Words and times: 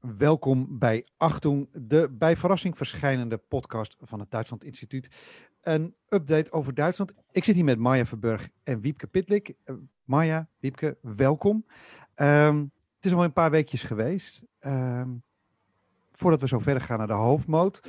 welkom 0.00 0.78
bij 0.78 1.06
Achtung, 1.16 1.68
de 1.72 2.08
bij 2.10 2.36
verrassing 2.36 2.76
verschijnende 2.76 3.36
podcast 3.36 3.96
van 4.00 4.20
het 4.20 4.30
Duitsland 4.30 4.64
Instituut. 4.64 5.10
Een 5.60 5.94
update 6.08 6.52
over 6.52 6.74
Duitsland. 6.74 7.12
Ik 7.30 7.44
zit 7.44 7.54
hier 7.54 7.64
met 7.64 7.78
Maya 7.78 8.06
Verburg 8.06 8.48
en 8.62 8.80
Wiepke 8.80 9.06
Pitlik. 9.06 9.54
Uh, 9.64 9.76
Maya, 10.04 10.48
Wiepke, 10.58 10.96
welkom. 11.00 11.66
Um, 12.16 12.72
het 12.96 13.04
is 13.04 13.12
al 13.12 13.24
een 13.24 13.32
paar 13.32 13.50
weekjes 13.50 13.82
geweest. 13.82 14.42
Um, 14.60 15.22
voordat 16.12 16.40
we 16.40 16.48
zo 16.48 16.58
verder 16.58 16.82
gaan 16.82 16.98
naar 16.98 17.06
de 17.06 17.12
hoofdmoot. 17.12 17.80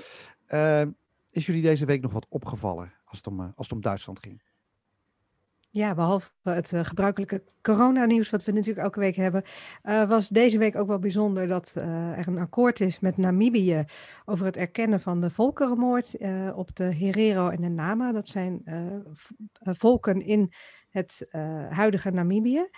Uh, 0.50 0.82
is 1.30 1.46
jullie 1.46 1.62
deze 1.62 1.86
week 1.86 2.02
nog 2.02 2.12
wat 2.12 2.25
opgevallen 2.30 2.93
als 3.05 3.18
het 3.18 3.28
om, 3.28 3.39
uh, 3.39 3.46
als 3.55 3.68
het 3.68 3.75
om 3.75 3.82
Duitsland 3.82 4.20
ging? 4.20 4.41
Ja, 5.74 5.94
behalve 5.94 6.30
het 6.44 6.72
uh, 6.72 6.84
gebruikelijke 6.84 7.44
coronanieuws 7.62 8.30
wat 8.30 8.44
we 8.44 8.52
natuurlijk 8.52 8.86
elke 8.86 9.00
week 9.00 9.16
hebben, 9.16 9.44
uh, 9.84 10.10
was 10.10 10.30
deze 10.30 10.58
week 10.58 10.76
ook 10.76 10.88
wel 10.88 11.00
bijzonder 11.00 11.48
dat 11.48 11.74
uh, 11.78 12.18
er 12.18 12.28
een 12.28 12.38
akkoord 12.38 12.80
is 12.80 13.00
met 13.00 13.18
Namibië 13.18 13.84
over 14.26 14.46
het 14.46 14.57
erkennen 14.57 15.00
van 15.00 15.21
de 15.21 15.29
volkerenmoord 15.29 16.18
op 16.56 16.76
de 16.76 16.84
Herero 16.84 17.50
en 17.50 17.62
de 17.62 17.70
Nama. 17.70 18.12
Dat 18.12 18.28
zijn 18.28 18.64
volken 19.62 20.21
in 20.21 20.54
het 20.89 21.28
huidige 21.70 22.12
Namibië. 22.12 22.70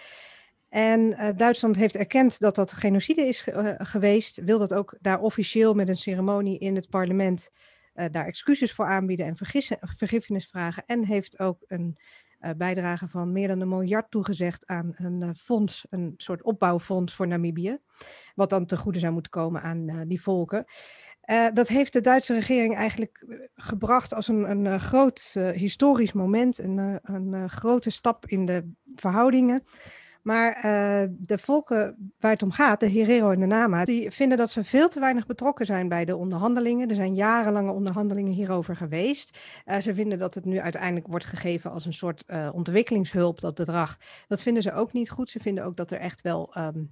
En 0.70 1.34
Duitsland 1.36 1.76
heeft 1.76 1.96
erkend 1.96 2.40
dat 2.40 2.56
dat 2.56 2.74
genocide 2.74 3.22
is 3.22 3.48
geweest, 3.78 4.44
wil 4.44 4.60
dat 4.60 4.74
ook 4.74 4.98
daar 5.02 5.20
officieel 5.20 5.74
met 5.74 5.88
een 5.88 5.98
ceremonie 5.98 6.60
in 6.60 6.76
het 6.76 6.90
parlement 6.90 7.50
daar 7.94 8.26
excuses 8.26 8.74
voor 8.74 8.86
aanbieden 8.86 9.26
en 9.26 9.38
vergiffenis 9.80 10.48
vragen. 10.48 10.84
En 10.86 11.06
heeft 11.06 11.40
ook 11.40 11.58
een 11.68 11.98
bijdrage 12.58 13.08
van 13.08 13.32
meer 13.32 13.48
dan 13.48 13.62
een 13.62 13.68
miljard 13.68 14.12
toegezegd 14.12 14.68
aan 14.68 14.94
een 14.98 15.22
uh, 15.22 15.30
fonds, 15.36 15.86
een 15.90 16.14
soort 16.18 16.44
opbouwfonds 16.44 17.14
voor 17.14 17.28
Namibië, 17.28 17.78
wat 18.36 18.50
dan 18.50 18.66
ten 18.66 18.78
goede 18.78 19.00
zou 19.00 19.14
moeten 19.14 19.32
komen 19.32 19.62
aan 19.62 19.90
uh, 19.90 20.02
die 20.08 20.22
volken. 20.22 20.66
dat 21.54 21.68
heeft 21.68 21.94
de 21.94 22.02
Duitse 22.02 22.34
regering 22.34 22.76
eigenlijk 22.76 23.26
gebracht 23.56 24.14
als 24.14 24.28
een, 24.28 24.50
een 24.50 24.80
groot 24.80 25.36
historisch 25.54 26.14
moment, 26.14 26.58
een, 26.58 27.00
een 27.04 27.50
grote 27.50 27.90
stap 27.90 28.26
in 28.26 28.46
de 28.46 28.72
verhoudingen. 28.96 29.64
Maar 30.24 30.56
uh, 30.56 31.10
de 31.18 31.38
volken 31.38 32.12
waar 32.20 32.32
het 32.32 32.44
om 32.44 32.52
gaat, 32.52 32.80
de 32.80 32.86
Herero 32.86 33.32
en 33.32 33.40
de 33.40 33.46
Nama, 33.46 33.86
die 33.86 34.12
vinden 34.12 34.38
dat 34.38 34.52
ze 34.52 34.64
veel 34.64 34.90
te 34.90 35.00
weinig 35.00 35.26
betrokken 35.26 35.66
zijn 35.66 35.88
bij 35.88 36.06
de 36.06 36.16
onderhandelingen. 36.16 36.90
Er 36.90 36.96
zijn 36.96 37.16
jarenlange 37.16 37.72
onderhandelingen 37.72 38.32
hierover 38.32 38.76
geweest. 38.76 39.38
Uh, 39.66 39.78
ze 39.78 39.94
vinden 39.94 40.18
dat 40.18 40.36
het 40.36 40.46
nu 40.46 40.60
uiteindelijk 40.60 41.08
wordt 41.08 41.26
gegeven 41.26 41.72
als 41.72 41.86
een 41.86 41.94
soort 41.94 42.24
uh, 42.28 42.50
ontwikkelingshulp, 42.54 43.40
dat 43.40 43.56
bedrag. 43.56 43.98
Dat 44.28 44.42
vinden 44.44 44.64
ze 44.64 44.74
ook 44.74 44.94
niet 44.94 45.10
goed. 45.10 45.30
Ze 45.30 45.40
vinden 45.40 45.64
ook 45.64 45.76
dat 45.76 45.92
er 45.92 46.00
echt 46.00 46.22
wel. 46.22 46.54
Um, 46.58 46.92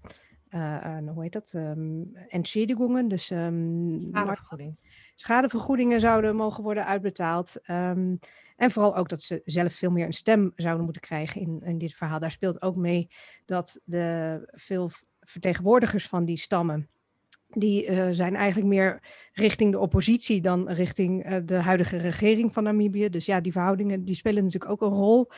hoe 1.13 1.23
heet 1.23 1.33
dat? 1.33 1.53
Um, 1.55 2.11
entschädigungen, 2.27 3.07
dus 3.07 3.29
um, 3.29 3.99
schadevergoeding. 4.11 4.77
schadevergoedingen 5.15 5.99
zouden 5.99 6.35
mogen 6.35 6.63
worden 6.63 6.85
uitbetaald. 6.85 7.59
Um, 7.69 8.19
en 8.55 8.71
vooral 8.71 8.95
ook 8.95 9.09
dat 9.09 9.21
ze 9.21 9.41
zelf 9.45 9.73
veel 9.73 9.91
meer 9.91 10.05
een 10.05 10.13
stem 10.13 10.51
zouden 10.55 10.83
moeten 10.83 11.01
krijgen 11.01 11.41
in, 11.41 11.61
in 11.63 11.77
dit 11.77 11.93
verhaal. 11.93 12.19
Daar 12.19 12.31
speelt 12.31 12.61
ook 12.61 12.75
mee 12.75 13.07
dat 13.45 13.81
de 13.83 14.39
veel 14.51 14.89
vertegenwoordigers 15.19 16.07
van 16.07 16.25
die 16.25 16.37
stammen. 16.37 16.89
Die 17.47 17.87
uh, 17.87 18.07
zijn 18.11 18.35
eigenlijk 18.35 18.69
meer 18.69 19.03
richting 19.33 19.71
de 19.71 19.79
oppositie 19.79 20.41
dan 20.41 20.69
richting 20.69 21.31
uh, 21.31 21.37
de 21.45 21.55
huidige 21.55 21.97
regering 21.97 22.53
van 22.53 22.63
Namibië. 22.63 23.09
Dus 23.09 23.25
ja, 23.25 23.41
die 23.41 23.51
verhoudingen 23.51 24.05
die 24.05 24.15
spelen 24.15 24.43
natuurlijk 24.43 24.71
ook 24.71 24.81
een 24.81 24.97
rol. 24.97 25.29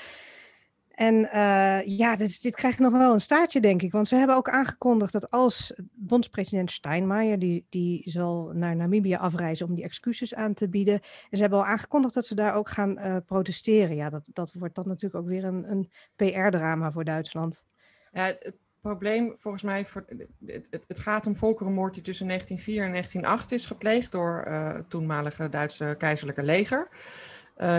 En 0.93 1.15
uh, 1.15 1.87
ja, 1.97 2.15
dit, 2.15 2.41
dit, 2.41 2.55
krijgt 2.55 2.79
nog 2.79 2.91
wel 2.91 3.13
een 3.13 3.21
staartje, 3.21 3.59
denk 3.59 3.81
ik. 3.81 3.91
Want 3.91 4.07
ze 4.07 4.15
hebben 4.15 4.35
ook 4.35 4.49
aangekondigd 4.49 5.11
dat 5.11 5.31
als 5.31 5.73
bondspresident 5.91 6.71
Steinmeier, 6.71 7.39
die, 7.39 7.65
die 7.69 8.03
zal 8.05 8.51
naar 8.53 8.75
Namibië 8.75 9.15
afreizen 9.15 9.67
om 9.67 9.75
die 9.75 9.83
excuses 9.83 10.35
aan 10.35 10.53
te 10.53 10.69
bieden. 10.69 10.93
En 10.93 11.37
ze 11.37 11.41
hebben 11.41 11.59
al 11.59 11.65
aangekondigd 11.65 12.13
dat 12.13 12.25
ze 12.25 12.35
daar 12.35 12.55
ook 12.55 12.69
gaan 12.69 12.99
uh, 12.99 13.17
protesteren. 13.25 13.95
Ja, 13.95 14.09
dat, 14.09 14.29
dat 14.33 14.53
wordt 14.53 14.75
dan 14.75 14.87
natuurlijk 14.87 15.23
ook 15.23 15.29
weer 15.29 15.43
een, 15.43 15.71
een 15.71 15.91
PR-drama 16.15 16.91
voor 16.91 17.03
Duitsland. 17.03 17.63
Ja, 18.11 18.25
het 18.25 18.55
probleem 18.79 19.37
volgens 19.37 19.63
mij, 19.63 19.85
voor, 19.85 20.05
het, 20.45 20.85
het, 20.87 20.99
gaat 20.99 21.25
om 21.25 21.35
volkerenmoord 21.35 21.93
die 21.93 22.03
tussen 22.03 22.27
1904 22.27 22.83
en 22.83 22.91
1908 22.91 23.51
is 23.51 23.65
gepleegd 23.65 24.11
door 24.11 24.41
het 24.45 24.89
toenmalige 24.89 25.49
Duitse 25.49 25.95
keizerlijke 25.97 26.43
leger. 26.43 26.87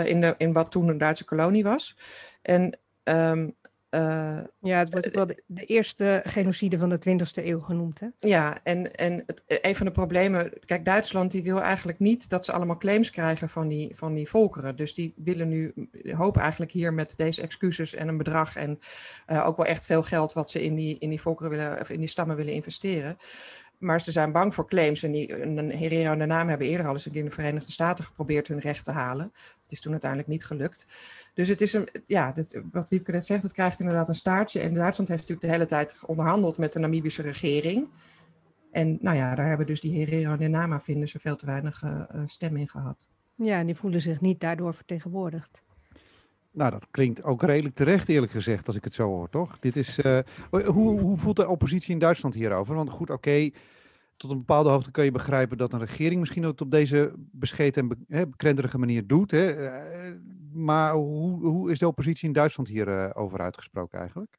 in, 0.05 0.21
de, 0.21 0.35
in 0.37 0.53
wat 0.53 0.71
toen 0.71 0.87
een 0.87 0.97
Duitse 0.97 1.25
kolonie 1.25 1.63
was. 1.63 1.97
En 2.41 2.79
Um, 3.09 3.55
uh, 3.95 4.41
ja, 4.59 4.77
het 4.77 4.91
wordt 4.91 5.07
ook 5.07 5.15
wel 5.15 5.25
de, 5.25 5.43
de, 5.45 5.65
eerste 5.65 6.21
genocide 6.25 6.77
van 6.77 6.89
de 6.89 6.99
20e 7.09 7.45
eeuw 7.45 7.59
genoemd. 7.59 7.99
Hè? 7.99 8.07
Ja, 8.19 8.59
en, 8.63 8.95
en 8.95 9.23
het, 9.25 9.43
een 9.47 9.75
van 9.75 9.85
de 9.85 9.91
problemen. 9.91 10.51
Kijk, 10.65 10.85
Duitsland 10.85 11.31
die 11.31 11.43
wil 11.43 11.61
eigenlijk 11.61 11.99
niet 11.99 12.29
dat 12.29 12.45
ze 12.45 12.51
allemaal 12.51 12.77
claims 12.77 13.09
krijgen 13.09 13.49
van 13.49 13.67
die, 13.67 13.95
van 13.95 14.13
die 14.13 14.29
volkeren. 14.29 14.75
Dus 14.75 14.93
die 14.93 15.13
willen 15.15 15.49
nu, 15.49 15.73
hopen 16.17 16.41
eigenlijk 16.41 16.71
hier 16.71 16.93
met 16.93 17.17
deze 17.17 17.41
excuses 17.41 17.93
en 17.93 18.07
een 18.07 18.17
bedrag. 18.17 18.55
En 18.55 18.79
uh, 19.31 19.47
ook 19.47 19.57
wel 19.57 19.65
echt 19.65 19.85
veel 19.85 20.03
geld 20.03 20.33
wat 20.33 20.49
ze 20.49 20.63
in 20.63 20.75
die, 20.75 20.97
in 20.99 21.09
die 21.09 21.21
volkeren 21.21 21.51
willen, 21.51 21.79
of 21.79 21.89
in 21.89 21.99
die 21.99 22.09
stammen 22.09 22.35
willen 22.35 22.53
investeren. 22.53 23.17
Maar 23.79 24.01
ze 24.01 24.11
zijn 24.11 24.31
bang 24.31 24.53
voor 24.53 24.67
claims. 24.67 25.03
En 25.03 25.11
die, 25.11 25.41
een 25.41 25.71
en 25.71 26.19
de 26.19 26.25
naam 26.25 26.47
hebben 26.47 26.67
eerder 26.67 26.87
al 26.87 26.93
eens 26.93 27.07
in 27.07 27.23
de 27.23 27.29
Verenigde 27.29 27.71
Staten 27.71 28.03
geprobeerd 28.03 28.47
hun 28.47 28.59
recht 28.59 28.83
te 28.83 28.91
halen. 28.91 29.31
Het 29.61 29.71
is 29.71 29.81
toen 29.81 29.91
uiteindelijk 29.91 30.29
niet 30.29 30.45
gelukt. 30.45 30.85
Dus 31.33 31.47
het 31.47 31.61
is 31.61 31.73
een, 31.73 31.89
ja, 32.07 32.31
dit, 32.31 32.61
wat 32.71 32.89
Wiepke 32.89 33.11
net 33.11 33.25
zegt, 33.25 33.43
het 33.43 33.51
krijgt 33.51 33.79
inderdaad 33.79 34.09
een 34.09 34.15
staartje. 34.15 34.59
En 34.59 34.73
Duitsland 34.73 35.09
heeft 35.09 35.21
natuurlijk 35.21 35.41
de 35.41 35.53
hele 35.53 35.65
tijd 35.65 35.97
onderhandeld 36.05 36.57
met 36.57 36.73
de 36.73 36.79
Namibische 36.79 37.21
regering. 37.21 37.89
En 38.71 38.97
nou 39.01 39.17
ja, 39.17 39.35
daar 39.35 39.47
hebben 39.47 39.65
dus 39.65 39.81
die 39.81 39.97
Herero 39.97 40.31
en 40.31 40.37
de 40.37 40.47
Nama 40.47 40.79
vinden 40.79 41.07
ze 41.07 41.19
veel 41.19 41.35
te 41.35 41.45
weinig 41.45 41.83
uh, 41.83 42.03
stem 42.25 42.57
in 42.57 42.69
gehad. 42.69 43.09
Ja, 43.35 43.59
en 43.59 43.65
die 43.65 43.75
voelen 43.75 44.01
zich 44.01 44.21
niet 44.21 44.39
daardoor 44.39 44.73
vertegenwoordigd. 44.73 45.63
Nou, 46.55 46.71
dat 46.71 46.87
klinkt 46.91 47.23
ook 47.23 47.43
redelijk 47.43 47.75
terecht, 47.75 48.09
eerlijk 48.09 48.31
gezegd, 48.31 48.67
als 48.67 48.75
ik 48.75 48.83
het 48.83 48.93
zo 48.93 49.07
hoor, 49.07 49.29
toch? 49.29 49.59
Dit 49.59 49.75
is, 49.75 49.99
uh, 49.99 50.19
hoe, 50.49 50.99
hoe 50.99 51.17
voelt 51.17 51.35
de 51.35 51.47
oppositie 51.47 51.93
in 51.93 51.99
Duitsland 51.99 52.33
hierover? 52.33 52.75
Want 52.75 52.89
goed, 52.89 53.09
oké, 53.09 53.29
okay, 53.29 53.53
tot 54.17 54.31
een 54.31 54.37
bepaalde 54.37 54.69
hoogte 54.69 54.91
kun 54.91 55.03
je 55.03 55.11
begrijpen 55.11 55.57
dat 55.57 55.73
een 55.73 55.79
regering 55.79 56.19
misschien 56.19 56.45
ook 56.45 56.61
op 56.61 56.71
deze 56.71 57.13
bescheten 57.17 57.81
en 57.81 57.87
be, 57.87 57.97
hè, 58.07 58.27
bekrenderige 58.27 58.77
manier 58.77 59.07
doet. 59.07 59.31
Hè? 59.31 59.63
Uh, 59.63 60.15
maar 60.53 60.93
hoe, 60.93 61.45
hoe 61.45 61.71
is 61.71 61.79
de 61.79 61.87
oppositie 61.87 62.27
in 62.27 62.33
Duitsland 62.33 62.69
hierover 62.69 63.15
uh, 63.15 63.23
over 63.23 63.39
uitgesproken 63.39 63.99
eigenlijk? 63.99 64.37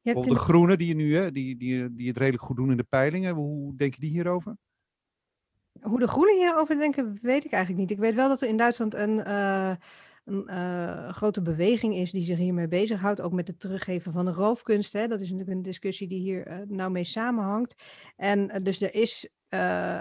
Ja, 0.00 0.14
de 0.14 0.34
Groenen, 0.34 0.78
die, 0.78 0.94
nu, 0.94 1.14
hè, 1.14 1.32
die, 1.32 1.56
die, 1.56 1.94
die 1.94 2.08
het 2.08 2.16
redelijk 2.16 2.42
goed 2.42 2.56
doen 2.56 2.70
in 2.70 2.76
de 2.76 2.86
peilingen, 2.88 3.34
hoe 3.34 3.76
denken 3.76 4.00
die 4.00 4.10
hierover? 4.10 4.56
Hoe 5.80 5.98
de 5.98 6.08
Groenen 6.08 6.36
hierover 6.36 6.78
denken, 6.78 7.18
weet 7.22 7.44
ik 7.44 7.52
eigenlijk 7.52 7.82
niet. 7.82 7.90
Ik 7.90 8.04
weet 8.04 8.14
wel 8.14 8.28
dat 8.28 8.40
er 8.40 8.48
in 8.48 8.56
Duitsland 8.56 8.94
een 8.94 9.26
een 10.30 10.44
uh, 10.46 11.08
grote 11.08 11.42
beweging 11.42 11.96
is 11.96 12.10
die 12.10 12.24
zich 12.24 12.38
hiermee 12.38 12.68
bezighoudt. 12.68 13.20
Ook 13.20 13.32
met 13.32 13.48
het 13.48 13.60
teruggeven 13.60 14.12
van 14.12 14.24
de 14.24 14.30
roofkunst. 14.30 14.92
Hè. 14.92 15.06
Dat 15.06 15.20
is 15.20 15.30
natuurlijk 15.30 15.56
een 15.56 15.62
discussie 15.62 16.08
die 16.08 16.20
hier 16.20 16.48
uh, 16.48 16.58
nou 16.68 16.90
mee 16.90 17.04
samenhangt. 17.04 17.74
En 18.16 18.38
uh, 18.38 18.56
dus 18.62 18.82
er 18.82 18.94
is, 18.94 19.28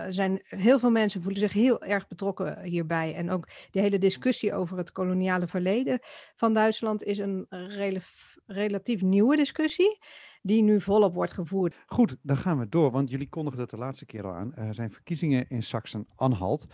zijn 0.10 0.42
heel 0.44 0.80
veel 0.80 0.92
mensen 0.92 1.22
voelen 1.22 1.40
zich 1.40 1.54
heel 1.54 1.84
erg 1.84 2.08
betrokken 2.08 2.62
hierbij. 2.62 3.16
En 3.16 3.30
ook 3.30 3.48
de 3.72 3.80
hele 3.80 3.98
discussie 3.98 4.54
over 4.54 4.78
het 4.78 4.92
koloniale 4.92 5.48
verleden 5.48 6.00
van 6.36 6.54
Duitsland 6.54 7.04
is 7.04 7.18
een 7.18 7.46
rel 7.50 7.98
relatief 8.46 9.02
nieuwe 9.02 9.36
discussie. 9.36 9.98
Die 10.42 10.64
nu 10.64 10.82
volop 10.82 11.14
wordt 11.14 11.34
gevoerd. 11.34 11.76
Goed, 11.86 12.16
dan 12.22 12.38
gaan 12.38 12.60
we 12.60 12.70
door, 12.70 12.92
want 12.92 13.10
jullie 13.10 13.30
kondigden 13.30 13.62
het 13.62 13.70
de 13.70 13.78
laatste 13.78 14.06
keer 14.06 14.26
al 14.26 14.34
aan. 14.34 14.56
Er 14.56 14.74
zijn 14.74 14.92
verkiezingen 14.92 15.46
in 15.50 15.64
Sachsen-Anhalt. 15.64 16.66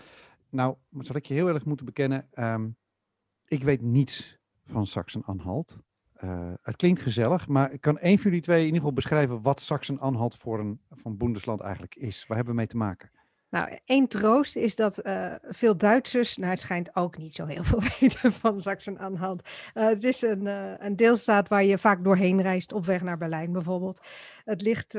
Nou, 0.50 0.76
zal 1.00 1.16
ik 1.16 1.26
je 1.26 1.34
heel 1.34 1.48
erg 1.48 1.66
moeten 1.66 1.86
bekennen. 1.86 2.28
Um, 2.34 2.78
ik 3.48 3.64
weet 3.64 3.82
niets 3.82 4.38
van 4.66 4.88
Sachsen-Anhalt. 4.88 5.78
Uh, 6.24 6.54
het 6.62 6.76
klinkt 6.76 7.02
gezellig, 7.02 7.48
maar 7.48 7.80
kan 7.80 7.98
één 7.98 8.18
van 8.18 8.26
jullie 8.26 8.42
twee 8.42 8.60
in 8.60 8.66
ieder 8.66 8.80
geval 8.80 8.94
beschrijven 8.94 9.42
wat 9.42 9.62
Sachsen-Anhalt 9.62 10.36
voor 10.36 10.60
een 10.60 10.80
van 10.90 11.18
Bundesland 11.18 11.62
eigenlijk 11.62 11.96
is? 11.96 12.26
Waar 12.28 12.38
hebben 12.38 12.54
we 12.56 12.60
mee 12.60 12.70
te 12.70 12.78
maken? 12.78 13.12
Nou, 13.50 13.78
één 13.86 14.08
troost 14.08 14.56
is 14.56 14.76
dat 14.76 15.06
uh, 15.06 15.34
veel 15.42 15.78
Duitsers, 15.78 16.38
nou 16.38 16.50
het 16.50 16.60
schijnt 16.60 16.96
ook 16.96 17.18
niet 17.18 17.34
zo 17.34 17.46
heel 17.46 17.64
veel 17.74 17.82
weten 18.00 18.32
van 18.32 18.62
Sachsen-Anhalt. 18.62 19.50
Uh, 19.74 19.88
het 19.88 20.04
is 20.04 20.22
een, 20.22 20.46
een 20.86 20.96
deelstaat 20.96 21.48
waar 21.48 21.64
je 21.64 21.78
vaak 21.78 22.04
doorheen 22.04 22.42
reist 22.42 22.74
op 22.74 22.86
weg 22.86 23.02
naar 23.02 23.18
Berlijn 23.18 23.52
bijvoorbeeld. 23.52 24.00
Het 24.44 24.62
ligt 24.62 24.96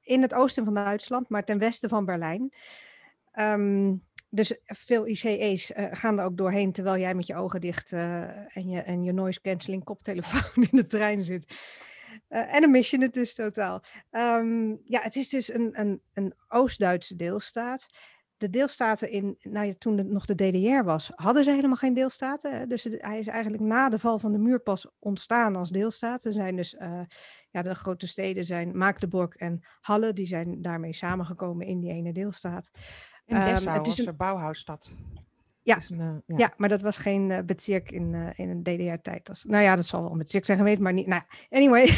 in 0.00 0.22
het 0.22 0.34
oosten 0.34 0.64
van 0.64 0.74
Duitsland, 0.74 1.28
maar 1.28 1.44
ten 1.44 1.58
westen 1.58 1.88
van 1.88 2.04
Berlijn. 2.04 2.52
Um, 3.38 4.02
dus 4.36 4.54
veel 4.64 5.06
ICE's 5.06 5.70
uh, 5.70 5.86
gaan 5.90 6.18
er 6.18 6.24
ook 6.24 6.36
doorheen 6.36 6.72
terwijl 6.72 6.98
jij 6.98 7.14
met 7.14 7.26
je 7.26 7.36
ogen 7.36 7.60
dicht 7.60 7.92
uh, 7.92 8.56
en, 8.56 8.68
je, 8.68 8.80
en 8.80 9.04
je 9.04 9.12
noise 9.12 9.40
cancelling 9.40 9.84
koptelefoon 9.84 10.64
in 10.70 10.76
de 10.76 10.86
trein 10.86 11.22
zit. 11.22 11.54
Uh, 12.28 12.54
en 12.54 12.60
dan 12.60 12.70
mis 12.70 12.90
je 12.90 12.98
het 12.98 13.14
dus 13.14 13.34
totaal. 13.34 13.82
Um, 14.10 14.80
ja, 14.84 15.00
het 15.00 15.16
is 15.16 15.28
dus 15.28 15.52
een, 15.52 15.80
een, 15.80 16.02
een 16.14 16.34
Oost-Duitse 16.48 17.16
deelstaat. 17.16 17.86
de 18.36 18.50
deelstaten 18.50 19.10
in, 19.10 19.36
nou 19.40 19.66
ja, 19.66 19.72
toen 19.78 19.98
het 19.98 20.08
nog 20.08 20.24
de 20.24 20.34
DDR 20.34 20.84
was, 20.84 21.10
hadden 21.14 21.44
ze 21.44 21.50
helemaal 21.50 21.76
geen 21.76 21.94
deelstaten. 21.94 22.68
Dus 22.68 22.84
hij 22.84 23.18
is 23.18 23.26
eigenlijk 23.26 23.62
na 23.62 23.88
de 23.88 23.98
val 23.98 24.18
van 24.18 24.32
de 24.32 24.38
muur 24.38 24.60
pas 24.60 24.86
ontstaan 24.98 25.56
als 25.56 25.70
deelstaat. 25.70 26.24
Er 26.24 26.32
zijn 26.32 26.56
dus, 26.56 26.76
ja, 27.50 27.62
de 27.62 27.74
grote 27.74 28.06
steden 28.06 28.44
zijn 28.44 28.76
Magdeburg 28.76 29.36
en 29.36 29.60
Halle, 29.80 30.12
die 30.12 30.26
zijn 30.26 30.62
daarmee 30.62 30.94
samengekomen 30.94 31.66
in 31.66 31.80
die 31.80 31.92
ene 31.92 32.12
deelstaat. 32.12 32.70
Dessau 33.26 33.76
um, 33.76 33.82
het 33.82 33.86
is 33.86 34.06
een 34.06 34.16
Bauhausstad. 34.16 34.96
Ja, 35.62 35.78
een, 35.88 36.00
uh, 36.00 36.14
ja. 36.26 36.36
ja. 36.38 36.52
maar 36.56 36.68
dat 36.68 36.82
was 36.82 36.96
geen 36.96 37.30
uh, 37.30 37.38
bezirk 37.46 37.90
in, 37.90 38.12
uh, 38.12 38.28
in 38.36 38.48
een 38.48 38.62
DDR-tijd. 38.62 39.44
Nou 39.48 39.62
ja, 39.62 39.76
dat 39.76 39.86
zal 39.86 40.02
wel 40.02 40.10
een 40.10 40.18
bezirk 40.18 40.44
zijn 40.44 40.58
geweest, 40.58 40.78
maar 40.78 40.92
niet. 40.92 41.06
Nou, 41.06 41.22
anyway. 41.50 41.90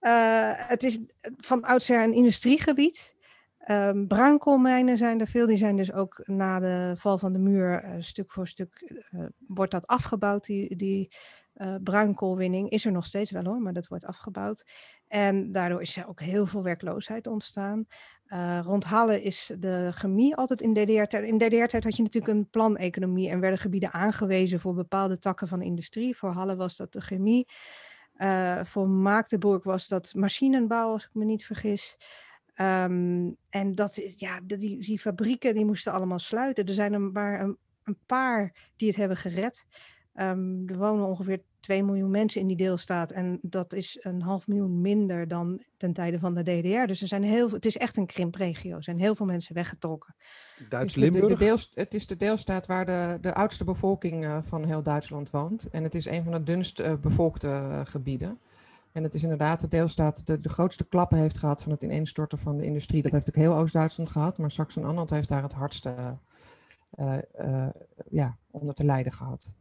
het 0.68 0.82
is 0.82 0.98
van 1.36 1.62
oudsher 1.62 2.02
een 2.02 2.14
industriegebied. 2.14 3.14
Um, 3.68 4.06
bruinkoolmijnen 4.06 4.96
zijn 4.96 5.20
er 5.20 5.26
veel. 5.26 5.46
Die 5.46 5.56
zijn 5.56 5.76
dus 5.76 5.92
ook 5.92 6.22
na 6.24 6.58
de 6.60 6.92
val 6.96 7.18
van 7.18 7.32
de 7.32 7.38
muur 7.38 7.96
stuk 7.98 8.32
voor 8.32 8.48
stuk 8.48 9.02
wordt 9.46 9.72
dat 9.72 9.86
afgebouwd. 9.86 10.44
Die, 10.44 10.76
die 10.76 11.10
uh, 11.56 11.74
bruinkoolwinning 11.82 12.70
is 12.70 12.84
er 12.84 12.92
nog 12.92 13.06
steeds 13.06 13.30
wel 13.30 13.44
hoor, 13.44 13.60
maar 13.60 13.72
dat 13.72 13.86
wordt 13.86 14.04
afgebouwd. 14.04 14.64
En 15.08 15.52
daardoor 15.52 15.80
is 15.80 15.96
er 15.96 16.08
ook 16.08 16.20
heel 16.20 16.46
veel 16.46 16.62
werkloosheid 16.62 17.26
ontstaan. 17.26 17.86
rond 18.62 18.84
Halle 18.84 19.22
is 19.22 19.52
de 19.58 19.90
chemie 19.94 20.36
altijd 20.36 20.62
in 20.62 20.72
DDR-tijd. 20.72 21.24
In 21.24 21.38
DDR-tijd 21.38 21.84
had 21.84 21.96
je 21.96 22.02
natuurlijk 22.02 22.34
een 22.34 22.50
planeconomie 22.50 23.30
en 23.30 23.40
werden 23.40 23.58
gebieden 23.58 23.92
aangewezen 23.92 24.60
voor 24.60 24.74
bepaalde 24.74 25.18
takken 25.18 25.48
van 25.48 25.62
industrie. 25.62 26.16
Voor 26.16 26.30
Halle 26.30 26.56
was 26.56 26.76
dat 26.76 26.92
de 26.92 27.00
chemie. 27.00 27.46
voor 28.62 28.88
Magdeburg 28.88 29.64
was 29.64 29.88
dat 29.88 30.14
machinenbouw, 30.14 30.92
als 30.92 31.04
ik 31.04 31.10
me 31.12 31.24
niet 31.24 31.44
vergis. 31.44 31.98
Um, 32.56 33.36
en 33.50 33.74
dat, 33.74 34.14
ja, 34.16 34.40
die, 34.44 34.78
die 34.80 34.98
fabrieken 34.98 35.54
die 35.54 35.64
moesten 35.64 35.92
allemaal 35.92 36.18
sluiten. 36.18 36.64
Er 36.64 36.74
zijn 36.74 36.92
er 36.92 37.00
maar 37.00 37.40
een 37.84 37.98
paar 38.06 38.70
die 38.76 38.88
het 38.88 38.96
hebben 38.96 39.16
gered. 39.16 39.66
Um, 40.14 40.68
er 40.68 40.78
wonen 40.78 41.06
ongeveer 41.06 41.40
2 41.60 41.82
miljoen 41.82 42.10
mensen 42.10 42.40
in 42.40 42.46
die 42.46 42.56
deelstaat. 42.56 43.10
En 43.10 43.38
dat 43.42 43.72
is 43.72 43.98
een 44.00 44.22
half 44.22 44.46
miljoen 44.46 44.80
minder 44.80 45.28
dan 45.28 45.62
ten 45.76 45.92
tijde 45.92 46.18
van 46.18 46.34
de 46.34 46.42
DDR. 46.42 46.86
Dus 46.86 47.02
er 47.02 47.08
zijn 47.08 47.22
heel 47.22 47.48
veel, 47.48 47.56
het 47.56 47.66
is 47.66 47.76
echt 47.76 47.96
een 47.96 48.06
krimpregio. 48.06 48.76
Er 48.76 48.82
zijn 48.82 48.98
heel 48.98 49.14
veel 49.14 49.26
mensen 49.26 49.54
weggetrokken. 49.54 50.14
Duits-Limburg? 50.68 51.26
De, 51.26 51.36
de, 51.36 51.66
het 51.74 51.94
is 51.94 52.06
de 52.06 52.16
deelstaat 52.16 52.66
waar 52.66 52.86
de, 52.86 53.18
de 53.20 53.34
oudste 53.34 53.64
bevolking 53.64 54.24
uh, 54.24 54.38
van 54.42 54.64
heel 54.64 54.82
Duitsland 54.82 55.30
woont. 55.30 55.70
En 55.70 55.82
het 55.82 55.94
is 55.94 56.06
een 56.06 56.22
van 56.22 56.32
de 56.32 56.42
dunst 56.42 56.80
uh, 56.80 56.94
bevolkte 57.00 57.46
uh, 57.46 57.80
gebieden. 57.84 58.38
En 58.92 59.02
het 59.02 59.14
is 59.14 59.22
inderdaad 59.22 59.60
de 59.60 59.68
deelstaat 59.68 60.16
die 60.16 60.36
de, 60.36 60.42
de 60.42 60.48
grootste 60.48 60.88
klappen 60.88 61.18
heeft 61.18 61.36
gehad 61.36 61.62
van 61.62 61.72
het 61.72 61.82
ineenstorten 61.82 62.38
van 62.38 62.56
de 62.56 62.64
industrie. 62.64 63.02
Dat 63.02 63.12
heeft 63.12 63.26
natuurlijk 63.26 63.52
heel 63.52 63.62
Oost-Duitsland 63.62 64.10
gehad, 64.10 64.38
maar 64.38 64.50
Saxen-Anhalt 64.50 65.10
heeft 65.10 65.28
daar 65.28 65.42
het 65.42 65.52
hardste 65.52 66.18
uh, 66.94 67.18
uh, 67.40 67.68
ja, 68.10 68.36
onder 68.50 68.74
te 68.74 68.84
lijden 68.84 69.12
gehad. 69.12 69.52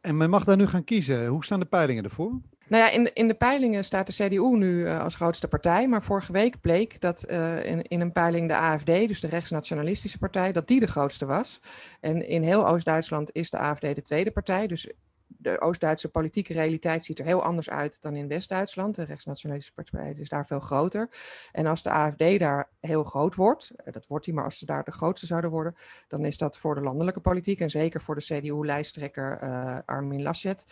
En 0.00 0.16
men 0.16 0.30
mag 0.30 0.44
daar 0.44 0.56
nu 0.56 0.66
gaan 0.66 0.84
kiezen. 0.84 1.26
Hoe 1.26 1.44
staan 1.44 1.60
de 1.60 1.66
peilingen 1.66 2.04
ervoor? 2.04 2.40
Nou 2.68 2.82
ja, 2.82 2.90
in 2.90 3.04
de, 3.04 3.10
in 3.12 3.28
de 3.28 3.34
peilingen 3.34 3.84
staat 3.84 4.06
de 4.06 4.12
CDU 4.12 4.56
nu 4.56 4.80
uh, 4.80 5.00
als 5.00 5.14
grootste 5.14 5.48
partij. 5.48 5.88
Maar 5.88 6.02
vorige 6.02 6.32
week 6.32 6.60
bleek 6.60 7.00
dat 7.00 7.26
uh, 7.30 7.66
in, 7.66 7.82
in 7.82 8.00
een 8.00 8.12
peiling 8.12 8.48
de 8.48 8.56
AFD, 8.56 8.86
dus 8.86 9.20
de 9.20 9.28
rechtsnationalistische 9.28 10.18
partij, 10.18 10.52
dat 10.52 10.66
die 10.66 10.80
de 10.80 10.86
grootste 10.86 11.26
was. 11.26 11.60
En 12.00 12.28
in 12.28 12.42
heel 12.42 12.68
Oost-Duitsland 12.68 13.30
is 13.32 13.50
de 13.50 13.58
AFD 13.58 13.80
de 13.80 14.02
tweede 14.02 14.30
partij. 14.30 14.66
Dus 14.66 14.90
de 15.38 15.60
Oost-Duitse 15.60 16.08
politieke 16.08 16.52
realiteit 16.52 17.04
ziet 17.04 17.18
er 17.18 17.24
heel 17.24 17.42
anders 17.42 17.70
uit 17.70 18.02
dan 18.02 18.16
in 18.16 18.28
West-Duitsland. 18.28 18.94
De 18.94 19.04
rechtsnationalistische 19.04 19.82
partij 19.82 20.14
is 20.18 20.28
daar 20.28 20.46
veel 20.46 20.60
groter. 20.60 21.08
En 21.52 21.66
als 21.66 21.82
de 21.82 21.90
AFD 21.90 22.38
daar 22.38 22.68
heel 22.80 23.04
groot 23.04 23.34
wordt, 23.34 23.70
eh, 23.76 23.92
dat 23.92 24.06
wordt 24.06 24.24
die, 24.24 24.34
maar 24.34 24.44
als 24.44 24.58
ze 24.58 24.66
daar 24.66 24.84
de 24.84 24.92
grootste 24.92 25.26
zouden 25.26 25.50
worden, 25.50 25.74
dan 26.08 26.24
is 26.24 26.38
dat 26.38 26.58
voor 26.58 26.74
de 26.74 26.80
landelijke 26.80 27.20
politiek 27.20 27.60
en 27.60 27.70
zeker 27.70 28.00
voor 28.00 28.14
de 28.14 28.24
CDU-lijsttrekker 28.24 29.42
uh, 29.42 29.78
Armin 29.84 30.22
Laschet 30.22 30.64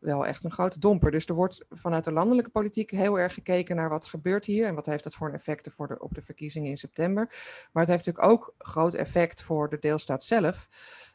wel 0.00 0.26
echt 0.26 0.44
een 0.44 0.50
grote 0.50 0.78
domper. 0.78 1.10
Dus 1.10 1.26
er 1.26 1.34
wordt 1.34 1.64
vanuit 1.70 2.04
de 2.04 2.12
landelijke 2.12 2.50
politiek 2.50 2.90
heel 2.90 3.18
erg 3.18 3.34
gekeken 3.34 3.76
naar 3.76 3.88
wat 3.88 4.08
gebeurt 4.08 4.44
hier 4.44 4.66
en 4.66 4.74
wat 4.74 4.86
heeft 4.86 5.04
dat 5.04 5.14
voor 5.14 5.28
een 5.28 5.34
effecten 5.34 5.72
voor 5.72 5.88
de, 5.88 5.98
op 5.98 6.14
de 6.14 6.22
verkiezingen 6.22 6.70
in 6.70 6.76
september. 6.76 7.26
Maar 7.72 7.82
het 7.82 7.92
heeft 7.92 8.06
natuurlijk 8.06 8.32
ook 8.32 8.54
groot 8.58 8.94
effect 8.94 9.42
voor 9.42 9.68
de 9.68 9.78
deelstaat 9.78 10.24
zelf. 10.24 10.68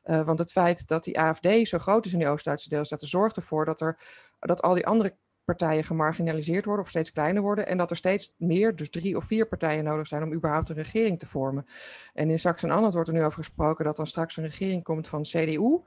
Uh, 0.03 0.25
want 0.25 0.39
het 0.39 0.51
feit 0.51 0.88
dat 0.88 1.03
die 1.03 1.19
AFD 1.19 1.68
zo 1.68 1.77
groot 1.77 2.06
is 2.06 2.13
in 2.13 2.19
die 2.19 2.27
Oost-Duitse 2.27 2.69
deelstaten 2.69 3.07
zorgt 3.07 3.36
ervoor 3.36 3.65
dat, 3.65 3.81
er, 3.81 4.00
dat 4.39 4.62
al 4.62 4.74
die 4.74 4.86
andere 4.86 5.15
partijen 5.45 5.83
gemarginaliseerd 5.83 6.65
worden 6.65 6.83
of 6.83 6.89
steeds 6.89 7.12
kleiner 7.12 7.42
worden. 7.42 7.68
En 7.68 7.77
dat 7.77 7.89
er 7.89 7.95
steeds 7.95 8.33
meer, 8.38 8.75
dus 8.75 8.89
drie 8.89 9.18
of 9.18 9.25
vier 9.25 9.48
partijen 9.48 9.83
nodig 9.83 10.07
zijn 10.07 10.24
om 10.24 10.33
überhaupt 10.33 10.69
een 10.69 10.75
regering 10.75 11.19
te 11.19 11.27
vormen. 11.27 11.65
En 12.13 12.30
in 12.30 12.39
Sachsen-Anhalt 12.39 12.94
wordt 12.94 13.07
er 13.07 13.13
nu 13.13 13.24
over 13.24 13.38
gesproken 13.38 13.86
dat 13.86 13.95
dan 13.95 14.07
straks 14.07 14.38
een 14.38 14.44
regering 14.44 14.83
komt 14.83 15.07
van 15.07 15.21
CDU, 15.21 15.80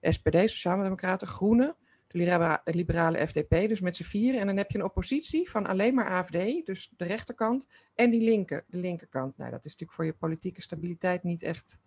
SPD, 0.00 0.50
Sociaaldemocraten, 0.50 1.28
Groenen, 1.28 1.76
de 2.06 2.62
liberale 2.64 3.26
FDP, 3.26 3.68
dus 3.68 3.80
met 3.80 3.96
z'n 3.96 4.02
vieren. 4.02 4.40
En 4.40 4.46
dan 4.46 4.56
heb 4.56 4.70
je 4.70 4.78
een 4.78 4.84
oppositie 4.84 5.50
van 5.50 5.66
alleen 5.66 5.94
maar 5.94 6.08
AFD, 6.08 6.66
dus 6.66 6.92
de 6.96 7.04
rechterkant, 7.04 7.66
en 7.94 8.10
die 8.10 8.20
linker, 8.20 8.64
de 8.68 8.78
linkerkant. 8.78 9.36
Nou, 9.36 9.50
dat 9.50 9.64
is 9.64 9.70
natuurlijk 9.70 9.92
voor 9.92 10.04
je 10.04 10.12
politieke 10.12 10.62
stabiliteit 10.62 11.22
niet 11.22 11.42
echt 11.42 11.78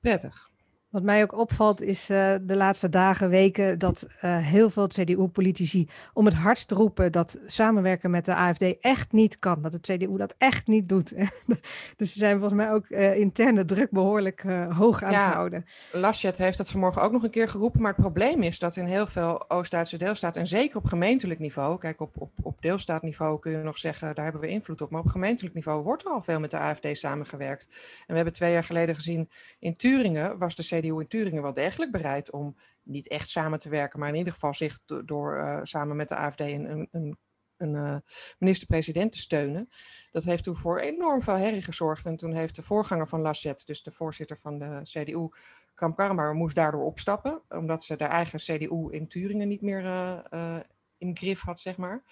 prettig. 0.00 0.50
Wat 0.96 1.04
mij 1.04 1.22
ook 1.22 1.38
opvalt 1.38 1.82
is 1.82 2.10
uh, 2.10 2.34
de 2.42 2.56
laatste 2.56 2.88
dagen, 2.88 3.28
weken, 3.28 3.78
dat 3.78 4.06
uh, 4.24 4.38
heel 4.38 4.70
veel 4.70 4.86
CDU-politici 4.86 5.88
om 6.12 6.24
het 6.24 6.34
hardst 6.34 6.70
roepen 6.70 7.12
dat 7.12 7.38
samenwerken 7.46 8.10
met 8.10 8.24
de 8.24 8.34
AFD 8.34 8.62
echt 8.80 9.12
niet 9.12 9.38
kan. 9.38 9.62
Dat 9.62 9.72
de 9.72 9.80
CDU 9.80 10.16
dat 10.16 10.34
echt 10.38 10.66
niet 10.66 10.88
doet. 10.88 11.12
dus 11.96 12.12
ze 12.12 12.18
zijn 12.18 12.38
volgens 12.38 12.60
mij 12.60 12.72
ook 12.72 12.88
uh, 12.88 13.16
interne 13.16 13.64
druk 13.64 13.90
behoorlijk 13.90 14.42
hoog 14.68 15.02
aan 15.02 15.12
ja, 15.12 15.24
het 15.24 15.34
houden. 15.34 15.66
Laschet 15.92 16.38
heeft 16.38 16.58
dat 16.58 16.70
vanmorgen 16.70 17.02
ook 17.02 17.12
nog 17.12 17.22
een 17.22 17.30
keer 17.30 17.48
geroepen. 17.48 17.82
Maar 17.82 17.92
het 17.92 18.00
probleem 18.00 18.42
is 18.42 18.58
dat 18.58 18.76
in 18.76 18.86
heel 18.86 19.06
veel 19.06 19.50
Oost-Duitse 19.50 19.96
deelstaten, 19.96 20.40
en 20.40 20.46
zeker 20.46 20.76
op 20.76 20.84
gemeentelijk 20.84 21.40
niveau, 21.40 21.78
kijk 21.78 22.00
op, 22.00 22.20
op, 22.20 22.30
op 22.42 22.62
deelstaatniveau 22.62 23.38
kun 23.38 23.52
je 23.52 23.58
nog 23.58 23.78
zeggen, 23.78 24.14
daar 24.14 24.24
hebben 24.24 24.42
we 24.42 24.48
invloed 24.48 24.80
op. 24.80 24.90
Maar 24.90 25.00
op 25.00 25.08
gemeentelijk 25.08 25.54
niveau 25.54 25.82
wordt 25.82 26.04
er 26.04 26.10
al 26.10 26.22
veel 26.22 26.40
met 26.40 26.50
de 26.50 26.58
AFD 26.58 26.88
samengewerkt. 26.92 27.66
En 27.70 28.06
we 28.06 28.14
hebben 28.14 28.32
twee 28.32 28.52
jaar 28.52 28.64
geleden 28.64 28.94
gezien 28.94 29.30
in 29.58 29.76
Turingen 29.76 30.38
was 30.38 30.54
de 30.54 30.62
CDU 30.62 30.84
In 30.94 31.08
Turingen 31.08 31.42
wel 31.42 31.52
degelijk 31.52 31.92
bereid 31.92 32.32
om 32.32 32.56
niet 32.82 33.08
echt 33.08 33.30
samen 33.30 33.58
te 33.58 33.68
werken, 33.68 33.98
maar 33.98 34.08
in 34.08 34.14
ieder 34.14 34.32
geval 34.32 34.54
zich 34.54 34.78
door 35.04 35.36
uh, 35.36 35.60
samen 35.62 35.96
met 35.96 36.08
de 36.08 36.14
AFD 36.14 36.40
een, 36.40 36.88
een, 36.90 37.18
een 37.56 37.74
uh, 37.74 37.96
minister-president 38.38 39.12
te 39.12 39.18
steunen. 39.18 39.68
Dat 40.12 40.24
heeft 40.24 40.44
toen 40.44 40.56
voor 40.56 40.78
enorm 40.78 41.22
veel 41.22 41.34
herrie 41.36 41.62
gezorgd. 41.62 42.06
En 42.06 42.16
toen 42.16 42.34
heeft 42.34 42.54
de 42.56 42.62
voorganger 42.62 43.08
van 43.08 43.20
Laschet, 43.20 43.66
dus 43.66 43.82
de 43.82 43.90
voorzitter 43.90 44.38
van 44.38 44.58
de 44.58 44.80
CDU, 44.82 45.28
Kram 45.74 45.94
Karrenbauer, 45.94 46.34
moest 46.34 46.54
daardoor 46.54 46.84
opstappen, 46.84 47.42
omdat 47.48 47.84
ze 47.84 47.96
de 47.96 48.04
eigen 48.04 48.38
CDU 48.38 48.90
in 48.90 49.08
Turingen 49.08 49.48
niet 49.48 49.62
meer 49.62 49.84
uh, 49.84 50.60
in 50.98 51.16
grif 51.16 51.40
had, 51.40 51.60
zeg 51.60 51.76
maar. 51.76 52.04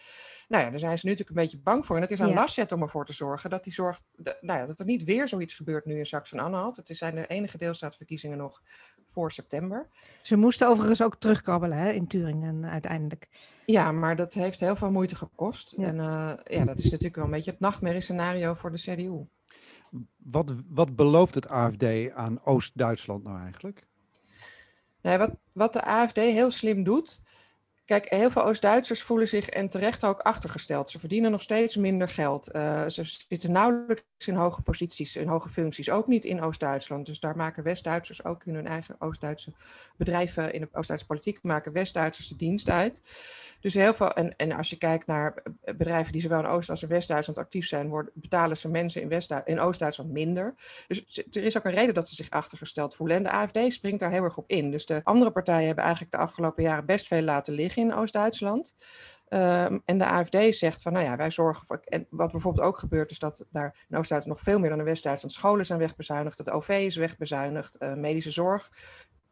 Nou 0.49 0.65
ja, 0.65 0.71
daar 0.71 0.79
zijn 0.79 0.99
ze 0.99 1.07
nu 1.07 1.13
natuurlijk 1.13 1.39
een 1.39 1.43
beetje 1.45 1.63
bang 1.63 1.87
voor. 1.87 1.97
En 1.97 2.03
het 2.03 2.11
is 2.11 2.21
aan 2.21 2.29
ja. 2.29 2.35
Laschet 2.35 2.73
om 2.73 2.83
ervoor 2.83 3.07
te 3.07 3.13
zorgen 3.13 3.51
dat, 3.51 3.65
die 3.65 3.73
zorgt, 3.73 4.03
de, 4.11 4.39
nou 4.41 4.61
ja, 4.61 4.67
dat 4.67 4.79
er 4.79 4.85
niet 4.85 5.05
weer 5.05 5.29
zoiets 5.29 5.55
gebeurt 5.55 5.85
nu 5.85 5.99
in 5.99 6.07
Saxen-Anhalt. 6.07 6.77
Het 6.77 6.89
zijn 6.93 7.15
de 7.15 7.27
enige 7.27 7.59
deelstaatverkiezingen 7.59 8.39
nog 8.39 8.63
voor 9.07 9.33
september. 9.33 9.89
Ze 10.23 10.37
moesten 10.37 10.69
overigens 10.69 11.03
ook 11.03 11.17
terugkrabbelen 11.17 11.79
hè, 11.79 11.91
in 11.91 12.07
Turingen 12.07 12.65
uiteindelijk. 12.65 13.29
Ja, 13.67 13.93
maar 13.93 14.17
dat 14.17 14.35
heeft 14.35 14.61
heel 14.61 14.77
veel 14.77 14.91
moeite 14.91 15.17
gekost. 15.17 15.75
Ja. 15.77 15.87
En 15.87 15.95
uh, 15.95 16.59
ja, 16.59 16.65
dat 16.65 16.79
is 16.79 16.85
natuurlijk 16.85 17.17
wel 17.17 17.25
een 17.25 17.31
beetje 17.31 17.51
het 17.51 17.61
nachtmerriescenario 17.61 18.55
voor 18.55 18.71
de 18.71 18.79
CDU. 18.79 19.27
Wat, 20.17 20.55
wat 20.69 20.97
belooft 20.97 21.35
het 21.35 21.49
AFD 21.49 21.85
aan 22.15 22.45
Oost-Duitsland 22.45 23.25
nou 23.25 23.41
eigenlijk? 23.43 23.87
Nee, 25.01 25.19
wat, 25.19 25.31
wat 25.53 25.73
de 25.73 25.83
AFD 25.83 26.17
heel 26.17 26.51
slim 26.51 26.83
doet, 26.83 27.23
Kijk, 27.85 28.11
heel 28.11 28.31
veel 28.31 28.45
Oost-Duitsers 28.45 29.03
voelen 29.03 29.29
zich 29.29 29.49
en 29.49 29.69
terecht 29.69 30.05
ook 30.05 30.21
achtergesteld. 30.21 30.91
Ze 30.91 30.99
verdienen 30.99 31.31
nog 31.31 31.43
steeds 31.43 31.77
minder 31.77 32.09
geld. 32.09 32.55
Uh, 32.55 32.89
ze 32.89 33.05
zitten 33.05 33.53
nauwelijks 33.53 34.03
in 34.29 34.35
hoge 34.35 34.63
posities, 34.63 35.17
in 35.17 35.29
hoge 35.29 35.49
functies. 35.49 35.91
Ook 35.91 36.07
niet 36.07 36.25
in 36.25 36.43
Oost-Duitsland. 36.43 37.07
Dus 37.07 37.21
daar 37.21 37.37
maken 37.37 37.63
West-Duitsers 37.63 38.25
ook 38.25 38.45
in 38.45 38.55
hun 38.55 38.67
eigen 38.67 38.97
Oost-Duitse 38.99 39.53
bedrijven, 39.97 40.53
in 40.53 40.61
de 40.61 40.69
Oost-Duitse 40.73 41.07
politiek, 41.07 41.39
maken 41.43 41.73
West-Duitsers 41.73 42.29
de 42.29 42.37
dienst 42.37 42.71
uit. 42.71 43.03
Dus 43.61 43.75
heel 43.75 43.95
veel, 43.95 44.11
en, 44.11 44.37
en 44.37 44.53
als 44.53 44.71
je 44.71 44.77
kijkt 44.77 45.07
naar 45.07 45.43
bedrijven 45.77 46.13
die 46.13 46.21
zowel 46.21 46.39
in 46.39 46.47
Oost- 46.47 46.71
als 46.71 46.83
in 46.83 46.89
West-Duitsland 46.89 47.39
actief 47.39 47.67
zijn, 47.67 47.89
worden, 47.89 48.13
betalen 48.15 48.57
ze 48.57 48.69
mensen 48.69 49.03
in, 49.03 49.09
West 49.09 49.35
in 49.45 49.61
Oost-Duitsland 49.61 50.11
minder. 50.11 50.55
Dus 50.87 51.25
er 51.31 51.45
is 51.45 51.57
ook 51.57 51.65
een 51.65 51.75
reden 51.75 51.95
dat 51.95 52.09
ze 52.09 52.15
zich 52.15 52.31
achtergesteld 52.31 52.95
voelen. 52.95 53.17
En 53.17 53.23
de 53.23 53.31
AFD 53.31 53.73
springt 53.73 54.01
daar 54.01 54.11
heel 54.11 54.25
erg 54.25 54.37
op 54.37 54.51
in. 54.51 54.71
Dus 54.71 54.87
de 54.87 55.01
andere 55.05 55.31
partijen 55.31 55.67
hebben 55.67 55.85
eigenlijk 55.85 56.15
de 56.15 56.21
afgelopen 56.21 56.63
jaren 56.63 56.87
best 56.87 57.07
veel 57.07 57.23
laten 57.23 57.55
liggen 57.55 57.83
in 57.83 57.95
Oost-Duitsland. 57.95 58.75
Um, 59.29 59.83
en 59.85 59.99
de 59.99 60.07
AFD 60.07 60.57
zegt 60.57 60.83
van, 60.83 60.93
nou 60.93 61.05
ja, 61.05 61.17
wij 61.17 61.31
zorgen 61.31 61.67
voor. 61.67 61.81
En 61.85 62.07
wat 62.11 62.33
bijvoorbeeld 62.33 62.67
ook 62.67 62.79
gebeurt, 62.79 63.11
is 63.11 63.19
dat 63.19 63.47
daar 63.51 63.85
in 63.89 63.97
Oost-Duitsland 63.97 64.27
nog 64.27 64.41
veel 64.41 64.59
meer 64.59 64.71
dan 64.71 64.79
in 64.79 64.85
West-Duitsland 64.85 65.35
scholen 65.35 65.67
zijn 65.67 65.79
wegbezuinigd, 65.79 66.39
het 66.39 66.51
OV 66.51 66.69
is 66.69 66.97
wegbezuinigd, 66.97 67.83
uh, 67.83 67.95
medische 67.95 68.31
zorg 68.31 68.71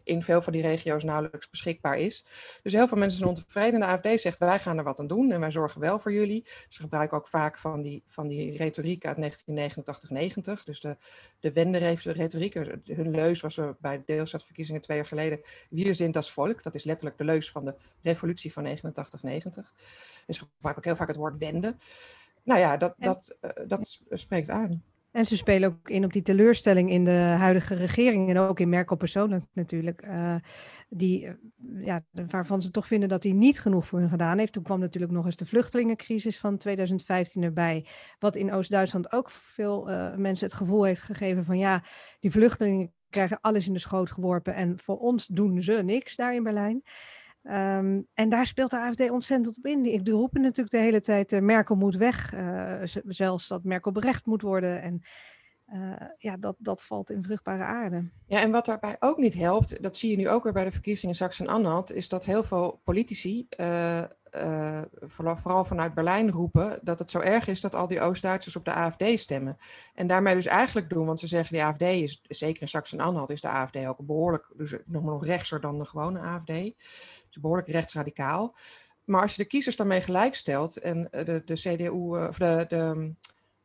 in 0.04 0.22
veel 0.22 0.42
van 0.42 0.52
die 0.52 0.62
regio's 0.62 1.04
nauwelijks 1.04 1.50
beschikbaar 1.50 1.98
is. 1.98 2.24
Dus 2.62 2.72
heel 2.72 2.88
veel 2.88 2.98
mensen 2.98 3.18
zijn 3.18 3.30
ontevreden. 3.30 3.80
De 3.80 3.86
AFD 3.86 4.20
zegt 4.20 4.38
wij 4.38 4.58
gaan 4.58 4.78
er 4.78 4.84
wat 4.84 5.00
aan 5.00 5.06
doen 5.06 5.32
en 5.32 5.40
wij 5.40 5.50
zorgen 5.50 5.80
wel 5.80 5.98
voor 5.98 6.12
jullie. 6.12 6.46
Ze 6.68 6.80
gebruiken 6.80 7.16
ook 7.16 7.28
vaak 7.28 7.58
van 7.58 7.82
die, 7.82 8.02
van 8.06 8.28
die 8.28 8.56
retoriek 8.56 9.06
uit 9.06 9.16
1989-90. 9.16 10.64
Dus 10.64 10.80
de, 10.80 10.96
de 11.40 11.52
wende-retoriek. 11.52 12.54
Hun 12.84 13.10
leus 13.10 13.40
was 13.40 13.56
er 13.56 13.76
bij 13.80 13.96
de 13.96 14.02
deelstaatverkiezingen 14.06 14.80
twee 14.80 14.96
jaar 14.96 15.06
geleden. 15.06 15.40
Wir 15.70 15.94
sind 15.94 16.14
das 16.14 16.32
Volk. 16.32 16.62
Dat 16.62 16.74
is 16.74 16.84
letterlijk 16.84 17.18
de 17.18 17.24
leus 17.24 17.50
van 17.50 17.64
de 17.64 17.74
revolutie 18.02 18.52
van 18.52 18.66
89-90. 18.66 18.70
Dus 20.26 20.36
ze 20.36 20.44
gebruiken 20.54 20.76
ook 20.76 20.84
heel 20.84 20.96
vaak 20.96 21.08
het 21.08 21.16
woord 21.16 21.38
wende. 21.38 21.76
Nou 22.44 22.60
ja, 22.60 22.76
dat, 22.76 22.94
dat, 22.98 23.36
uh, 23.40 23.50
dat 23.68 24.00
spreekt 24.10 24.50
aan. 24.50 24.82
En 25.12 25.24
ze 25.24 25.36
spelen 25.36 25.68
ook 25.68 25.88
in 25.88 26.04
op 26.04 26.12
die 26.12 26.22
teleurstelling 26.22 26.90
in 26.90 27.04
de 27.04 27.10
huidige 27.10 27.74
regering 27.74 28.28
en 28.28 28.38
ook 28.38 28.60
in 28.60 28.68
Merkel 28.68 28.96
persoonlijk 28.96 29.44
natuurlijk. 29.52 30.06
Uh, 30.06 30.34
die, 30.88 31.24
uh, 31.24 31.32
ja, 31.84 32.04
waarvan 32.28 32.62
ze 32.62 32.70
toch 32.70 32.86
vinden 32.86 33.08
dat 33.08 33.22
hij 33.22 33.32
niet 33.32 33.60
genoeg 33.60 33.86
voor 33.86 33.98
hun 33.98 34.08
gedaan 34.08 34.38
heeft. 34.38 34.52
Toen 34.52 34.62
kwam 34.62 34.80
natuurlijk 34.80 35.12
nog 35.12 35.24
eens 35.24 35.36
de 35.36 35.46
vluchtelingencrisis 35.46 36.38
van 36.38 36.56
2015 36.56 37.42
erbij. 37.42 37.86
Wat 38.18 38.36
in 38.36 38.52
Oost-Duitsland 38.52 39.12
ook 39.12 39.30
veel 39.30 39.90
uh, 39.90 40.14
mensen 40.14 40.46
het 40.46 40.56
gevoel 40.56 40.84
heeft 40.84 41.02
gegeven 41.02 41.44
van 41.44 41.58
ja, 41.58 41.84
die 42.20 42.30
vluchtelingen 42.30 42.92
krijgen 43.10 43.40
alles 43.40 43.66
in 43.66 43.72
de 43.72 43.78
schoot 43.78 44.10
geworpen 44.10 44.54
en 44.54 44.78
voor 44.78 44.98
ons 44.98 45.26
doen 45.26 45.62
ze 45.62 45.72
niks 45.72 46.16
daar 46.16 46.34
in 46.34 46.42
Berlijn. 46.42 46.82
Um, 47.44 48.06
en 48.14 48.28
daar 48.28 48.46
speelt 48.46 48.70
de 48.70 48.78
AFD 48.78 49.10
ontzettend 49.10 49.58
op 49.58 49.66
in. 49.66 49.84
Ik 49.84 50.08
roepen 50.08 50.40
natuurlijk 50.40 50.70
de 50.70 50.78
hele 50.78 51.00
tijd, 51.00 51.32
uh, 51.32 51.40
Merkel 51.40 51.74
moet 51.74 51.96
weg. 51.96 52.34
Uh, 52.34 52.82
zelfs 53.06 53.48
dat 53.48 53.64
Merkel 53.64 53.92
berecht 53.92 54.26
moet 54.26 54.42
worden. 54.42 54.82
En 54.82 55.02
uh, 55.74 55.92
ja, 56.18 56.36
dat, 56.36 56.56
dat 56.58 56.82
valt 56.82 57.10
in 57.10 57.22
vruchtbare 57.22 57.62
aarde. 57.64 58.10
Ja, 58.26 58.40
en 58.40 58.50
wat 58.50 58.66
daarbij 58.66 58.96
ook 59.00 59.16
niet 59.16 59.34
helpt, 59.34 59.82
dat 59.82 59.96
zie 59.96 60.10
je 60.10 60.16
nu 60.16 60.28
ook 60.28 60.42
weer 60.42 60.52
bij 60.52 60.64
de 60.64 60.72
verkiezingen 60.72 61.10
in 61.10 61.20
Sachsen-Anhalt, 61.20 61.92
is 61.92 62.08
dat 62.08 62.24
heel 62.24 62.44
veel 62.44 62.80
politici, 62.84 63.46
vooral, 65.00 65.64
vanuit 65.64 65.94
Berlijn, 65.94 66.30
roepen 66.30 66.78
dat 66.82 66.98
het 66.98 67.10
zo 67.10 67.18
erg 67.18 67.48
is 67.48 67.60
dat 67.60 67.74
al 67.74 67.86
die 67.86 68.00
Oost-Duitsers 68.00 68.56
op 68.56 68.64
de 68.64 68.72
AFD 68.72 69.04
stemmen. 69.18 69.56
En 69.94 70.06
daarmee 70.06 70.34
dus 70.34 70.46
eigenlijk 70.46 70.88
doen, 70.88 71.06
want 71.06 71.20
ze 71.20 71.26
zeggen 71.26 71.54
die 71.54 71.64
AFD 71.64 71.82
is, 71.82 72.22
zeker 72.28 72.62
in 72.62 72.68
Sachsen-Anhalt, 72.68 73.30
is 73.30 73.40
de 73.40 73.48
AFD 73.48 73.76
ook 73.86 74.06
behoorlijk, 74.06 74.52
dus 74.56 74.76
nog 74.86 75.26
rechtser 75.26 75.60
dan 75.60 75.78
de 75.78 75.84
gewone 75.84 76.20
AFD 76.20 76.52
behoorlijk 77.40 77.68
rechtsradicaal. 77.68 78.56
Maar 79.04 79.20
als 79.20 79.34
je 79.34 79.42
de 79.42 79.48
kiezers 79.48 79.76
daarmee 79.76 80.00
gelijkstelt 80.00 80.76
en 80.76 81.08
de, 81.10 81.42
de 81.44 81.54
CDU, 81.54 81.86
eh, 81.86 82.26
of 82.28 82.38
de 82.38 83.14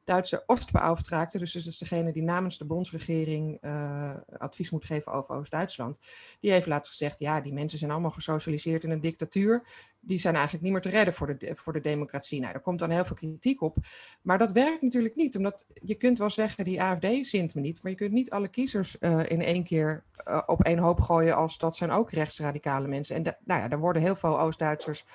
Duitse 0.07 0.43
Oostbeauftragte, 0.45 1.37
dus 1.37 1.53
dat 1.53 1.65
is 1.65 1.77
degene 1.77 2.11
die 2.11 2.23
namens 2.23 2.57
de 2.57 2.65
bondsregering 2.65 3.63
uh, 3.63 4.13
advies 4.37 4.69
moet 4.69 4.85
geven 4.85 5.11
over 5.11 5.35
Oost-Duitsland, 5.35 5.99
die 6.39 6.51
heeft 6.51 6.67
laatst 6.67 6.91
gezegd, 6.91 7.19
ja, 7.19 7.41
die 7.41 7.53
mensen 7.53 7.79
zijn 7.79 7.91
allemaal 7.91 8.11
gesocialiseerd 8.11 8.83
in 8.83 8.91
een 8.91 9.01
dictatuur, 9.01 9.67
die 9.99 10.19
zijn 10.19 10.33
eigenlijk 10.33 10.63
niet 10.63 10.73
meer 10.73 10.81
te 10.81 10.89
redden 10.89 11.13
voor 11.13 11.37
de, 11.37 11.55
voor 11.55 11.73
de 11.73 11.79
democratie. 11.79 12.39
Nou, 12.39 12.51
daar 12.51 12.61
komt 12.61 12.79
dan 12.79 12.89
heel 12.89 13.05
veel 13.05 13.15
kritiek 13.15 13.61
op, 13.61 13.77
maar 14.21 14.37
dat 14.37 14.51
werkt 14.51 14.81
natuurlijk 14.81 15.15
niet, 15.15 15.37
omdat 15.37 15.65
je 15.73 15.95
kunt 15.95 16.17
wel 16.17 16.29
zeggen, 16.29 16.65
die 16.65 16.81
AFD 16.81 17.27
zint 17.27 17.55
me 17.55 17.61
niet, 17.61 17.83
maar 17.83 17.91
je 17.91 17.97
kunt 17.97 18.11
niet 18.11 18.31
alle 18.31 18.47
kiezers 18.47 18.97
uh, 18.99 19.19
in 19.29 19.41
één 19.41 19.63
keer 19.63 20.03
uh, 20.27 20.41
op 20.45 20.63
één 20.63 20.79
hoop 20.79 20.99
gooien 20.99 21.35
als 21.35 21.57
dat 21.57 21.75
zijn 21.75 21.91
ook 21.91 22.11
rechtsradicale 22.11 22.87
mensen. 22.87 23.15
En 23.15 23.37
nou 23.45 23.61
ja, 23.61 23.67
daar 23.67 23.79
worden 23.79 24.01
heel 24.01 24.15
veel 24.15 24.39
Oost-Duitsers 24.39 25.05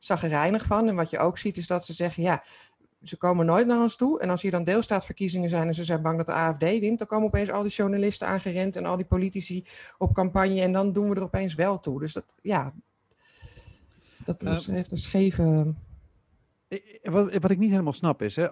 zaggerijnig 0.00 0.64
van. 0.64 0.88
En 0.88 0.94
wat 0.94 1.10
je 1.10 1.18
ook 1.18 1.38
ziet 1.38 1.56
is 1.56 1.66
dat 1.66 1.84
ze 1.84 1.92
zeggen, 1.92 2.22
ja, 2.22 2.42
ze 3.02 3.16
komen 3.16 3.46
nooit 3.46 3.66
naar 3.66 3.80
ons 3.80 3.96
toe. 3.96 4.20
En 4.20 4.30
als 4.30 4.42
hier 4.42 4.50
dan 4.50 4.64
deelstaatverkiezingen 4.64 5.48
zijn 5.48 5.66
en 5.66 5.74
ze 5.74 5.84
zijn 5.84 6.02
bang 6.02 6.16
dat 6.16 6.26
de 6.26 6.32
AFD 6.32 6.60
wint, 6.60 6.98
dan 6.98 7.06
komen 7.06 7.26
opeens 7.26 7.50
al 7.50 7.62
die 7.62 7.72
journalisten 7.72 8.26
aangerend 8.26 8.76
en 8.76 8.84
al 8.84 8.96
die 8.96 9.04
politici 9.04 9.64
op 9.98 10.14
campagne 10.14 10.60
en 10.60 10.72
dan 10.72 10.92
doen 10.92 11.08
we 11.08 11.14
er 11.14 11.22
opeens 11.22 11.54
wel 11.54 11.80
toe. 11.80 12.00
Dus 12.00 12.12
dat, 12.12 12.34
ja, 12.42 12.74
dat 14.24 14.42
is, 14.42 14.68
uh, 14.68 14.74
heeft 14.74 14.92
een 14.92 14.98
scheve... 14.98 15.74
Wat, 17.02 17.36
wat 17.36 17.50
ik 17.50 17.58
niet 17.58 17.70
helemaal 17.70 17.92
snap 17.92 18.22
is, 18.22 18.36
hè, 18.36 18.48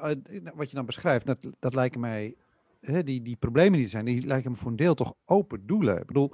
wat 0.54 0.70
je 0.70 0.76
dan 0.76 0.86
beschrijft, 0.86 1.26
dat, 1.26 1.38
dat 1.58 1.74
lijken 1.74 2.00
mij, 2.00 2.34
hè, 2.80 3.02
die, 3.02 3.22
die 3.22 3.36
problemen 3.36 3.72
die 3.72 3.82
er 3.82 3.90
zijn, 3.90 4.04
die 4.04 4.26
lijken 4.26 4.50
me 4.50 4.56
voor 4.56 4.70
een 4.70 4.76
deel 4.76 4.94
toch 4.94 5.14
open 5.24 5.66
doelen. 5.66 6.00
Ik 6.00 6.06
bedoel, 6.06 6.32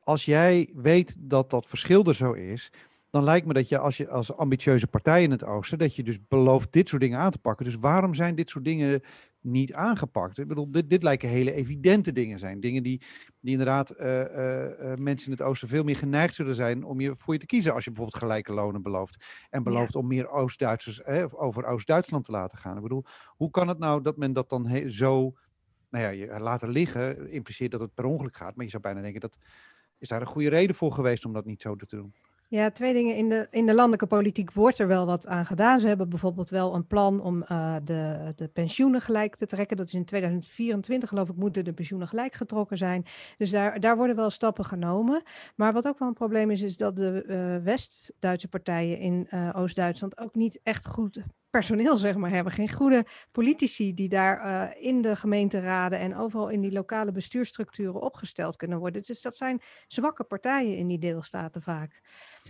als 0.00 0.24
jij 0.24 0.70
weet 0.74 1.16
dat 1.18 1.50
dat 1.50 1.66
verschil 1.66 2.04
er 2.04 2.14
zo 2.14 2.32
is, 2.32 2.72
dan 3.14 3.24
lijkt 3.24 3.46
me 3.46 3.52
dat 3.52 3.68
je 3.68 3.78
als 3.78 3.96
je 3.96 4.08
als 4.08 4.36
ambitieuze 4.36 4.86
partij 4.86 5.22
in 5.22 5.30
het 5.30 5.44
oosten, 5.44 5.78
dat 5.78 5.96
je 5.96 6.02
dus 6.02 6.26
belooft 6.28 6.72
dit 6.72 6.88
soort 6.88 7.02
dingen 7.02 7.18
aan 7.18 7.30
te 7.30 7.38
pakken. 7.38 7.64
Dus 7.64 7.74
waarom 7.74 8.14
zijn 8.14 8.34
dit 8.34 8.50
soort 8.50 8.64
dingen 8.64 9.02
niet 9.40 9.72
aangepakt? 9.72 10.38
Ik 10.38 10.48
bedoel, 10.48 10.70
dit, 10.70 10.90
dit 10.90 11.02
lijken 11.02 11.28
hele 11.28 11.52
evidente 11.52 12.12
dingen 12.12 12.38
zijn. 12.38 12.60
Dingen 12.60 12.82
die, 12.82 13.02
die 13.40 13.50
inderdaad 13.50 13.94
uh, 14.00 14.20
uh, 14.20 14.24
uh, 14.24 14.94
mensen 14.94 15.26
in 15.26 15.32
het 15.32 15.42
oosten 15.42 15.68
veel 15.68 15.84
meer 15.84 15.96
geneigd 15.96 16.34
zullen 16.34 16.54
zijn 16.54 16.84
om 16.84 17.00
je, 17.00 17.16
voor 17.16 17.32
je 17.34 17.40
te 17.40 17.46
kiezen. 17.46 17.74
Als 17.74 17.84
je 17.84 17.90
bijvoorbeeld 17.90 18.22
gelijke 18.22 18.52
lonen 18.52 18.82
belooft. 18.82 19.24
En 19.50 19.62
belooft 19.62 19.92
ja. 19.92 20.00
om 20.00 20.06
meer 20.06 20.30
Oost-Duitsers 20.30 21.04
over 21.34 21.66
Oost-Duitsland 21.66 22.24
te 22.24 22.32
laten 22.32 22.58
gaan. 22.58 22.76
Ik 22.76 22.82
bedoel, 22.82 23.04
hoe 23.36 23.50
kan 23.50 23.68
het 23.68 23.78
nou 23.78 24.02
dat 24.02 24.16
men 24.16 24.32
dat 24.32 24.48
dan 24.48 24.90
zo 24.90 25.34
nou 25.90 26.04
ja, 26.04 26.08
je 26.08 26.40
laten 26.40 26.68
liggen? 26.68 27.30
Impliceert 27.30 27.70
dat 27.70 27.80
het 27.80 27.94
per 27.94 28.04
ongeluk 28.04 28.36
gaat. 28.36 28.56
Maar 28.56 28.64
je 28.64 28.70
zou 28.70 28.82
bijna 28.82 29.00
denken 29.00 29.20
dat. 29.20 29.38
Is 29.98 30.08
daar 30.08 30.20
een 30.20 30.26
goede 30.26 30.48
reden 30.48 30.76
voor 30.76 30.92
geweest 30.92 31.24
om 31.24 31.32
dat 31.32 31.44
niet 31.44 31.62
zo 31.62 31.76
te 31.76 31.96
doen? 31.96 32.14
Ja, 32.54 32.70
twee 32.70 32.92
dingen. 32.92 33.16
In 33.16 33.28
de, 33.28 33.46
in 33.50 33.66
de 33.66 33.74
landelijke 33.74 34.06
politiek 34.06 34.52
wordt 34.52 34.78
er 34.78 34.86
wel 34.86 35.06
wat 35.06 35.26
aan 35.26 35.46
gedaan. 35.46 35.80
Ze 35.80 35.86
hebben 35.86 36.08
bijvoorbeeld 36.08 36.50
wel 36.50 36.74
een 36.74 36.86
plan 36.86 37.20
om 37.20 37.44
uh, 37.48 37.76
de, 37.84 38.32
de 38.36 38.48
pensioenen 38.48 39.00
gelijk 39.00 39.34
te 39.36 39.46
trekken. 39.46 39.76
Dat 39.76 39.86
is 39.86 39.94
in 39.94 40.04
2024, 40.04 41.08
geloof 41.08 41.28
ik, 41.28 41.36
moeten 41.36 41.64
de 41.64 41.72
pensioenen 41.72 42.08
gelijk 42.08 42.34
getrokken 42.34 42.76
zijn. 42.76 43.04
Dus 43.38 43.50
daar, 43.50 43.80
daar 43.80 43.96
worden 43.96 44.16
wel 44.16 44.30
stappen 44.30 44.64
genomen. 44.64 45.22
Maar 45.56 45.72
wat 45.72 45.86
ook 45.86 45.98
wel 45.98 46.08
een 46.08 46.14
probleem 46.14 46.50
is, 46.50 46.62
is 46.62 46.76
dat 46.76 46.96
de 46.96 47.24
uh, 47.26 47.64
West-Duitse 47.64 48.48
partijen 48.48 48.98
in 48.98 49.26
uh, 49.30 49.50
Oost-Duitsland 49.54 50.18
ook 50.18 50.34
niet 50.34 50.60
echt 50.62 50.86
goed 50.86 51.22
personeel, 51.58 51.96
zeg 51.96 52.16
maar, 52.16 52.30
hebben. 52.30 52.52
Geen 52.52 52.72
goede 52.72 53.06
politici 53.32 53.94
die 53.94 54.08
daar 54.08 54.46
uh, 54.46 54.86
in 54.86 55.02
de 55.02 55.16
gemeenteraden 55.16 55.98
en 55.98 56.16
overal 56.16 56.48
in 56.48 56.60
die 56.60 56.72
lokale 56.72 57.12
bestuurstructuren 57.12 58.00
opgesteld 58.00 58.56
kunnen 58.56 58.78
worden. 58.78 59.02
Dus 59.02 59.22
dat 59.22 59.36
zijn 59.36 59.62
zwakke 59.88 60.24
partijen 60.24 60.76
in 60.76 60.86
die 60.86 60.98
deelstaten 60.98 61.62
vaak. 61.62 62.00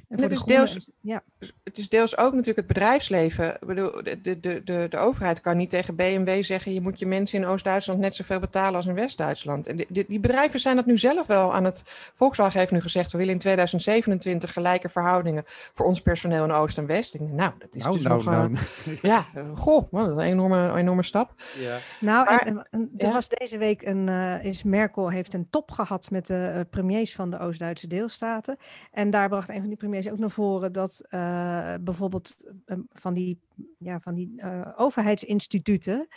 En 0.09 0.23
het, 0.23 0.33
is 0.33 0.43
deels, 0.43 0.91
ja. 1.01 1.23
het 1.65 1.79
is 1.79 1.89
deels 1.89 2.17
ook 2.17 2.31
natuurlijk 2.31 2.57
het 2.57 2.67
bedrijfsleven. 2.67 3.55
Ik 3.55 3.67
bedoel, 3.67 4.03
de, 4.03 4.21
de, 4.21 4.41
de, 4.41 4.87
de 4.89 4.99
overheid 4.99 5.41
kan 5.41 5.57
niet 5.57 5.71
tegen 5.71 5.97
BMW 5.97 6.43
zeggen: 6.43 6.73
je 6.73 6.81
moet 6.81 6.99
je 6.99 7.07
mensen 7.07 7.39
in 7.39 7.47
Oost-Duitsland 7.47 8.01
net 8.01 8.15
zoveel 8.15 8.41
betalen 8.41 8.75
als 8.75 8.87
in 8.87 8.95
West-Duitsland. 8.95 9.67
En 9.67 9.77
die, 9.77 10.05
die, 10.09 10.21
bedrijven 10.21 10.61
zijn 10.61 10.77
dat 10.77 10.87
nu 10.87 10.99
zelf 10.99 11.27
wel 11.27 11.55
aan 11.55 11.65
het. 11.65 11.83
Volkswagen 12.15 12.59
heeft 12.59 12.73
nu 12.73 12.81
gezegd: 12.81 13.13
we 13.13 13.19
willen 13.19 13.33
in 13.33 13.39
2027 13.39 14.53
gelijke 14.53 14.89
verhoudingen 14.89 15.43
voor 15.47 15.87
ons 15.87 16.01
personeel 16.01 16.45
in 16.45 16.53
Oost 16.53 16.79
en 16.79 16.87
West. 16.87 17.15
En, 17.15 17.35
nou, 17.35 17.53
dat 17.59 17.75
is 17.75 17.83
nou, 17.83 17.95
dus 17.95 18.05
nou, 18.05 18.17
nog. 18.17 18.25
Nou. 18.25 18.94
Ja, 19.03 19.27
goh, 19.55 19.85
wat 19.91 20.09
een 20.09 20.19
enorme, 20.19 20.75
enorme 20.77 21.03
stap. 21.03 21.35
Ja. 21.59 21.79
Nou, 22.01 22.25
maar, 22.25 22.47
en, 22.47 22.69
en, 22.71 22.91
er 22.97 23.07
ja. 23.07 23.13
was 23.13 23.29
deze 23.29 23.59
week 23.59 23.83
een. 23.83 24.09
Uh, 24.09 24.45
is 24.45 24.63
Merkel 24.63 25.11
heeft 25.11 25.35
een 25.35 25.51
top 25.51 25.71
gehad 25.71 26.11
met 26.11 26.27
de 26.27 26.53
uh, 26.55 26.61
premiers 26.71 27.15
van 27.15 27.31
de 27.31 27.39
Oost-Duitse 27.39 27.87
deelstaten. 27.87 28.57
En 28.91 29.11
daar 29.11 29.29
bracht 29.29 29.49
een 29.49 29.61
van 29.61 29.69
die 29.69 29.77
premiers 29.77 30.11
ook 30.11 30.19
naar 30.19 30.31
voren 30.31 30.73
dat 30.73 31.05
uh, 31.11 31.75
bijvoorbeeld 31.81 32.37
uh, 32.67 32.79
van 32.93 33.15
die, 33.15 33.41
ja, 33.79 34.01
van 34.01 34.15
die 34.15 34.33
uh, 34.37 34.69
overheidsinstituten, 34.77 36.09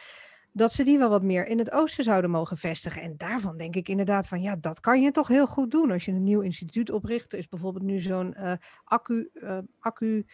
dat 0.51 0.74
ze 0.74 0.84
die 0.84 0.98
wel 0.98 1.10
wat 1.10 1.24
meer 1.24 1.48
in 1.48 1.60
het 1.60 1.72
oosten 1.72 2.03
zouden 2.03 2.29
mogen 2.29 2.57
vestigen. 2.57 3.01
En 3.01 3.13
daarvan 3.17 3.57
denk 3.57 3.75
ik 3.75 3.89
inderdaad 3.89 4.27
van 4.27 4.41
ja, 4.41 4.55
dat 4.55 4.79
kan 4.79 5.01
je 5.01 5.12
toch 5.12 5.27
heel 5.27 5.48
goed 5.48 5.72
doen. 5.72 5.91
Als 5.91 6.05
je 6.05 6.12
een 6.12 6.24
nieuw 6.24 6.41
instituut 6.41 6.91
opricht, 6.91 7.34
er 7.34 7.39
is 7.39 7.48
bijvoorbeeld 7.48 7.86
nu 7.86 8.00
zo'n 8.00 8.36
accu, 8.84 9.31
accu 9.79 10.25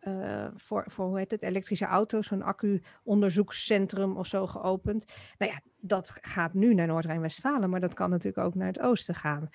uh, 0.00 0.46
voor, 0.54 0.84
voor 0.86 1.06
hoe 1.06 1.18
heet 1.18 1.30
het, 1.30 1.42
elektrische 1.42 1.84
auto's, 1.84 2.26
zo'n 2.26 2.42
accu-onderzoekscentrum 2.42 4.16
of 4.16 4.26
zo 4.26 4.46
geopend. 4.46 5.04
Nou 5.38 5.52
ja, 5.52 5.60
dat 5.80 6.18
gaat 6.22 6.54
nu 6.54 6.74
naar 6.74 6.86
Noord-Rijn-Westfalen, 6.86 7.70
maar 7.70 7.80
dat 7.80 7.94
kan 7.94 8.10
natuurlijk 8.10 8.46
ook 8.46 8.54
naar 8.54 8.66
het 8.66 8.80
oosten 8.80 9.14
gaan. 9.14 9.48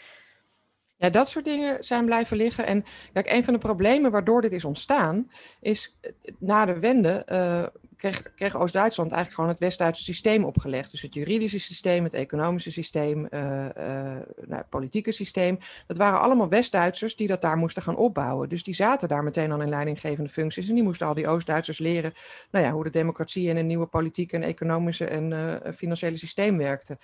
Ja, 0.97 1.09
dat 1.09 1.29
soort 1.29 1.45
dingen 1.45 1.83
zijn 1.83 2.05
blijven 2.05 2.37
liggen. 2.37 2.65
En 2.65 2.83
kijk, 3.13 3.31
een 3.31 3.43
van 3.43 3.53
de 3.53 3.59
problemen 3.59 4.11
waardoor 4.11 4.41
dit 4.41 4.51
is 4.51 4.65
ontstaan, 4.65 5.31
is 5.59 5.97
na 6.39 6.65
de 6.65 6.79
wende 6.79 7.27
uh, 7.31 7.65
kreeg, 7.97 8.33
kreeg 8.35 8.55
Oost-Duitsland 8.55 9.11
eigenlijk 9.11 9.35
gewoon 9.35 9.49
het 9.49 9.59
West-Duitse 9.59 10.03
systeem 10.03 10.43
opgelegd. 10.45 10.91
Dus 10.91 11.01
het 11.01 11.13
juridische 11.13 11.59
systeem, 11.59 12.03
het 12.03 12.13
economische 12.13 12.71
systeem, 12.71 13.27
uh, 13.29 13.29
nou, 13.31 14.25
het 14.47 14.69
politieke 14.69 15.11
systeem. 15.11 15.59
Dat 15.87 15.97
waren 15.97 16.19
allemaal 16.19 16.49
West-Duitsers 16.49 17.15
die 17.15 17.27
dat 17.27 17.41
daar 17.41 17.57
moesten 17.57 17.83
gaan 17.83 17.97
opbouwen. 17.97 18.49
Dus 18.49 18.63
die 18.63 18.75
zaten 18.75 19.07
daar 19.07 19.23
meteen 19.23 19.51
al 19.51 19.61
in 19.61 19.69
leidinggevende 19.69 20.29
functies. 20.29 20.69
En 20.69 20.75
die 20.75 20.83
moesten 20.83 21.07
al 21.07 21.13
die 21.13 21.27
Oost-Duitsers 21.27 21.79
leren 21.79 22.13
nou 22.51 22.65
ja, 22.65 22.71
hoe 22.71 22.83
de 22.83 22.89
democratie 22.89 23.49
en 23.49 23.57
een 23.57 23.67
nieuwe 23.67 23.87
politieke 23.87 24.35
en 24.35 24.43
economische 24.43 25.05
en 25.05 25.61
financiële 25.75 26.17
systeem 26.17 26.57
werkte. 26.57 26.97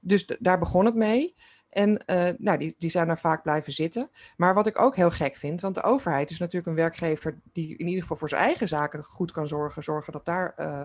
Dus 0.00 0.26
daar 0.38 0.58
begon 0.58 0.84
het 0.84 0.94
mee. 0.94 1.34
En 1.70 2.02
uh, 2.06 2.28
nou, 2.38 2.58
die, 2.58 2.74
die 2.78 2.90
zijn 2.90 3.06
daar 3.06 3.18
vaak 3.18 3.42
blijven 3.42 3.72
zitten. 3.72 4.10
Maar 4.36 4.54
wat 4.54 4.66
ik 4.66 4.80
ook 4.80 4.96
heel 4.96 5.10
gek 5.10 5.36
vind, 5.36 5.60
want 5.60 5.74
de 5.74 5.82
overheid 5.82 6.30
is 6.30 6.38
natuurlijk 6.38 6.66
een 6.66 6.74
werkgever 6.74 7.38
die 7.52 7.76
in 7.76 7.86
ieder 7.86 8.02
geval 8.02 8.16
voor 8.16 8.28
zijn 8.28 8.42
eigen 8.42 8.68
zaken 8.68 9.02
goed 9.02 9.32
kan 9.32 9.48
zorgen. 9.48 9.82
Zorgen 9.82 10.12
dat 10.12 10.24
daar 10.24 10.54
uh, 10.58 10.84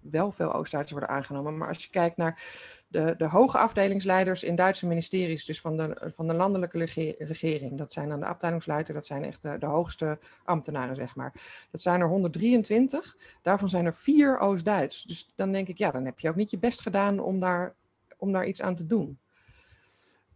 wel 0.00 0.32
veel 0.32 0.54
Oost-Duitsers 0.54 0.98
worden 0.98 1.16
aangenomen. 1.16 1.56
Maar 1.56 1.68
als 1.68 1.82
je 1.82 1.90
kijkt 1.90 2.16
naar 2.16 2.42
de, 2.90 3.14
de 3.18 3.28
hoge 3.28 3.58
afdelingsleiders 3.58 4.42
in 4.42 4.54
Duitse 4.54 4.86
ministeries, 4.86 5.44
dus 5.44 5.60
van 5.60 5.76
de, 5.76 6.10
van 6.14 6.26
de 6.26 6.34
landelijke 6.34 6.78
regering. 7.18 7.78
Dat 7.78 7.92
zijn 7.92 8.08
dan 8.08 8.20
de 8.20 8.26
afdelingsleider, 8.26 8.94
dat 8.94 9.06
zijn 9.06 9.24
echt 9.24 9.42
de, 9.42 9.58
de, 9.58 9.66
hoogste 9.66 10.18
ambtenaren, 10.44 10.96
zeg 10.96 11.16
maar. 11.16 11.32
Dat 11.70 11.82
zijn 11.82 12.00
er 12.00 12.08
123, 12.08 13.16
daarvan 13.42 13.68
zijn 13.68 13.86
er 13.86 13.94
vier 13.94 14.38
Oost-Duits. 14.38 15.02
Dus 15.02 15.32
dan 15.34 15.52
denk 15.52 15.68
ik, 15.68 15.78
ja, 15.78 15.90
dan 15.90 16.04
heb 16.04 16.18
je 16.18 16.28
ook 16.28 16.36
niet 16.36 16.50
je 16.50 16.58
best 16.58 16.80
gedaan 16.80 17.18
om 17.18 17.40
daar, 17.40 17.74
om 18.16 18.32
daar 18.32 18.46
iets 18.46 18.62
aan 18.62 18.74
te 18.74 18.86
doen. 18.86 19.18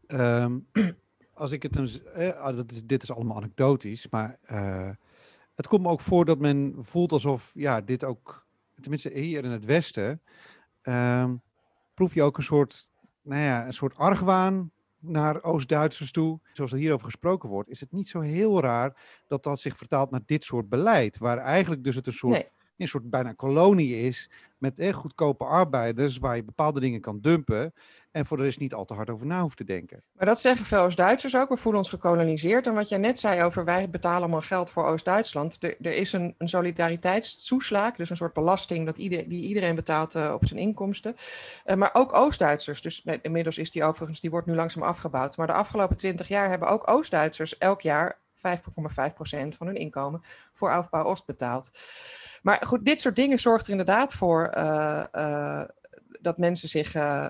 Um, 0.06 0.66
als 1.34 1.52
ik 1.52 1.62
het 1.62 1.76
een, 1.76 1.88
eh, 2.14 2.56
dat 2.56 2.70
is, 2.70 2.84
dit 2.84 3.02
is 3.02 3.12
allemaal 3.12 3.36
anekdotisch, 3.36 4.08
maar 4.08 4.38
uh, 4.52 4.90
het 5.54 5.66
komt 5.66 5.82
me 5.82 5.88
ook 5.88 6.00
voor 6.00 6.24
dat 6.24 6.38
men 6.38 6.74
voelt 6.78 7.12
alsof, 7.12 7.50
ja, 7.54 7.80
dit 7.80 8.04
ook, 8.04 8.46
tenminste 8.80 9.10
hier 9.10 9.44
in 9.44 9.50
het 9.50 9.64
Westen, 9.64 10.20
um, 10.82 11.42
proef 11.94 12.14
je 12.14 12.22
ook 12.22 12.36
een 12.36 12.42
soort, 12.42 12.88
nou 13.22 13.42
ja, 13.42 13.66
een 13.66 13.72
soort 13.72 13.96
argwaan 13.96 14.70
naar 14.98 15.42
Oost-Duitsers 15.42 16.12
toe. 16.12 16.40
Zoals 16.52 16.72
er 16.72 16.78
hierover 16.78 17.04
gesproken 17.04 17.48
wordt, 17.48 17.70
is 17.70 17.80
het 17.80 17.92
niet 17.92 18.08
zo 18.08 18.20
heel 18.20 18.60
raar 18.60 19.22
dat 19.26 19.42
dat 19.42 19.60
zich 19.60 19.76
vertaalt 19.76 20.10
naar 20.10 20.22
dit 20.26 20.44
soort 20.44 20.68
beleid. 20.68 21.18
Waar 21.18 21.38
eigenlijk 21.38 21.84
dus 21.84 21.94
het 21.94 22.06
een 22.06 22.12
soort, 22.12 22.50
een 22.76 22.88
soort 22.88 23.10
bijna 23.10 23.32
kolonie 23.32 23.96
is 23.96 24.30
met 24.58 24.78
eh, 24.78 24.94
goedkope 24.94 25.44
arbeiders 25.44 26.18
waar 26.18 26.36
je 26.36 26.44
bepaalde 26.44 26.80
dingen 26.80 27.00
kan 27.00 27.20
dumpen. 27.20 27.72
En 28.14 28.26
voor 28.26 28.36
de 28.36 28.42
rest 28.42 28.58
niet 28.58 28.74
al 28.74 28.84
te 28.84 28.94
hard 28.94 29.10
over 29.10 29.26
na 29.26 29.40
hoeft 29.40 29.56
te 29.56 29.64
denken. 29.64 30.02
Maar 30.12 30.26
dat 30.26 30.40
zeggen 30.40 30.66
veel 30.66 30.80
Oost-Duitsers 30.80 31.36
ook. 31.36 31.48
We 31.48 31.56
voelen 31.56 31.80
ons 31.80 31.90
gekoloniseerd. 31.90 32.66
En 32.66 32.74
wat 32.74 32.88
jij 32.88 32.98
net 32.98 33.18
zei 33.18 33.42
over 33.42 33.64
wij 33.64 33.90
betalen 33.90 34.20
allemaal 34.22 34.40
geld 34.40 34.70
voor 34.70 34.84
Oost-Duitsland. 34.84 35.58
Er, 35.62 35.80
is 35.80 36.12
een, 36.12 36.34
een 36.38 36.48
dus 37.96 38.10
een 38.10 38.16
soort 38.16 38.32
belasting 38.32 38.86
dat 38.86 38.98
ieder, 38.98 39.28
die 39.28 39.42
iedereen 39.42 39.74
betaalt 39.74 40.14
uh, 40.14 40.32
op 40.34 40.46
zijn 40.46 40.60
inkomsten. 40.60 41.16
Uh, 41.66 41.76
maar 41.76 41.90
ook 41.92 42.14
Oost-Duitsers. 42.14 42.80
Dus 42.80 43.04
inmiddels 43.22 43.58
is 43.58 43.70
die 43.70 43.84
overigens, 43.84 44.20
die 44.20 44.30
wordt 44.30 44.46
nu 44.46 44.54
langzaam 44.54 44.82
afgebouwd. 44.82 45.36
Maar 45.36 45.46
de 45.46 45.52
afgelopen 45.52 45.96
twintig 45.96 46.28
jaar 46.28 46.48
hebben 46.48 46.68
ook 46.68 46.90
Oost-Duitsers 46.90 47.58
elk 47.58 47.80
jaar 47.80 48.18
5,5% 48.36 48.42
van 49.56 49.66
hun 49.66 49.76
inkomen 49.76 50.22
voor 50.52 50.70
Aufbouw 50.70 51.04
Oost 51.04 51.26
betaald. 51.26 51.70
Maar 52.42 52.66
goed, 52.66 52.84
dit 52.84 53.00
soort 53.00 53.16
dingen 53.16 53.40
zorgt 53.40 53.64
er 53.64 53.70
inderdaad 53.70 54.12
voor 54.12 54.54
uh, 54.56 55.64
dat 56.24 56.38
mensen 56.38 56.68
zich 56.68 56.94
uh, 56.94 57.28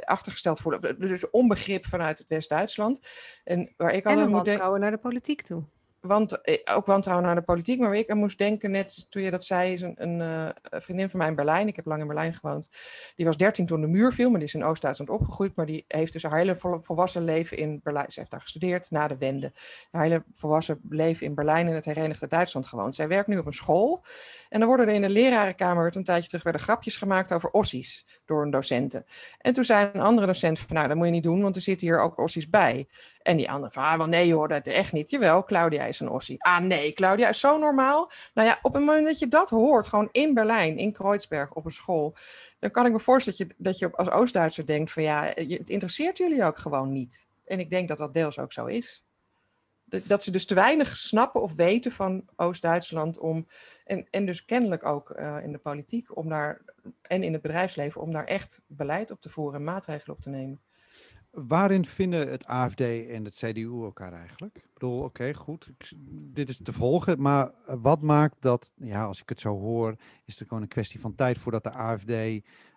achtergesteld 0.00 0.60
voelen. 0.60 0.98
Dus 0.98 1.30
onbegrip 1.30 1.86
vanuit 1.86 2.18
het 2.18 2.28
West-Duitsland. 2.28 3.08
En 3.44 3.74
waar 3.76 3.94
ik 3.94 4.06
altijd 4.06 4.28
moet 4.28 4.44
denken. 4.44 4.80
naar 4.80 4.90
de 4.90 4.96
politiek 4.96 5.42
toe 5.42 5.64
want, 6.06 6.40
eh, 6.40 6.76
ook 6.76 6.86
wantrouwen 6.86 7.26
naar 7.26 7.34
de 7.34 7.42
politiek. 7.42 7.80
Maar 7.80 7.96
ik 7.96 8.14
moest 8.14 8.38
denken, 8.38 8.70
net 8.70 9.06
toen 9.10 9.22
je 9.22 9.30
dat 9.30 9.44
zei, 9.44 9.72
is 9.72 9.80
een, 9.80 9.94
een, 9.96 10.20
uh, 10.20 10.48
vriendin 10.80 11.08
van 11.08 11.18
mij 11.18 11.28
in 11.28 11.34
Berlijn. 11.34 11.68
Ik 11.68 11.76
heb 11.76 11.86
lang 11.86 12.00
in 12.00 12.06
Berlijn 12.06 12.34
gewoond. 12.34 12.70
Die 13.16 13.26
was 13.26 13.36
13 13.36 13.66
toen 13.66 13.80
de 13.80 13.86
muur 13.86 14.12
viel, 14.12 14.30
maar 14.30 14.38
die 14.38 14.48
is 14.48 14.54
in 14.54 14.64
Oost-Duitsland 14.64 15.10
opgegroeid. 15.10 15.56
Maar 15.56 15.66
die 15.66 15.84
heeft 15.88 16.12
dus 16.12 16.22
haar 16.22 16.38
hele 16.38 16.56
volwassen 16.80 17.24
leven 17.24 17.56
in 17.56 17.80
Berlijn. 17.82 18.12
Ze 18.12 18.18
heeft 18.18 18.30
daar 18.30 18.40
gestudeerd 18.40 18.90
na 18.90 19.08
de 19.08 19.16
wende. 19.16 19.52
Haar 19.90 20.02
hele 20.02 20.24
volwassen 20.32 20.80
leven 20.88 21.26
in 21.26 21.34
Berlijn 21.34 21.66
in 21.68 21.74
het 21.74 21.84
Herenigde 21.84 22.26
Duitsland 22.26 22.66
gewoond. 22.66 22.94
Zij 22.94 23.08
werkt 23.08 23.28
nu 23.28 23.38
op 23.38 23.46
een 23.46 23.52
school. 23.52 24.04
En 24.48 24.58
dan 24.58 24.68
worden 24.68 24.88
er 24.88 24.94
in 24.94 25.02
de 25.02 25.08
lerarenkamer 25.08 25.96
een 25.96 26.04
tijdje 26.04 26.28
terug 26.28 26.42
werden 26.42 26.62
grapjes 26.62 26.96
gemaakt 26.96 27.32
over 27.32 27.50
ossies 27.50 28.06
door 28.24 28.42
een 28.42 28.50
docenten. 28.50 29.04
En 29.38 29.52
toen 29.52 29.64
zei 29.64 29.90
een 29.92 30.00
andere 30.00 30.26
docent 30.26 30.58
van, 30.58 30.76
nou, 30.76 30.88
dat 30.88 30.96
moet 30.96 31.06
je 31.06 31.12
niet 31.12 31.22
doen, 31.22 31.42
want 31.42 31.56
er 31.56 31.62
zitten 31.62 31.86
hier 31.86 32.00
ook 32.00 32.18
ossies 32.18 32.50
bij. 32.50 32.88
En 33.24 33.36
die 33.36 33.50
andere 33.50 33.72
van, 33.72 33.82
ah, 33.82 34.06
nee 34.06 34.34
hoor, 34.34 34.48
dat 34.48 34.66
echt 34.66 34.92
niet. 34.92 35.10
Jawel, 35.10 35.44
Claudia 35.44 35.84
is 35.84 36.00
een 36.00 36.10
Ossie. 36.10 36.44
Ah 36.44 36.58
nee, 36.58 36.92
Claudia 36.92 37.28
is 37.28 37.40
zo 37.40 37.58
normaal. 37.58 38.10
Nou 38.34 38.48
ja, 38.48 38.58
op 38.62 38.72
het 38.72 38.84
moment 38.84 39.06
dat 39.06 39.18
je 39.18 39.28
dat 39.28 39.50
hoort, 39.50 39.86
gewoon 39.86 40.08
in 40.12 40.34
Berlijn, 40.34 40.78
in 40.78 40.92
Kreuzberg, 40.92 41.52
op 41.52 41.64
een 41.64 41.72
school, 41.72 42.16
dan 42.58 42.70
kan 42.70 42.86
ik 42.86 42.92
me 42.92 43.00
voorstellen 43.00 43.38
dat 43.38 43.48
je, 43.48 43.62
dat 43.62 43.78
je 43.78 43.96
als 43.96 44.10
Oost-Duitser 44.10 44.66
denkt 44.66 44.92
van 44.92 45.02
ja, 45.02 45.32
het 45.34 45.70
interesseert 45.70 46.18
jullie 46.18 46.44
ook 46.44 46.58
gewoon 46.58 46.92
niet. 46.92 47.28
En 47.44 47.60
ik 47.60 47.70
denk 47.70 47.88
dat 47.88 47.98
dat 47.98 48.14
deels 48.14 48.38
ook 48.38 48.52
zo 48.52 48.66
is. 48.66 49.04
Dat 49.84 50.22
ze 50.22 50.30
dus 50.30 50.46
te 50.46 50.54
weinig 50.54 50.96
snappen 50.96 51.42
of 51.42 51.54
weten 51.54 51.92
van 51.92 52.24
Oost-Duitsland 52.36 53.18
om, 53.18 53.46
en, 53.84 54.06
en 54.10 54.26
dus 54.26 54.44
kennelijk 54.44 54.84
ook 54.84 55.14
uh, 55.18 55.36
in 55.42 55.52
de 55.52 55.58
politiek 55.58 56.16
om 56.16 56.28
daar, 56.28 56.60
en 57.02 57.22
in 57.22 57.32
het 57.32 57.42
bedrijfsleven, 57.42 58.00
om 58.00 58.12
daar 58.12 58.24
echt 58.24 58.60
beleid 58.66 59.10
op 59.10 59.20
te 59.20 59.28
voeren 59.28 59.58
en 59.58 59.64
maatregelen 59.64 60.16
op 60.16 60.22
te 60.22 60.30
nemen. 60.30 60.60
Waarin 61.34 61.84
vinden 61.84 62.30
het 62.30 62.46
AFD 62.46 62.80
en 62.80 63.24
het 63.24 63.34
CDU 63.34 63.82
elkaar 63.82 64.12
eigenlijk? 64.12 64.56
Ik 64.56 64.70
bedoel, 64.72 65.00
oké, 65.00 65.34
goed, 65.34 65.72
dit 66.32 66.48
is 66.48 66.60
te 66.62 66.72
volgen, 66.72 67.20
maar 67.20 67.50
eh, 67.66 67.76
wat 67.82 68.00
maakt 68.00 68.36
dat, 68.40 68.72
ja, 68.76 69.04
als 69.04 69.20
ik 69.20 69.28
het 69.28 69.40
zo 69.40 69.58
hoor, 69.58 69.96
is 70.24 70.38
het 70.38 70.48
gewoon 70.48 70.62
een 70.62 70.68
kwestie 70.68 71.00
van 71.00 71.14
tijd 71.14 71.38
voordat 71.38 71.62
de 71.62 71.70
AFD 71.70 72.12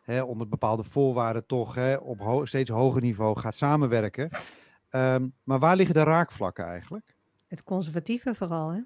hè, 0.02 0.22
onder 0.22 0.48
bepaalde 0.48 0.84
voorwaarden 0.84 1.46
toch 1.46 1.76
hè, 1.76 1.96
op 1.96 2.42
steeds 2.48 2.70
hoger 2.70 3.02
niveau 3.02 3.40
gaat 3.40 3.56
samenwerken. 3.56 4.30
Um, 4.92 5.34
maar 5.44 5.60
waar 5.60 5.76
liggen 5.76 5.96
de 5.96 6.04
raakvlakken 6.04 6.66
eigenlijk? 6.66 7.16
Het 7.48 7.64
conservatieve 7.64 8.36
vooral, 8.36 8.70
hè? 8.70 8.80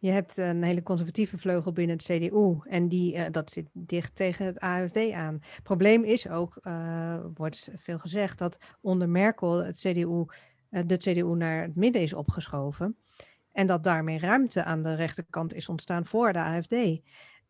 Je 0.00 0.10
hebt 0.10 0.36
een 0.36 0.62
hele 0.62 0.82
conservatieve 0.82 1.38
vleugel 1.38 1.72
binnen 1.72 1.96
het 1.96 2.04
CDU 2.04 2.58
en 2.62 2.88
die, 2.88 3.14
uh, 3.14 3.24
dat 3.30 3.50
zit 3.50 3.68
dicht 3.72 4.16
tegen 4.16 4.46
het 4.46 4.60
AFD 4.60 5.10
aan. 5.10 5.40
Probleem 5.62 6.04
is 6.04 6.28
ook, 6.28 6.58
uh, 6.62 7.18
wordt 7.34 7.70
veel 7.76 7.98
gezegd, 7.98 8.38
dat 8.38 8.58
onder 8.80 9.08
Merkel 9.08 9.64
het 9.64 9.78
CDU, 9.78 10.24
eh, 10.70 10.82
de 10.86 10.96
CDU 10.96 11.34
naar 11.34 11.62
het 11.62 11.76
midden 11.76 12.02
is 12.02 12.12
opgeschoven. 12.12 12.96
En 13.52 13.66
dat 13.66 13.84
daarmee 13.84 14.18
ruimte 14.18 14.64
aan 14.64 14.82
de 14.82 14.94
rechterkant 14.94 15.54
is 15.54 15.68
ontstaan 15.68 16.04
voor 16.04 16.32
de 16.32 16.38
AFD. 16.38 17.00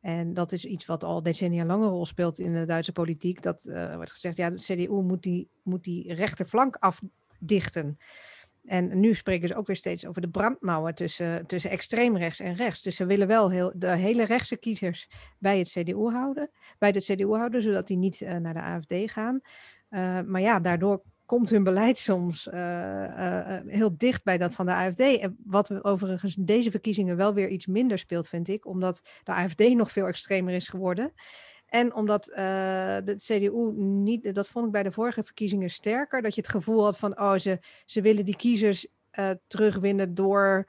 En 0.01 0.35
dat 0.35 0.53
is 0.53 0.65
iets 0.65 0.87
wat 0.87 1.05
al 1.05 1.23
decennia 1.23 1.65
lang 1.65 1.83
een 1.83 1.89
rol 1.89 2.07
speelt 2.07 2.39
in 2.39 2.53
de 2.53 2.65
Duitse 2.65 2.93
politiek. 2.93 3.43
Dat 3.43 3.63
wordt 3.95 4.13
gezegd, 4.13 4.37
ja, 4.37 4.51
de 4.51 4.57
CDU 4.57 5.03
moet 5.03 5.23
die, 5.23 5.51
moet 5.63 5.85
die 5.85 6.15
rechterflank 6.15 6.77
afdichten. 6.77 7.99
En 8.69 9.01
nu 9.01 9.15
spreken 9.15 9.49
ze 9.49 9.55
ook 9.55 9.67
weer 9.67 9.77
steeds 9.77 10.07
over 10.07 10.21
de 10.21 10.29
brandmauwen 10.29 10.95
tussen, 10.95 11.47
tussen 11.47 11.71
extreem 11.71 12.17
rechts 12.17 12.41
en 12.41 12.55
rechts. 12.55 12.83
Dus 12.83 12.97
ze 12.97 13.07
willen 13.07 13.27
wel 13.27 13.51
heel, 13.51 13.73
de 13.75 13.97
hele 13.97 14.25
rechtse 14.25 14.57
kiezers 14.57 15.09
bij 15.39 15.59
het 15.59 15.69
CDU 15.69 16.11
houden, 16.11 16.51
bij 16.79 16.93
de 16.93 17.01
CDU 17.01 17.27
houden, 17.27 17.63
zodat 17.63 17.87
die 17.87 17.97
niet 17.97 18.21
uh, 18.21 18.37
naar 18.37 18.55
de 18.55 18.63
AFD 18.63 18.95
gaan. 19.13 19.41
Uh, 19.91 20.21
maar 20.21 20.41
ja, 20.41 20.61
daardoor 20.61 21.03
komt 21.27 21.51
hun 21.51 21.65
beleid 21.65 21.97
soms 21.97 22.47
uh, 22.47 23.57
heel 23.67 23.97
dicht 23.97 24.25
bij 24.25 24.39
dat 24.39 24.55
van 24.55 24.67
de 24.67 24.75
AFD. 24.75 25.29
Wat 25.45 25.69
we 25.69 25.85
overigens 25.85 26.35
deze 26.35 26.71
verkiezingen 26.71 27.17
wel 27.17 27.35
weer 27.35 27.49
iets 27.49 27.67
minder 27.67 27.99
speelt, 27.99 28.29
vind 28.29 28.49
ik, 28.49 28.67
omdat 28.67 29.03
de 29.25 29.33
AFD 29.33 29.69
nog 29.69 29.93
veel 29.93 30.07
extremer 30.07 30.55
is 30.55 30.69
geworden. 30.69 31.13
En 31.69 31.95
omdat 31.95 32.29
uh, 32.29 32.37
de 33.05 33.15
CDU 33.17 33.73
niet, 33.77 34.35
dat 34.35 34.49
vond 34.49 34.67
ik 34.67 34.73
bij 34.73 34.83
de 34.83 34.93
vorige 34.93 35.23
verkiezingen 35.23 35.71
sterker, 35.71 36.23
dat 36.23 36.35
je 36.35 36.41
het 36.41 36.51
gevoel 36.51 36.85
had 36.85 36.99
van, 36.99 37.21
oh, 37.21 37.35
ze, 37.35 37.59
ze 37.85 38.01
willen 38.01 38.25
die 38.25 38.37
kiezers 38.37 38.87
uh, 39.19 39.31
terugwinnen 39.47 40.15
door 40.15 40.67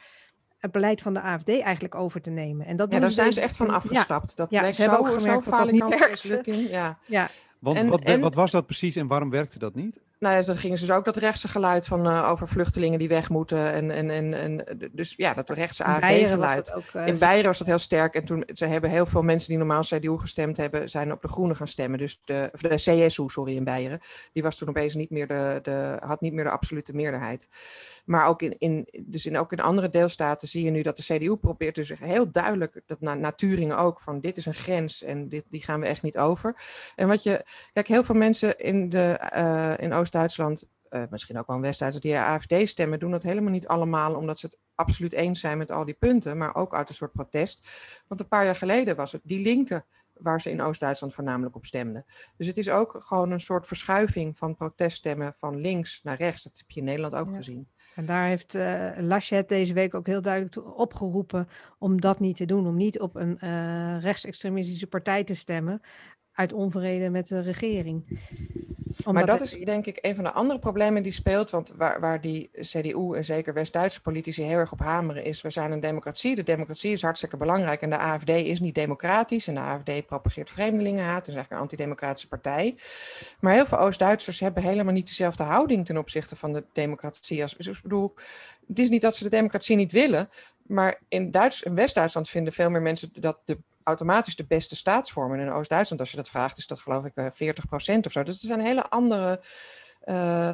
het 0.57 0.71
beleid 0.71 1.01
van 1.01 1.13
de 1.13 1.21
AFD 1.21 1.49
eigenlijk 1.49 1.95
over 1.95 2.21
te 2.21 2.29
nemen. 2.29 2.65
En 2.65 2.75
dat 2.75 2.91
ja, 2.91 2.99
daar 2.99 3.11
zijn 3.11 3.33
ze 3.33 3.41
echt 3.41 3.57
van 3.57 3.69
afgestapt. 3.69 4.33
Ja, 4.37 4.43
dat 4.43 4.49
ja, 4.49 4.73
ze 4.73 4.81
hebben 4.81 4.99
ook 4.99 5.05
gemerkt 5.07 5.43
zo 5.43 5.51
dat 5.51 5.59
dat 5.59 5.71
niet 5.71 5.99
werkte. 5.99 6.67
Ja. 6.69 6.97
ja. 7.05 7.27
Want 7.59 7.77
en, 7.77 7.89
wat, 7.89 8.01
en, 8.01 8.21
wat 8.21 8.35
was 8.35 8.51
dat 8.51 8.65
precies 8.65 8.95
en 8.95 9.07
waarom 9.07 9.29
werkte 9.29 9.59
dat 9.59 9.75
niet? 9.75 9.99
Nou 10.19 10.35
ja, 10.35 10.41
dan 10.41 10.57
gingen 10.57 10.77
ze 10.77 10.85
dus 10.85 10.95
ook 10.95 11.05
dat 11.05 11.17
rechtse 11.17 11.47
geluid 11.47 11.87
van 11.87 12.07
uh, 12.07 12.29
over 12.29 12.47
vluchtelingen 12.47 12.99
die 12.99 13.07
weg 13.07 13.29
moeten. 13.29 13.71
En, 13.71 13.91
en, 13.91 14.09
en, 14.09 14.33
en 14.33 14.79
dus 14.91 15.13
ja, 15.17 15.33
dat 15.33 15.49
rechtse 15.49 15.83
AFD-geluid. 15.83 16.73
Uh, 16.95 17.07
in 17.07 17.17
Beieren 17.17 17.45
was 17.45 17.57
dat 17.57 17.67
heel 17.67 17.77
sterk. 17.77 18.15
En 18.15 18.25
toen 18.25 18.43
ze 18.53 18.65
hebben 18.65 18.89
heel 18.89 19.05
veel 19.05 19.21
mensen 19.21 19.49
die 19.49 19.57
normaal 19.57 19.81
CDU 19.81 20.17
gestemd 20.17 20.57
hebben, 20.57 20.89
zijn 20.89 21.11
op 21.11 21.21
de 21.21 21.27
Groenen 21.27 21.55
gaan 21.55 21.67
stemmen. 21.67 21.99
Dus 21.99 22.21
de, 22.25 22.49
de 22.51 22.75
CSU, 22.75 23.23
sorry, 23.27 23.55
in 23.55 23.63
Beieren. 23.63 23.99
Die 24.33 24.43
was 24.43 24.57
toen 24.57 24.69
opeens 24.69 24.95
niet 24.95 25.09
meer 25.09 25.27
de, 25.27 25.59
de, 25.61 25.97
had 25.99 26.21
niet 26.21 26.33
meer 26.33 26.43
de 26.43 26.49
absolute 26.49 26.93
meerderheid. 26.93 27.47
Maar 28.05 28.27
ook 28.27 28.41
in, 28.41 28.55
in, 28.57 28.87
dus 29.05 29.25
in, 29.25 29.37
ook 29.37 29.51
in 29.51 29.59
andere 29.59 29.89
deelstaten 29.89 30.47
zie 30.47 30.63
je 30.63 30.71
nu 30.71 30.81
dat 30.81 30.97
de 30.97 31.03
CDU 31.03 31.35
probeert 31.35 31.75
dus 31.75 31.93
heel 31.99 32.31
duidelijk, 32.31 32.81
dat 32.85 33.01
na, 33.01 33.13
na 33.13 33.31
Turingen 33.31 33.77
ook, 33.77 33.99
van 33.99 34.19
dit 34.19 34.37
is 34.37 34.45
een 34.45 34.53
grens 34.53 35.03
en 35.03 35.29
dit, 35.29 35.43
die 35.49 35.63
gaan 35.63 35.79
we 35.79 35.85
echt 35.85 36.01
niet 36.01 36.17
over. 36.17 36.55
En 36.95 37.07
wat 37.07 37.23
je, 37.23 37.45
kijk, 37.73 37.87
heel 37.87 38.03
veel 38.03 38.15
mensen 38.15 38.57
in, 38.57 38.89
de, 38.89 39.31
uh, 39.35 39.73
in 39.77 39.93
Oost-Duitsland, 40.09 40.69
uh, 40.89 41.03
misschien 41.09 41.37
ook 41.37 41.47
wel 41.47 41.55
in 41.55 41.61
West-Duitsland, 41.61 42.05
die 42.05 42.17
AFD 42.17 42.69
stemmen, 42.69 42.99
doen 42.99 43.11
dat 43.11 43.23
helemaal 43.23 43.51
niet 43.51 43.67
allemaal 43.67 44.15
omdat 44.15 44.39
ze 44.39 44.45
het 44.45 44.57
absoluut 44.75 45.13
eens 45.13 45.39
zijn 45.39 45.57
met 45.57 45.71
al 45.71 45.85
die 45.85 45.93
punten, 45.93 46.37
maar 46.37 46.55
ook 46.55 46.75
uit 46.75 46.89
een 46.89 46.95
soort 46.95 47.11
protest. 47.11 47.67
Want 48.07 48.19
een 48.19 48.27
paar 48.27 48.45
jaar 48.45 48.55
geleden 48.55 48.95
was 48.95 49.11
het 49.11 49.21
die 49.23 49.39
linken 49.39 49.85
waar 50.13 50.41
ze 50.41 50.49
in 50.49 50.61
Oost-Duitsland 50.61 51.13
voornamelijk 51.13 51.55
op 51.55 51.65
stemden. 51.65 52.05
Dus 52.37 52.47
het 52.47 52.57
is 52.57 52.69
ook 52.69 52.95
gewoon 52.99 53.31
een 53.31 53.41
soort 53.41 53.67
verschuiving 53.67 54.37
van 54.37 54.55
proteststemmen 54.55 55.33
van 55.33 55.57
links 55.57 56.03
naar 56.03 56.17
rechts. 56.17 56.43
Dat 56.43 56.57
heb 56.57 56.71
je 56.71 56.79
in 56.79 56.85
Nederland 56.85 57.15
ook 57.15 57.33
gezien. 57.35 57.67
En 57.95 58.05
daar 58.05 58.27
heeft 58.27 58.55
uh, 58.55 58.89
Laschet 58.97 59.49
deze 59.49 59.73
week 59.73 59.93
ook 59.93 60.07
heel 60.07 60.21
duidelijk 60.21 60.77
opgeroepen 60.77 61.47
om 61.77 62.01
dat 62.01 62.19
niet 62.19 62.35
te 62.35 62.45
doen. 62.45 62.67
Om 62.67 62.75
niet 62.75 62.99
op 62.99 63.15
een 63.15 63.37
uh, 63.43 64.01
rechtsextremistische 64.01 64.87
partij 64.87 65.23
te 65.23 65.35
stemmen 65.35 65.81
uit 66.39 66.53
onvrede 66.53 67.09
met 67.09 67.27
de 67.27 67.39
regering. 67.39 68.19
maar 69.11 69.25
dat 69.25 69.41
is 69.41 69.51
denk 69.51 69.85
ik 69.85 69.97
een 70.01 70.15
van 70.15 70.23
de 70.23 70.31
andere 70.31 70.59
problemen 70.59 71.03
die 71.03 71.11
speelt. 71.11 71.49
Want 71.49 71.73
waar, 71.77 71.99
waar 71.99 72.21
die 72.21 72.49
CDU 72.61 73.15
en 73.15 73.25
zeker 73.25 73.53
West-Duitse 73.53 74.01
politici 74.01 74.43
heel 74.43 74.57
erg 74.57 74.71
op 74.71 74.79
hameren 74.79 75.23
is... 75.23 75.41
we 75.41 75.49
zijn 75.49 75.71
een 75.71 75.79
democratie, 75.79 76.35
de 76.35 76.43
democratie 76.43 76.91
is 76.91 77.01
hartstikke 77.01 77.37
belangrijk... 77.37 77.81
en 77.81 77.89
de 77.89 77.97
AFD 77.97 78.29
is 78.29 78.59
niet 78.59 78.75
democratisch 78.75 79.47
en 79.47 79.53
de 79.53 79.59
AFD 79.59 80.05
propageert 80.05 80.49
vreemdelingenhaat. 80.49 81.17
Het 81.17 81.27
is 81.27 81.33
eigenlijk 81.33 81.61
een 81.61 81.67
antidemocratische 81.69 82.27
partij. 82.27 82.77
Maar 83.39 83.53
heel 83.53 83.65
veel 83.65 83.79
Oost-Duitsers 83.79 84.39
hebben 84.39 84.63
helemaal 84.63 84.93
niet 84.93 85.07
dezelfde 85.07 85.43
houding... 85.43 85.85
ten 85.85 85.97
opzichte 85.97 86.35
van 86.35 86.53
de 86.53 86.63
democratie. 86.73 87.41
Als, 87.41 87.55
dus 87.55 87.67
ik 87.67 87.83
bedoel, 87.83 88.13
het 88.67 88.79
is 88.79 88.89
niet 88.89 89.01
dat 89.01 89.15
ze 89.15 89.23
de 89.23 89.29
democratie 89.29 89.75
niet 89.75 89.91
willen... 89.91 90.29
maar 90.61 90.99
in, 91.07 91.31
Duits, 91.31 91.63
in 91.63 91.75
West-Duitsland 91.75 92.29
vinden 92.29 92.53
veel 92.53 92.69
meer 92.69 92.81
mensen 92.81 93.09
dat 93.13 93.39
de 93.45 93.57
automatisch 93.89 94.35
de 94.35 94.45
beste 94.45 94.75
staatsvorm. 94.75 95.33
En 95.33 95.39
in 95.39 95.51
Oost-Duitsland, 95.51 96.01
als 96.01 96.11
je 96.11 96.17
dat 96.17 96.29
vraagt, 96.29 96.57
is 96.57 96.67
dat 96.67 96.79
geloof 96.79 97.05
ik 97.05 97.13
40 97.15 97.63
eh, 97.63 97.69
procent 97.69 98.05
of 98.05 98.11
zo. 98.11 98.23
Dus 98.23 98.33
het 98.33 98.43
is 98.43 98.49
een 98.49 98.59
hele 98.59 98.89
andere, 98.89 99.41
uh, 100.05 100.53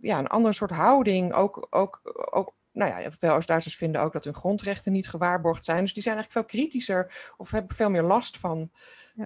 ja, 0.00 0.18
een 0.18 0.26
andere 0.26 0.54
soort 0.54 0.70
houding. 0.70 1.32
Ook, 1.32 1.66
ook, 1.70 2.00
ook 2.30 2.54
nou 2.76 3.02
ja, 3.02 3.10
veel 3.10 3.32
Oost-Duitsers 3.32 3.76
vinden 3.76 4.00
ook 4.00 4.12
dat 4.12 4.24
hun 4.24 4.34
grondrechten 4.34 4.92
niet 4.92 5.08
gewaarborgd 5.08 5.64
zijn. 5.64 5.80
Dus 5.80 5.92
die 5.92 6.02
zijn 6.02 6.16
eigenlijk 6.16 6.48
veel 6.48 6.60
kritischer 6.60 7.32
of 7.36 7.50
hebben 7.50 7.76
veel 7.76 7.90
meer 7.90 8.02
last 8.02 8.38
van 8.38 8.70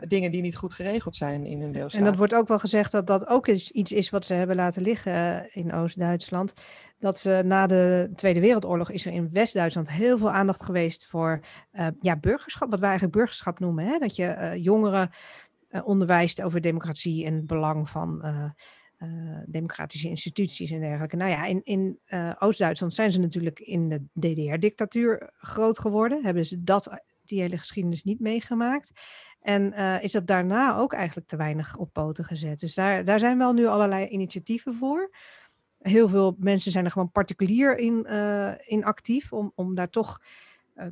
dingen 0.06 0.30
die 0.30 0.40
niet 0.40 0.56
goed 0.56 0.74
geregeld 0.74 1.16
zijn 1.16 1.46
in 1.46 1.62
een 1.62 1.72
deelstaat. 1.72 2.00
En 2.00 2.06
dat 2.06 2.16
wordt 2.16 2.34
ook 2.34 2.48
wel 2.48 2.58
gezegd 2.58 2.92
dat 2.92 3.06
dat 3.06 3.26
ook 3.26 3.48
iets 3.48 3.92
is 3.92 4.10
wat 4.10 4.24
ze 4.24 4.34
hebben 4.34 4.56
laten 4.56 4.82
liggen 4.82 5.12
eh, 5.12 5.56
in 5.56 5.72
Oost-Duitsland. 5.72 6.52
Dat 6.98 7.18
ze 7.18 7.42
na 7.44 7.66
de 7.66 8.10
Tweede 8.14 8.40
Wereldoorlog 8.40 8.90
is 8.90 9.06
er 9.06 9.12
in 9.12 9.30
West-Duitsland 9.32 9.90
heel 9.90 10.18
veel 10.18 10.30
aandacht 10.30 10.62
geweest 10.62 11.06
voor 11.06 11.40
uh, 11.72 11.86
ja, 12.00 12.16
burgerschap, 12.16 12.70
wat 12.70 12.80
wij 12.80 12.88
eigenlijk 12.88 13.18
burgerschap 13.18 13.58
noemen. 13.58 13.86
Hè? 13.86 13.98
Dat 13.98 14.16
je 14.16 14.36
uh, 14.38 14.64
jongeren 14.64 15.10
onderwijst 15.84 16.42
over 16.42 16.60
democratie 16.60 17.24
en 17.24 17.34
het 17.34 17.46
belang 17.46 17.88
van 17.88 18.22
democratische 19.46 20.08
instituties 20.08 20.70
en 20.70 20.80
dergelijke. 20.80 21.16
Nou 21.16 21.30
ja, 21.30 21.44
in, 21.44 21.60
in 21.64 21.98
Oost-Duitsland 22.38 22.94
zijn 22.94 23.12
ze 23.12 23.20
natuurlijk 23.20 23.60
in 23.60 23.88
de 23.88 24.02
DDR-dictatuur 24.12 25.30
groot 25.32 25.78
geworden. 25.78 26.24
Hebben 26.24 26.46
ze 26.46 26.62
dat, 26.62 27.00
die 27.24 27.40
hele 27.40 27.58
geschiedenis 27.58 28.04
niet 28.04 28.20
meegemaakt. 28.20 28.90
En 29.40 29.72
is 30.02 30.12
dat 30.12 30.26
daarna 30.26 30.76
ook 30.76 30.92
eigenlijk 30.92 31.28
te 31.28 31.36
weinig 31.36 31.76
op 31.76 31.92
poten 31.92 32.24
gezet. 32.24 32.60
Dus 32.60 32.74
daar, 32.74 33.04
daar 33.04 33.18
zijn 33.18 33.38
wel 33.38 33.52
nu 33.52 33.66
allerlei 33.66 34.06
initiatieven 34.06 34.74
voor. 34.74 35.14
Heel 35.78 36.08
veel 36.08 36.36
mensen 36.38 36.72
zijn 36.72 36.84
er 36.84 36.90
gewoon 36.90 37.10
particulier 37.10 37.78
in, 37.78 38.06
in 38.66 38.84
actief 38.84 39.32
om, 39.32 39.52
om 39.54 39.74
daar 39.74 39.90
toch 39.90 40.20
uh, 40.76 40.86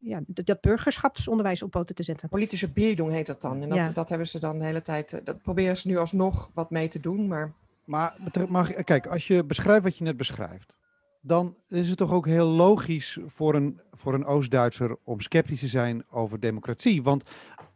ja, 0.00 0.20
dat 0.26 0.60
burgerschapsonderwijs 0.60 1.62
op 1.62 1.70
poten 1.70 1.94
te 1.94 2.02
zetten. 2.02 2.28
Politische 2.28 2.70
bildung 2.70 3.10
heet 3.12 3.26
dat 3.26 3.40
dan. 3.40 3.62
En 3.62 3.68
dat, 3.68 3.78
ja. 3.78 3.88
dat 3.88 4.08
hebben 4.08 4.28
ze 4.28 4.40
dan 4.40 4.58
de 4.58 4.64
hele 4.64 4.82
tijd. 4.82 5.20
Dat 5.24 5.42
proberen 5.42 5.76
ze 5.76 5.88
nu 5.88 5.96
alsnog 5.96 6.50
wat 6.54 6.70
mee 6.70 6.88
te 6.88 7.00
doen. 7.00 7.28
Maar, 7.28 7.52
maar, 7.84 8.14
maar 8.48 8.84
kijk, 8.84 9.06
als 9.06 9.26
je 9.26 9.44
beschrijft 9.44 9.84
wat 9.84 9.96
je 9.96 10.04
net 10.04 10.16
beschrijft 10.16 10.78
dan 11.20 11.56
is 11.68 11.88
het 11.88 11.98
toch 11.98 12.12
ook 12.12 12.26
heel 12.26 12.46
logisch 12.46 13.18
voor 13.26 13.54
een, 13.54 13.80
voor 13.92 14.14
een 14.14 14.24
Oost-Duitser 14.24 14.96
om 15.04 15.20
sceptisch 15.20 15.60
te 15.60 15.66
zijn 15.66 16.04
over 16.10 16.40
democratie. 16.40 17.02
Want 17.02 17.24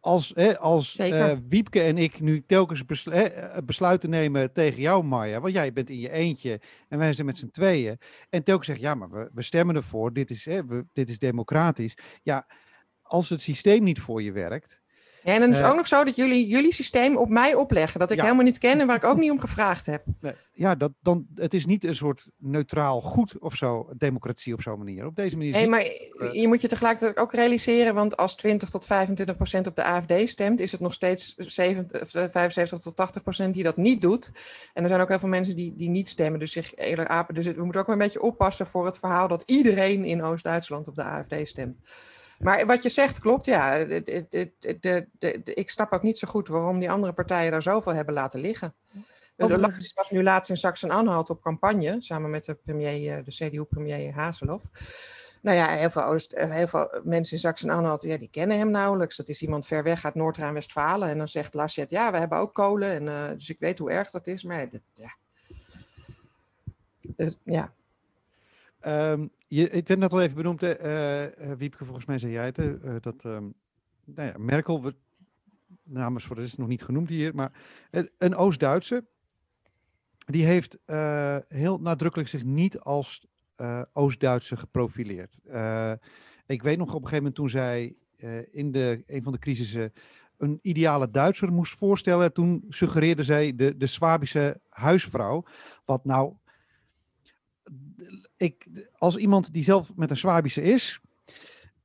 als, 0.05 0.33
hè, 0.35 0.59
als 0.59 0.99
uh, 0.99 1.33
Wiepke 1.49 1.81
en 1.81 1.99
ik 1.99 2.21
nu 2.21 2.43
telkens 2.47 2.85
beslu 2.85 3.13
hè, 3.13 3.23
eh, 3.23 3.63
besluiten 3.63 4.11
nemen 4.11 4.53
tegen 4.53 4.81
jou, 4.81 5.05
Maya, 5.05 5.41
want 5.41 5.53
jij 5.53 5.73
bent 5.73 5.91
in 5.91 6.01
je 6.01 6.11
eentje 6.11 6.61
en 6.89 6.99
wij 6.99 7.13
zijn 7.13 7.27
met 7.27 7.37
z'n 7.37 7.51
tweeën, 7.51 7.99
en 8.31 8.43
telkens 8.43 8.67
zeggen, 8.67 8.85
ja, 8.85 8.95
maar 8.95 9.11
we, 9.11 9.31
we 9.33 9.43
stemmen 9.43 9.77
ervoor, 9.77 10.13
dit 10.13 10.31
is, 10.31 10.45
hè, 10.45 10.67
we, 10.67 10.87
dit 10.93 11.09
is 11.09 11.19
democratisch. 11.19 11.97
Ja, 12.23 12.47
als 13.03 13.29
het 13.29 13.41
systeem 13.41 13.83
niet 13.83 14.01
voor 14.01 14.23
je 14.23 14.33
werkt, 14.33 14.83
ja, 15.25 15.33
en 15.33 15.41
dan 15.41 15.49
is 15.49 15.57
het 15.57 15.65
uh, 15.65 15.71
ook 15.71 15.77
nog 15.77 15.87
zo 15.87 16.05
dat 16.05 16.17
jullie 16.17 16.47
jullie 16.47 16.73
systeem 16.73 17.17
op 17.17 17.29
mij 17.29 17.55
opleggen. 17.55 18.01
Dat 18.01 18.11
ik 18.11 18.17
ja. 18.17 18.23
helemaal 18.23 18.45
niet 18.45 18.59
ken 18.59 18.81
en 18.81 18.87
waar 18.87 18.97
ik 18.97 19.05
ook 19.05 19.19
niet 19.19 19.31
om 19.31 19.41
gevraagd 19.41 19.87
heb. 19.87 20.05
Nee, 20.21 20.33
ja, 20.53 20.75
dat, 20.75 20.93
dan, 21.01 21.27
het 21.35 21.55
is 21.55 21.67
niet 21.67 21.85
een 21.85 21.97
soort 21.97 22.31
neutraal 22.39 23.01
goed 23.01 23.39
of 23.39 23.55
zo, 23.55 23.89
democratie 23.97 24.53
op 24.53 24.63
zo'n 24.63 24.79
manier. 24.79 25.07
Op 25.07 25.17
deze 25.17 25.37
manier. 25.37 25.53
Nee, 25.53 25.69
maar 25.69 25.85
uh, 25.85 26.33
je 26.33 26.49
moet 26.49 26.61
je 26.61 26.69
tegelijkertijd 26.69 27.19
ook 27.19 27.33
realiseren, 27.33 27.95
want 27.95 28.17
als 28.17 28.35
20 28.35 28.69
tot 28.71 28.87
25 28.87 29.37
procent 29.37 29.67
op 29.67 29.77
de 29.77 29.85
AFD 29.85 30.29
stemt, 30.29 30.61
is 30.61 30.73
het 30.73 30.81
nog 30.81 30.93
steeds 30.93 31.35
70, 31.37 32.11
75 32.11 32.79
tot 32.79 32.97
80 32.97 33.23
procent 33.23 33.55
die 33.55 33.63
dat 33.63 33.77
niet 33.77 34.01
doet. 34.01 34.33
En 34.73 34.83
er 34.83 34.89
zijn 34.89 35.01
ook 35.01 35.09
heel 35.09 35.19
veel 35.19 35.29
mensen 35.29 35.57
die, 35.57 35.75
die 35.77 35.89
niet 35.89 36.09
stemmen, 36.09 36.41
dus 36.41 36.53
zich 36.53 36.75
eerder 36.77 37.09
apen. 37.09 37.35
Dus 37.35 37.47
we 37.47 37.65
moeten 37.65 37.81
ook 37.81 37.89
een 37.89 37.99
beetje 37.99 38.23
oppassen 38.23 38.67
voor 38.67 38.87
het 38.87 38.99
verhaal 38.99 39.29
dat 39.29 39.43
iedereen 39.47 40.05
in 40.05 40.23
Oost-Duitsland 40.23 40.89
op 40.89 40.95
de 40.95 41.03
AFD 41.03 41.35
stemt. 41.43 41.77
Maar 42.45 42.67
wat 42.67 42.83
je 42.83 42.89
zegt 42.89 43.19
klopt, 43.19 43.45
ja. 43.45 43.85
De, 43.85 44.03
de, 44.81 45.09
de, 45.19 45.55
ik 45.55 45.71
snap 45.71 45.93
ook 45.93 46.03
niet 46.03 46.19
zo 46.19 46.29
goed 46.29 46.49
waarom 46.49 46.79
die 46.79 46.91
andere 46.91 47.13
partijen 47.13 47.51
daar 47.51 47.63
zoveel 47.63 47.95
hebben 47.95 48.15
laten 48.15 48.41
liggen. 48.41 48.75
De 49.37 49.59
was 49.95 50.11
nu 50.11 50.23
laatst 50.23 50.51
in 50.51 50.57
Sachsen-Anhalt 50.57 51.31
op 51.31 51.43
campagne, 51.43 51.97
samen 51.99 52.31
met 52.31 52.45
de, 52.45 52.55
premier, 52.55 53.25
de 53.25 53.31
CDU-premier 53.31 54.13
Haseloff. 54.13 54.65
Nou 55.43 55.57
ja, 55.57 55.69
heel 55.69 55.91
veel, 55.91 56.05
Oost, 56.05 56.35
heel 56.37 56.69
veel 56.69 57.01
mensen 57.05 57.35
in 57.35 57.39
Sachsen-Anhalt, 57.39 58.03
ja, 58.03 58.17
die 58.17 58.31
kennen 58.31 58.59
hem 58.59 58.71
nauwelijks. 58.71 59.17
Dat 59.17 59.29
is 59.29 59.43
iemand 59.43 59.67
ver 59.67 59.83
weg 59.83 60.05
uit 60.05 60.15
Noord-Rijn-Westfalen. 60.15 61.09
En 61.09 61.19
dan 61.19 61.29
zegt 61.29 61.55
Laschet, 61.55 61.91
ja, 61.91 62.11
we 62.11 62.19
hebben 62.19 62.39
ook 62.39 62.55
kolen. 62.55 62.91
En, 62.91 63.03
uh, 63.03 63.29
dus 63.37 63.51
ik 63.51 63.59
weet 63.59 63.79
hoe 63.79 63.91
erg 63.91 64.11
dat 64.11 64.27
is. 64.27 64.43
Maar 64.43 64.71
dat, 64.71 64.81
ja. 64.93 65.17
Uh, 67.17 67.31
ja, 67.45 67.73
Um, 68.87 69.31
je, 69.55 69.71
ik 69.71 69.89
werd 69.89 70.01
net 70.01 70.13
al 70.13 70.21
even 70.21 70.37
benoemd, 70.37 70.63
uh, 70.63 71.25
Wiepke, 71.57 71.85
volgens 71.85 72.07
mij 72.07 72.19
zei 72.19 72.33
jij 72.33 72.45
het, 72.45 72.59
uh, 72.59 72.95
dat 73.01 73.25
um, 73.25 73.55
nou 74.05 74.29
ja, 74.29 74.39
Merkel, 74.39 74.93
namens 75.83 76.25
voor 76.25 76.37
de 76.37 76.43
is 76.43 76.57
nog 76.57 76.69
niet 76.69 76.83
genoemd 76.83 77.09
hier, 77.09 77.35
maar 77.35 77.53
een 78.19 78.35
Oost-Duitse, 78.35 79.05
die 80.27 80.45
heeft 80.45 80.79
heel 81.49 81.79
nadrukkelijk 81.79 82.29
zich 82.29 82.45
niet 82.45 82.79
als 82.79 83.27
Oost-Duitse 83.93 84.57
geprofileerd. 84.57 85.39
ik 86.47 86.63
weet 86.63 86.79
nog 86.79 86.95
op 86.95 87.03
een 87.03 87.09
gegeven 87.09 87.17
moment 87.17 87.35
toen 87.35 87.49
zij 87.49 87.97
in 88.51 88.73
de, 88.73 89.03
een 89.07 89.23
van 89.23 89.33
de 89.33 89.39
crisissen 89.39 89.93
een 90.37 90.59
ideale 90.63 91.11
Duitser 91.11 91.53
moest 91.53 91.77
voorstellen, 91.77 92.33
toen 92.33 92.65
suggereerde 92.69 93.25
zij 93.25 93.55
de, 93.57 93.77
de 93.77 93.87
Swabische 93.87 94.61
huisvrouw, 94.69 95.45
wat 95.85 96.05
nou 96.05 96.35
ik, 98.45 98.67
als 98.99 99.17
iemand 99.17 99.53
die 99.53 99.65
zelf 99.65 99.91
met 99.97 100.11
een 100.11 100.17
Swabische 100.17 100.63
is 100.63 101.01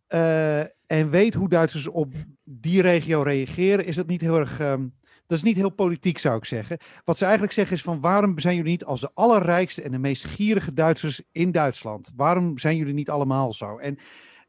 uh, 0.09 0.59
en 0.85 1.09
weet 1.09 1.33
hoe 1.33 1.49
Duitsers 1.49 1.87
op 1.87 2.13
die 2.43 2.81
regio 2.81 3.21
reageren, 3.21 3.85
is 3.85 3.95
dat 3.95 4.07
niet 4.07 4.21
heel 4.21 4.39
erg. 4.39 4.59
Um, 4.59 4.97
dat 5.25 5.37
is 5.37 5.43
niet 5.43 5.55
heel 5.55 5.69
politiek, 5.69 6.17
zou 6.17 6.37
ik 6.37 6.45
zeggen. 6.45 6.77
Wat 7.05 7.17
ze 7.17 7.23
eigenlijk 7.23 7.53
zeggen 7.53 7.75
is 7.75 7.81
van 7.81 7.99
waarom 7.99 8.39
zijn 8.39 8.55
jullie 8.55 8.71
niet 8.71 8.85
als 8.85 8.99
de 8.99 9.11
allerrijkste 9.13 9.81
en 9.81 9.91
de 9.91 9.97
meest 9.97 10.25
gierige 10.25 10.73
Duitsers 10.73 11.21
in 11.31 11.51
Duitsland? 11.51 12.11
Waarom 12.15 12.57
zijn 12.57 12.77
jullie 12.77 12.93
niet 12.93 13.09
allemaal 13.09 13.53
zo? 13.53 13.77
En 13.77 13.97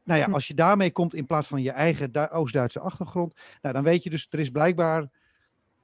nou 0.03 0.19
ja, 0.19 0.25
hm. 0.25 0.33
als 0.33 0.47
je 0.47 0.53
daarmee 0.53 0.91
komt 0.91 1.15
in 1.15 1.25
plaats 1.25 1.47
van 1.47 1.61
je 1.61 1.71
eigen 1.71 2.31
Oost-Duitse 2.31 2.79
achtergrond, 2.79 3.33
nou, 3.61 3.75
dan 3.75 3.83
weet 3.83 4.03
je 4.03 4.09
dus, 4.09 4.27
er 4.29 4.39
is 4.39 4.49
blijkbaar 4.49 5.09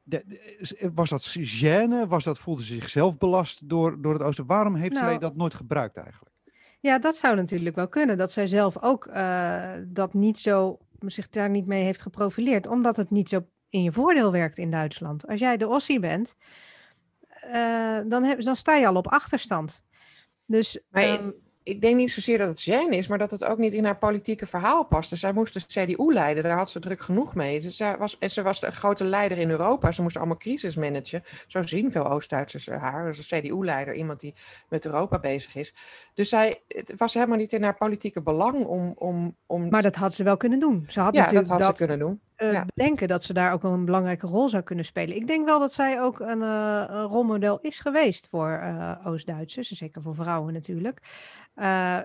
de, 0.07 0.89
was 0.93 1.09
dat 1.09 1.37
gêne? 1.39 2.07
Was 2.07 2.23
dat, 2.23 2.37
voelde 2.37 2.63
ze 2.63 2.73
zichzelf 2.73 3.17
belast 3.17 3.69
door, 3.69 4.01
door 4.01 4.13
het 4.13 4.21
oosten? 4.21 4.45
Waarom 4.45 4.75
heeft 4.75 4.93
nou, 4.93 5.05
zij 5.05 5.17
dat 5.17 5.35
nooit 5.35 5.53
gebruikt 5.53 5.97
eigenlijk? 5.97 6.35
Ja, 6.79 6.99
dat 6.99 7.15
zou 7.15 7.35
natuurlijk 7.35 7.75
wel 7.75 7.87
kunnen. 7.87 8.17
Dat 8.17 8.31
zij 8.31 8.47
zelf 8.47 8.81
ook 8.81 9.07
uh, 9.07 9.71
dat 9.85 10.13
niet 10.13 10.39
zo, 10.39 10.77
zich 10.99 11.29
daar 11.29 11.49
niet 11.49 11.65
mee 11.65 11.83
heeft 11.83 12.01
geprofileerd. 12.01 12.67
Omdat 12.67 12.97
het 12.97 13.09
niet 13.09 13.29
zo 13.29 13.45
in 13.69 13.83
je 13.83 13.91
voordeel 13.91 14.31
werkt 14.31 14.57
in 14.57 14.71
Duitsland. 14.71 15.27
Als 15.27 15.39
jij 15.39 15.57
de 15.57 15.67
Ossie 15.67 15.99
bent, 15.99 16.35
uh, 17.45 17.99
dan, 18.07 18.23
heb, 18.23 18.41
dan 18.41 18.55
sta 18.55 18.75
je 18.75 18.87
al 18.87 18.95
op 18.95 19.07
achterstand. 19.07 19.83
Dus, 20.45 20.79
maar 20.89 21.03
um, 21.03 21.33
ik 21.67 21.81
denk 21.81 21.95
niet 21.95 22.11
zozeer 22.11 22.37
dat 22.37 22.47
het 22.47 22.63
Jen 22.63 22.91
is, 22.91 23.07
maar 23.07 23.17
dat 23.17 23.31
het 23.31 23.45
ook 23.45 23.57
niet 23.57 23.73
in 23.73 23.85
haar 23.85 23.97
politieke 23.97 24.45
verhaal 24.45 24.83
past. 24.85 25.09
Dus 25.09 25.19
zij 25.19 25.33
moest 25.33 25.53
de 25.53 25.85
CDU 25.85 26.13
leiden, 26.13 26.43
daar 26.43 26.57
had 26.57 26.69
ze 26.69 26.79
druk 26.79 27.01
genoeg 27.01 27.35
mee. 27.35 27.61
Dus 27.61 27.75
zij 27.75 27.97
was, 27.97 28.17
en 28.19 28.31
ze 28.31 28.41
was 28.41 28.59
de 28.59 28.71
grote 28.71 29.03
leider 29.03 29.37
in 29.37 29.49
Europa. 29.49 29.91
Ze 29.91 30.01
moest 30.01 30.17
allemaal 30.17 30.37
crisis 30.37 30.75
managen. 30.75 31.23
Zo 31.47 31.61
zien 31.61 31.91
veel 31.91 32.09
Oost-Duitsers 32.09 32.65
haar. 32.67 33.05
Dus 33.05 33.31
een 33.31 33.41
CDU-leider, 33.41 33.95
iemand 33.95 34.19
die 34.19 34.33
met 34.69 34.85
Europa 34.85 35.19
bezig 35.19 35.55
is. 35.55 35.73
Dus 36.13 36.29
zij, 36.29 36.61
het 36.67 36.93
was 36.97 37.13
helemaal 37.13 37.37
niet 37.37 37.53
in 37.53 37.63
haar 37.63 37.77
politieke 37.77 38.21
belang 38.21 38.65
om... 38.65 38.93
om, 38.95 39.35
om... 39.45 39.69
Maar 39.69 39.81
dat 39.81 39.95
had 39.95 40.13
ze 40.13 40.23
wel 40.23 40.37
kunnen 40.37 40.59
doen. 40.59 40.85
Ze 40.87 40.99
had 40.99 41.13
ja, 41.13 41.21
natuurlijk 41.21 41.47
dat 41.47 41.57
had 41.59 41.67
dat, 41.67 41.77
ze 41.77 41.85
kunnen 41.85 42.07
doen. 42.07 42.21
Uh, 42.37 42.51
ja. 42.51 42.65
bedenken 42.75 43.07
dat 43.07 43.23
ze 43.23 43.33
daar 43.33 43.53
ook 43.53 43.63
een 43.63 43.85
belangrijke 43.85 44.27
rol 44.27 44.49
zou 44.49 44.63
kunnen 44.63 44.85
spelen. 44.85 45.15
Ik 45.15 45.27
denk 45.27 45.45
wel 45.45 45.59
dat 45.59 45.73
zij 45.73 46.01
ook 46.01 46.19
een, 46.19 46.41
uh, 46.41 46.83
een 46.87 47.03
rolmodel 47.03 47.59
is 47.61 47.79
geweest 47.79 48.27
voor 48.29 48.59
uh, 48.63 48.91
Oost-Duitsers, 49.03 49.71
zeker 49.71 50.01
voor 50.01 50.15
vrouwen 50.15 50.53
natuurlijk. 50.53 50.99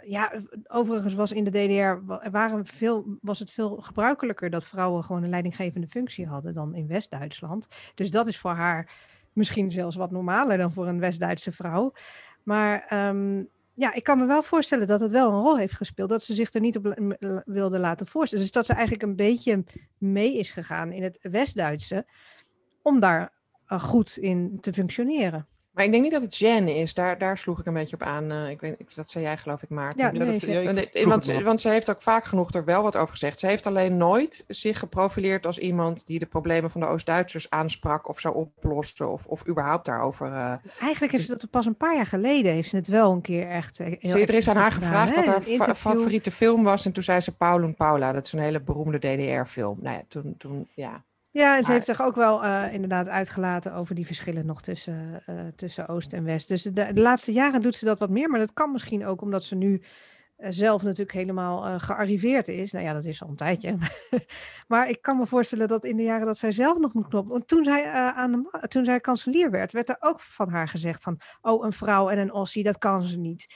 Ja, 0.05 0.33
overigens 0.67 1.15
was 1.15 1.33
in 1.33 1.45
de 1.45 1.51
DDR 1.51 2.15
waren 2.31 2.67
veel, 2.67 3.05
was 3.21 3.39
het 3.39 3.51
veel 3.51 3.77
gebruikelijker 3.77 4.51
dat 4.51 4.67
vrouwen 4.67 5.05
gewoon 5.05 5.23
een 5.23 5.31
leidinggevende 5.31 5.87
functie 5.87 6.27
hadden 6.27 6.55
dan 6.55 6.75
in 6.75 6.87
West-Duitsland. 6.87 7.69
Dus 7.95 8.11
dat 8.11 8.27
is 8.27 8.39
voor 8.39 8.51
haar 8.51 8.91
misschien 9.33 9.71
zelfs 9.71 9.97
wat 9.97 10.11
normaler 10.11 10.57
dan 10.59 10.73
voor 10.73 10.87
een 10.87 11.01
West-Duitse 11.01 11.53
vrouw. 11.53 11.93
Maar 12.43 13.09
um, 13.09 13.49
ja, 13.83 13.93
ik 13.95 14.05
kan 14.05 14.19
me 14.19 14.27
wel 14.27 14.43
voorstellen 14.43 14.87
dat 14.87 15.01
het 15.01 15.13
wel 15.13 15.31
een 15.31 15.41
rol 15.41 15.59
heeft 15.59 15.75
gespeeld. 15.75 16.09
Dat 16.09 16.23
ze 16.23 16.35
zich 16.35 16.53
er 16.53 16.61
niet 16.61 16.77
op 16.77 16.95
wilde 17.45 17.79
laten 17.79 18.07
voorstellen. 18.07 18.45
Dus 18.45 18.55
dat 18.55 18.67
ze 18.67 18.73
eigenlijk 18.73 19.03
een 19.03 19.17
beetje 19.17 19.65
mee 19.99 20.39
is 20.39 20.51
gegaan 20.51 20.93
in 20.93 21.03
het 21.03 21.19
West-Duitse. 21.23 22.07
Om 22.83 23.01
daar 23.01 23.33
goed 23.67 24.17
in 24.17 24.59
te 24.61 24.73
functioneren. 24.73 25.47
Maar 25.73 25.85
ik 25.85 25.91
denk 25.91 26.03
niet 26.03 26.13
dat 26.13 26.23
het 26.23 26.43
gêne 26.45 26.69
is. 26.69 26.95
Daar, 26.95 27.19
daar 27.19 27.39
sloeg 27.39 27.61
ik 27.61 27.67
een 27.67 27.73
beetje 27.73 27.97
op 27.97 28.03
aan. 28.03 28.33
Uh, 28.33 28.51
ik 28.51 28.61
weet, 28.61 28.77
dat 28.95 29.11
zei 29.11 29.25
jij 29.25 29.37
geloof 29.37 29.63
ik, 29.63 29.69
Maarten. 29.69 30.05
Ja, 30.05 30.25
nee, 30.25 30.75
dat, 30.75 31.03
want, 31.05 31.43
want 31.43 31.61
ze 31.61 31.69
heeft 31.69 31.91
ook 31.91 32.03
vaak 32.03 32.25
genoeg 32.25 32.53
er 32.53 32.65
wel 32.65 32.83
wat 32.83 32.97
over 32.97 33.13
gezegd. 33.13 33.39
Ze 33.39 33.47
heeft 33.47 33.67
alleen 33.67 33.97
nooit 33.97 34.45
zich 34.49 34.79
geprofileerd 34.79 35.47
als 35.47 35.59
iemand 35.59 36.07
die 36.07 36.19
de 36.19 36.27
problemen 36.27 36.71
van 36.71 36.81
de 36.81 36.87
Oost-Duitsers 36.87 37.51
aansprak 37.51 38.09
of 38.09 38.21
zou 38.21 38.35
oplossen 38.35 39.11
of, 39.11 39.27
of 39.27 39.49
überhaupt 39.49 39.87
daarover. 39.87 40.27
Uh, 40.27 40.55
Eigenlijk 40.81 41.13
heeft 41.13 41.25
ze 41.25 41.37
dat 41.37 41.51
pas 41.51 41.67
een 41.67 41.77
paar 41.77 41.97
jaar 41.97 42.07
geleden 42.07 42.53
heeft 42.53 42.69
ze 42.69 42.77
het 42.77 42.89
wel 42.89 43.13
een 43.13 43.21
keer 43.21 43.49
echt. 43.49 43.81
Uh, 43.81 44.13
er 44.13 44.35
is 44.35 44.49
aan 44.49 44.57
haar 44.57 44.73
gevraagd 44.73 45.15
wat 45.15 45.27
haar 45.27 45.75
favoriete 45.75 46.31
film 46.31 46.63
was 46.63 46.87
en 46.87 46.93
toen 46.93 47.03
zei 47.03 47.21
ze 47.21 47.33
Paul 47.37 47.63
en 47.63 47.75
Paula. 47.75 48.13
Dat 48.13 48.27
is 48.27 48.33
een 48.33 48.39
hele 48.39 48.61
beroemde 48.61 48.99
DDR-film. 48.99 49.79
Nou 49.81 49.97
ja, 49.97 50.03
toen, 50.09 50.35
toen 50.39 50.69
ja. 50.75 51.05
Ja, 51.33 51.57
en 51.57 51.65
ze 51.65 51.73
heeft 51.73 51.87
zich 51.87 52.03
ook 52.03 52.15
wel 52.15 52.45
uh, 52.45 52.73
inderdaad 52.73 53.09
uitgelaten 53.09 53.75
over 53.75 53.95
die 53.95 54.07
verschillen 54.07 54.47
nog 54.47 54.63
tussen, 54.63 55.23
uh, 55.27 55.41
tussen 55.57 55.89
Oost 55.89 56.13
en 56.13 56.25
West. 56.25 56.49
Dus 56.49 56.63
de, 56.63 56.73
de, 56.73 57.01
laatste 57.01 57.33
jaren 57.33 57.63
doet 57.63 57.77
ze 57.77 57.85
dat 57.85 57.99
wat 57.99 58.11
meer, 58.11 58.29
maar 58.29 58.39
dat 58.39 58.53
kan 58.53 58.73
misschien 58.73 59.07
ook 59.07 59.21
omdat 59.21 59.45
ze 59.45 59.55
nu 59.55 59.83
uh, 60.39 60.47
zelf 60.51 60.83
natuurlijk 60.83 61.13
helemaal 61.13 61.81
gearriveerd 61.81 62.49
is. 62.49 62.73
Nou 62.73 62.85
ja, 62.85 62.93
dat 62.93 63.05
is 63.05 63.23
al 63.23 63.29
een 63.29 63.37
tijdje. 63.37 63.77
maar 64.69 64.89
ik 64.89 65.03
kan 65.03 65.17
me 65.17 65.27
voorstellen 65.27 65.69
dat 65.69 65.85
in 65.85 65.97
de 65.97 66.03
jaren 66.03 66.27
dat 66.27 66.39
zij 66.39 66.53
zelf 66.53 66.79
nog 66.79 66.93
moet 66.93 67.09
knoppen. 67.09 67.33
Want 67.33 67.49
toen 67.49 67.65
zij, 67.65 67.91
aan 67.91 68.33
de, 68.33 68.69
toen 68.69 68.85
zij 68.85 69.01
kanselier 69.01 69.51
werd, 69.51 69.73
werd 69.73 69.89
er 69.89 69.97
ook 70.01 70.21
van 70.21 70.49
haar 70.49 70.69
gezegd 70.69 71.03
van, 71.03 71.21
oh, 71.41 71.65
een 71.65 71.73
vrouw 71.73 72.09
en 72.09 72.19
een 72.19 72.33
Ossie, 72.33 72.63
dat 72.63 72.79
kan 72.79 73.07
ze 73.07 73.19
niet. 73.19 73.47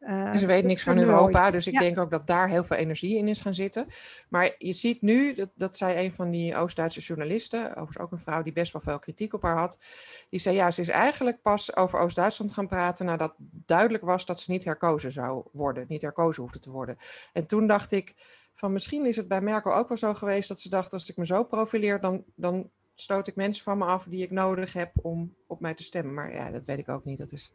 Uh, 0.00 0.34
ze 0.34 0.46
weet 0.46 0.64
niks 0.64 0.82
van 0.82 0.98
Europa, 0.98 1.50
dus 1.50 1.66
ik 1.66 1.78
denk 1.78 1.98
ook 1.98 2.10
dat 2.10 2.26
daar 2.26 2.48
heel 2.48 2.64
veel 2.64 2.76
energie 2.76 3.16
in 3.16 3.28
is 3.28 3.40
gaan 3.40 3.54
zitten. 3.54 3.86
Maar 4.28 4.54
je 4.58 4.72
ziet 4.72 5.02
nu, 5.02 5.34
dat, 5.34 5.50
dat 5.54 5.76
zei 5.76 6.04
een 6.04 6.12
van 6.12 6.30
die 6.30 6.56
Oost-Duitse 6.56 7.00
journalisten, 7.00 7.60
overigens 7.68 7.98
ook 7.98 8.12
een 8.12 8.18
vrouw 8.18 8.42
die 8.42 8.52
best 8.52 8.72
wel 8.72 8.82
veel 8.82 8.98
kritiek 8.98 9.34
op 9.34 9.42
haar 9.42 9.58
had, 9.58 9.78
die 10.30 10.40
zei 10.40 10.56
ja, 10.56 10.70
ze 10.70 10.80
is 10.80 10.88
eigenlijk 10.88 11.42
pas 11.42 11.76
over 11.76 11.98
Oost-Duitsland 11.98 12.52
gaan 12.52 12.68
praten 12.68 13.06
nadat 13.06 13.34
duidelijk 13.66 14.04
was 14.04 14.26
dat 14.26 14.40
ze 14.40 14.50
niet 14.50 14.64
herkozen 14.64 15.12
zou 15.12 15.44
worden, 15.52 15.84
niet 15.88 16.02
herkozen 16.02 16.42
hoefde 16.42 16.58
te 16.58 16.70
worden. 16.70 16.96
En 17.32 17.46
toen 17.46 17.66
dacht 17.66 17.92
ik 17.92 18.14
van 18.54 18.72
misschien 18.72 19.06
is 19.06 19.16
het 19.16 19.28
bij 19.28 19.40
Merkel 19.40 19.74
ook 19.74 19.88
wel 19.88 19.96
zo 19.96 20.14
geweest 20.14 20.48
dat 20.48 20.60
ze 20.60 20.70
dacht 20.70 20.92
als 20.92 21.08
ik 21.08 21.16
me 21.16 21.26
zo 21.26 21.44
profileer, 21.44 22.00
dan, 22.00 22.24
dan 22.34 22.70
stoot 22.94 23.26
ik 23.26 23.36
mensen 23.36 23.64
van 23.64 23.78
me 23.78 23.84
af 23.84 24.04
die 24.04 24.22
ik 24.22 24.30
nodig 24.30 24.72
heb 24.72 24.92
om 25.02 25.34
op 25.46 25.60
mij 25.60 25.74
te 25.74 25.82
stemmen. 25.82 26.14
Maar 26.14 26.34
ja, 26.34 26.50
dat 26.50 26.64
weet 26.64 26.78
ik 26.78 26.88
ook 26.88 27.04
niet. 27.04 27.18
Dat 27.18 27.32
is... 27.32 27.52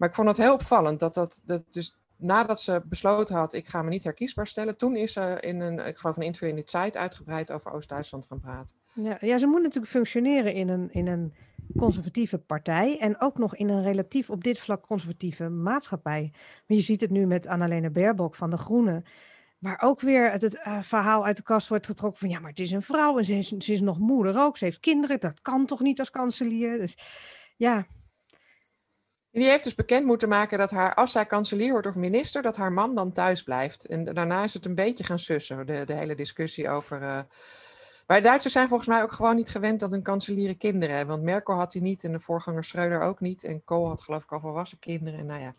Maar 0.00 0.08
ik 0.08 0.14
vond 0.14 0.28
het 0.28 0.36
heel 0.36 0.52
opvallend 0.52 1.00
dat 1.00 1.14
dat, 1.14 1.40
dat 1.44 1.62
dus 1.70 1.96
nadat 2.16 2.60
ze 2.60 2.82
besloten 2.84 3.34
had, 3.34 3.52
ik 3.52 3.68
ga 3.68 3.82
me 3.82 3.88
niet 3.88 4.04
herkiesbaar 4.04 4.46
stellen, 4.46 4.76
toen 4.76 4.96
is 4.96 5.12
ze 5.12 5.38
in 5.40 5.60
een, 5.60 5.86
ik 5.86 5.98
geloof 5.98 6.16
een 6.16 6.22
interview 6.22 6.48
in 6.48 6.56
de 6.56 6.64
tijd 6.64 6.96
uitgebreid 6.96 7.52
over 7.52 7.72
Oost-Duitsland 7.72 8.26
gaan 8.26 8.40
praten. 8.40 8.76
Ja, 8.92 9.18
ja, 9.20 9.38
ze 9.38 9.46
moet 9.46 9.62
natuurlijk 9.62 9.92
functioneren 9.92 10.54
in 10.54 10.68
een, 10.68 10.92
in 10.92 11.06
een 11.06 11.34
conservatieve 11.76 12.38
partij 12.38 12.98
en 12.98 13.20
ook 13.20 13.38
nog 13.38 13.56
in 13.56 13.68
een 13.68 13.82
relatief 13.82 14.30
op 14.30 14.44
dit 14.44 14.58
vlak 14.58 14.86
conservatieve 14.86 15.48
maatschappij. 15.48 16.32
Maar 16.66 16.76
je 16.76 16.82
ziet 16.82 17.00
het 17.00 17.10
nu 17.10 17.26
met 17.26 17.46
Annalena 17.46 17.90
Baerbock 17.90 18.34
van 18.34 18.50
de 18.50 18.58
Groenen, 18.58 19.04
waar 19.58 19.80
ook 19.82 20.00
weer 20.00 20.30
het, 20.30 20.54
uh, 20.54 20.82
verhaal 20.82 21.24
uit 21.24 21.36
de 21.36 21.42
kast 21.42 21.68
wordt 21.68 21.86
getrokken 21.86 22.20
van 22.20 22.28
ja, 22.28 22.38
maar 22.38 22.50
het 22.50 22.60
is 22.60 22.70
een 22.70 22.82
vrouw 22.82 23.18
en 23.18 23.24
ze 23.24 23.34
is, 23.34 23.48
ze 23.48 23.72
is 23.72 23.80
nog 23.80 23.98
moeder 23.98 24.38
ook, 24.38 24.56
ze 24.56 24.64
heeft 24.64 24.80
kinderen, 24.80 25.20
dat 25.20 25.40
kan 25.40 25.66
toch 25.66 25.80
niet 25.80 25.98
als 25.98 26.10
kanselier. 26.10 26.78
Dus 26.78 26.96
ja, 27.56 27.86
die 29.32 29.48
heeft 29.48 29.64
dus 29.64 29.74
bekend 29.74 30.06
moeten 30.06 30.28
maken 30.28 30.58
dat 30.58 30.70
haar, 30.70 30.94
als 30.94 31.12
zij 31.12 31.26
kanselier 31.26 31.70
wordt 31.70 31.86
of 31.86 31.94
minister, 31.94 32.42
dat 32.42 32.56
haar 32.56 32.72
man 32.72 32.94
dan 32.94 33.12
thuis 33.12 33.42
blijft. 33.42 33.86
En 33.86 34.04
daarna 34.04 34.44
is 34.44 34.54
het 34.54 34.66
een 34.66 34.74
beetje 34.74 35.04
gaan 35.04 35.18
sussen, 35.18 35.66
de, 35.66 35.84
de 35.84 35.94
hele 35.94 36.14
discussie 36.14 36.68
over. 36.68 37.26
Maar 38.10 38.22
Duitsers 38.22 38.52
zijn 38.52 38.68
volgens 38.68 38.88
mij 38.88 39.02
ook 39.02 39.12
gewoon 39.12 39.36
niet 39.36 39.48
gewend 39.48 39.80
dat 39.80 39.90
hun 39.90 40.02
kanselieren 40.02 40.56
kinderen 40.56 40.96
hebben. 40.96 41.14
Want 41.14 41.26
Merkel 41.26 41.54
had 41.54 41.72
die 41.72 41.82
niet 41.82 42.04
en 42.04 42.12
de 42.12 42.20
voorganger 42.20 42.64
Schreuder 42.64 43.00
ook 43.00 43.20
niet. 43.20 43.44
En 43.44 43.64
Kool 43.64 43.88
had 43.88 44.02
geloof 44.02 44.22
ik 44.22 44.32
al 44.32 44.40
volwassen 44.40 44.78
kinderen. 44.78 45.18
En 45.18 45.26
nou 45.26 45.40
ja. 45.40 45.54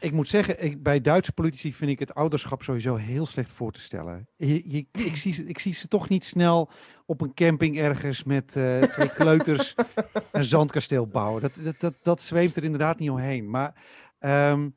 Ik 0.00 0.12
moet 0.12 0.28
zeggen, 0.28 0.64
ik, 0.64 0.82
bij 0.82 1.00
Duitse 1.00 1.32
politici 1.32 1.74
vind 1.74 1.90
ik 1.90 1.98
het 1.98 2.14
ouderschap 2.14 2.62
sowieso 2.62 2.96
heel 2.96 3.26
slecht 3.26 3.52
voor 3.52 3.72
te 3.72 3.80
stellen. 3.80 4.28
Ik, 4.36 4.86
zie, 5.16 5.44
ik 5.44 5.58
zie 5.58 5.74
ze 5.74 5.88
toch 5.88 6.08
niet 6.08 6.24
snel 6.24 6.70
op 7.06 7.20
een 7.20 7.34
camping 7.34 7.78
ergens 7.78 8.24
met 8.24 8.54
uh, 8.56 8.82
twee 8.82 9.12
kleuters 9.12 9.74
een 10.32 10.44
zandkasteel 10.44 11.06
bouwen. 11.06 11.42
Dat, 11.42 11.52
dat, 11.64 11.80
dat, 11.80 12.00
dat 12.02 12.20
zweemt 12.20 12.56
er 12.56 12.64
inderdaad 12.64 12.98
niet 12.98 13.10
omheen. 13.10 13.50
Maar 13.50 13.74
um, 14.20 14.76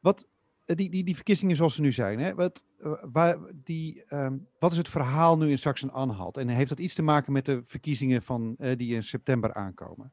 wat, 0.00 0.22
eh, 0.22 0.28
die, 0.74 0.90
die, 0.90 1.04
die 1.04 1.14
verkiezingen 1.14 1.56
zoals 1.56 1.74
ze 1.74 1.80
nu 1.80 1.92
zijn, 1.92 2.18
hè, 2.18 2.34
wat, 2.34 2.64
eh, 2.78 2.92
waar, 3.02 3.38
die, 3.64 4.04
um, 4.14 4.48
wat 4.58 4.72
is 4.72 4.78
het 4.78 4.88
verhaal 4.88 5.36
nu 5.36 5.50
in 5.50 5.58
Sachsen-Anhalt? 5.58 6.36
En 6.36 6.48
heeft 6.48 6.68
dat 6.68 6.78
iets 6.78 6.94
te 6.94 7.02
maken 7.02 7.32
met 7.32 7.44
de 7.44 7.62
verkiezingen 7.64 8.22
van, 8.22 8.56
uh, 8.58 8.76
die 8.76 8.94
in 8.94 9.04
september 9.04 9.54
aankomen? 9.54 10.12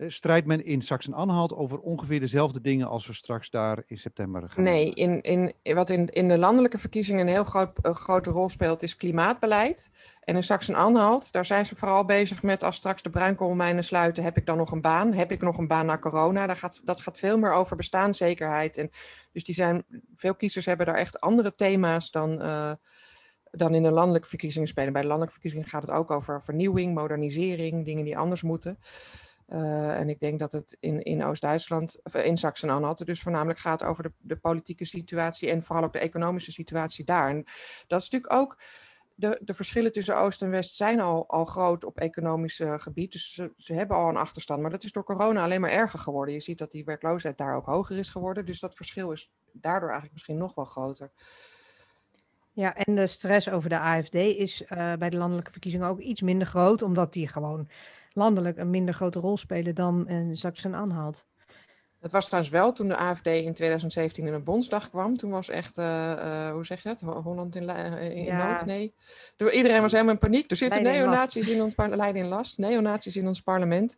Eh, 0.00 0.08
strijdt 0.08 0.46
men 0.46 0.64
in 0.64 0.82
Sachsen-Anhalt 0.82 1.54
over 1.54 1.78
ongeveer 1.78 2.20
dezelfde 2.20 2.60
dingen 2.60 2.88
als 2.88 3.06
we 3.06 3.12
straks 3.12 3.50
daar 3.50 3.82
in 3.86 3.98
september 3.98 4.50
gaan? 4.50 4.64
Nee, 4.64 4.90
in, 4.90 5.20
in, 5.20 5.74
wat 5.74 5.90
in, 5.90 6.06
in 6.08 6.28
de 6.28 6.38
landelijke 6.38 6.78
verkiezingen 6.78 7.20
een 7.20 7.32
heel 7.32 7.44
groot, 7.44 7.78
een 7.82 7.94
grote 7.94 8.30
rol 8.30 8.48
speelt, 8.48 8.82
is 8.82 8.96
klimaatbeleid. 8.96 9.90
En 10.20 10.36
in 10.36 10.42
Sachsen-Anhalt, 10.42 11.32
daar 11.32 11.44
zijn 11.44 11.66
ze 11.66 11.76
vooral 11.76 12.04
bezig 12.04 12.42
met 12.42 12.64
als 12.64 12.76
straks 12.76 13.02
de 13.02 13.10
bruinkoolmijnen 13.10 13.84
sluiten, 13.84 14.22
heb 14.22 14.36
ik 14.36 14.46
dan 14.46 14.56
nog 14.56 14.70
een 14.70 14.80
baan? 14.80 15.12
Heb 15.12 15.32
ik 15.32 15.40
nog 15.40 15.58
een 15.58 15.68
baan 15.68 15.86
na 15.86 15.98
corona? 15.98 16.46
Daar 16.46 16.56
gaat, 16.56 16.80
dat 16.84 17.00
gaat 17.00 17.18
veel 17.18 17.38
meer 17.38 17.52
over 17.52 17.76
bestaanszekerheid. 17.76 18.76
En 18.76 18.90
dus 19.32 19.44
die 19.44 19.54
zijn, 19.54 19.84
veel 20.14 20.34
kiezers 20.34 20.66
hebben 20.66 20.86
daar 20.86 20.94
echt 20.94 21.20
andere 21.20 21.52
thema's 21.52 22.10
dan, 22.10 22.42
uh, 22.42 22.72
dan 23.50 23.74
in 23.74 23.82
de 23.82 23.90
landelijke 23.90 24.28
verkiezingen 24.28 24.68
spelen. 24.68 24.92
Bij 24.92 25.02
de 25.02 25.08
landelijke 25.08 25.40
verkiezingen 25.40 25.68
gaat 25.68 25.82
het 25.82 25.90
ook 25.90 26.10
over 26.10 26.42
vernieuwing, 26.42 26.94
modernisering, 26.94 27.84
dingen 27.84 28.04
die 28.04 28.18
anders 28.18 28.42
moeten. 28.42 28.78
Uh, 29.52 29.98
en 29.98 30.08
ik 30.08 30.20
denk 30.20 30.38
dat 30.38 30.52
het 30.52 30.76
in, 30.80 31.02
in 31.02 31.24
Oost-Duitsland, 31.24 32.00
of 32.02 32.14
in 32.14 32.38
Sachsen-Anhalt, 32.38 33.06
dus 33.06 33.22
voornamelijk 33.22 33.58
gaat 33.58 33.84
over 33.84 34.02
de, 34.02 34.12
de 34.18 34.36
politieke 34.36 34.84
situatie 34.84 35.50
en 35.50 35.62
vooral 35.62 35.84
ook 35.84 35.92
de 35.92 35.98
economische 35.98 36.52
situatie 36.52 37.04
daar. 37.04 37.28
En 37.28 37.44
dat 37.86 38.00
is 38.00 38.10
natuurlijk 38.10 38.32
ook, 38.32 38.58
de, 39.14 39.40
de 39.42 39.54
verschillen 39.54 39.92
tussen 39.92 40.16
Oost 40.16 40.42
en 40.42 40.50
West 40.50 40.76
zijn 40.76 41.00
al, 41.00 41.28
al 41.28 41.44
groot 41.44 41.84
op 41.84 41.98
economisch 41.98 42.60
gebied. 42.76 43.12
Dus 43.12 43.34
ze, 43.34 43.52
ze 43.56 43.74
hebben 43.74 43.96
al 43.96 44.08
een 44.08 44.16
achterstand. 44.16 44.60
Maar 44.60 44.70
dat 44.70 44.84
is 44.84 44.92
door 44.92 45.04
corona 45.04 45.42
alleen 45.42 45.60
maar 45.60 45.70
erger 45.70 45.98
geworden. 45.98 46.34
Je 46.34 46.40
ziet 46.40 46.58
dat 46.58 46.70
die 46.70 46.84
werkloosheid 46.84 47.38
daar 47.38 47.56
ook 47.56 47.66
hoger 47.66 47.98
is 47.98 48.08
geworden. 48.08 48.46
Dus 48.46 48.60
dat 48.60 48.74
verschil 48.74 49.10
is 49.10 49.32
daardoor 49.52 49.88
eigenlijk 49.88 50.12
misschien 50.12 50.38
nog 50.38 50.54
wel 50.54 50.64
groter. 50.64 51.10
Ja, 52.52 52.74
en 52.74 52.94
de 52.94 53.06
stress 53.06 53.48
over 53.48 53.68
de 53.68 53.78
AFD 53.78 54.14
is 54.14 54.62
uh, 54.62 54.68
bij 54.94 55.10
de 55.10 55.16
landelijke 55.16 55.50
verkiezingen 55.50 55.88
ook 55.88 56.00
iets 56.00 56.20
minder 56.20 56.46
groot, 56.46 56.82
omdat 56.82 57.12
die 57.12 57.28
gewoon 57.28 57.68
landelijk 58.12 58.58
een 58.58 58.70
minder 58.70 58.94
grote 58.94 59.18
rol 59.18 59.36
spelen 59.36 59.74
dan 59.74 60.08
in 60.08 60.36
Sachsen-Anhalt. 60.36 61.24
Het 62.00 62.12
was 62.12 62.24
trouwens 62.24 62.52
wel 62.52 62.72
toen 62.72 62.88
de 62.88 62.96
AFD 62.96 63.26
in 63.26 63.54
2017 63.54 64.26
in 64.26 64.32
een 64.32 64.44
Bondsdag 64.44 64.90
kwam. 64.90 65.16
Toen 65.16 65.30
was 65.30 65.48
echt, 65.48 65.78
uh, 65.78 65.84
uh, 65.84 66.50
hoe 66.50 66.66
zeg 66.66 66.82
je 66.82 66.88
het, 66.88 67.00
Holland 67.00 67.56
in, 67.56 67.68
in 67.68 68.24
ja. 68.24 68.50
nood? 68.50 68.66
Nee. 68.66 68.94
Iedereen 69.36 69.80
was 69.80 69.92
helemaal 69.92 70.12
in 70.12 70.18
paniek. 70.18 70.50
Er 70.50 70.56
zitten 70.56 70.82
neonazies 70.82 71.48
in 71.48 71.62
ons 71.62 71.74
parlement, 71.74 72.16
in 72.16 72.26
last, 72.26 72.58
neonazies 72.58 73.16
in 73.16 73.26
ons 73.26 73.40
parlement. 73.40 73.96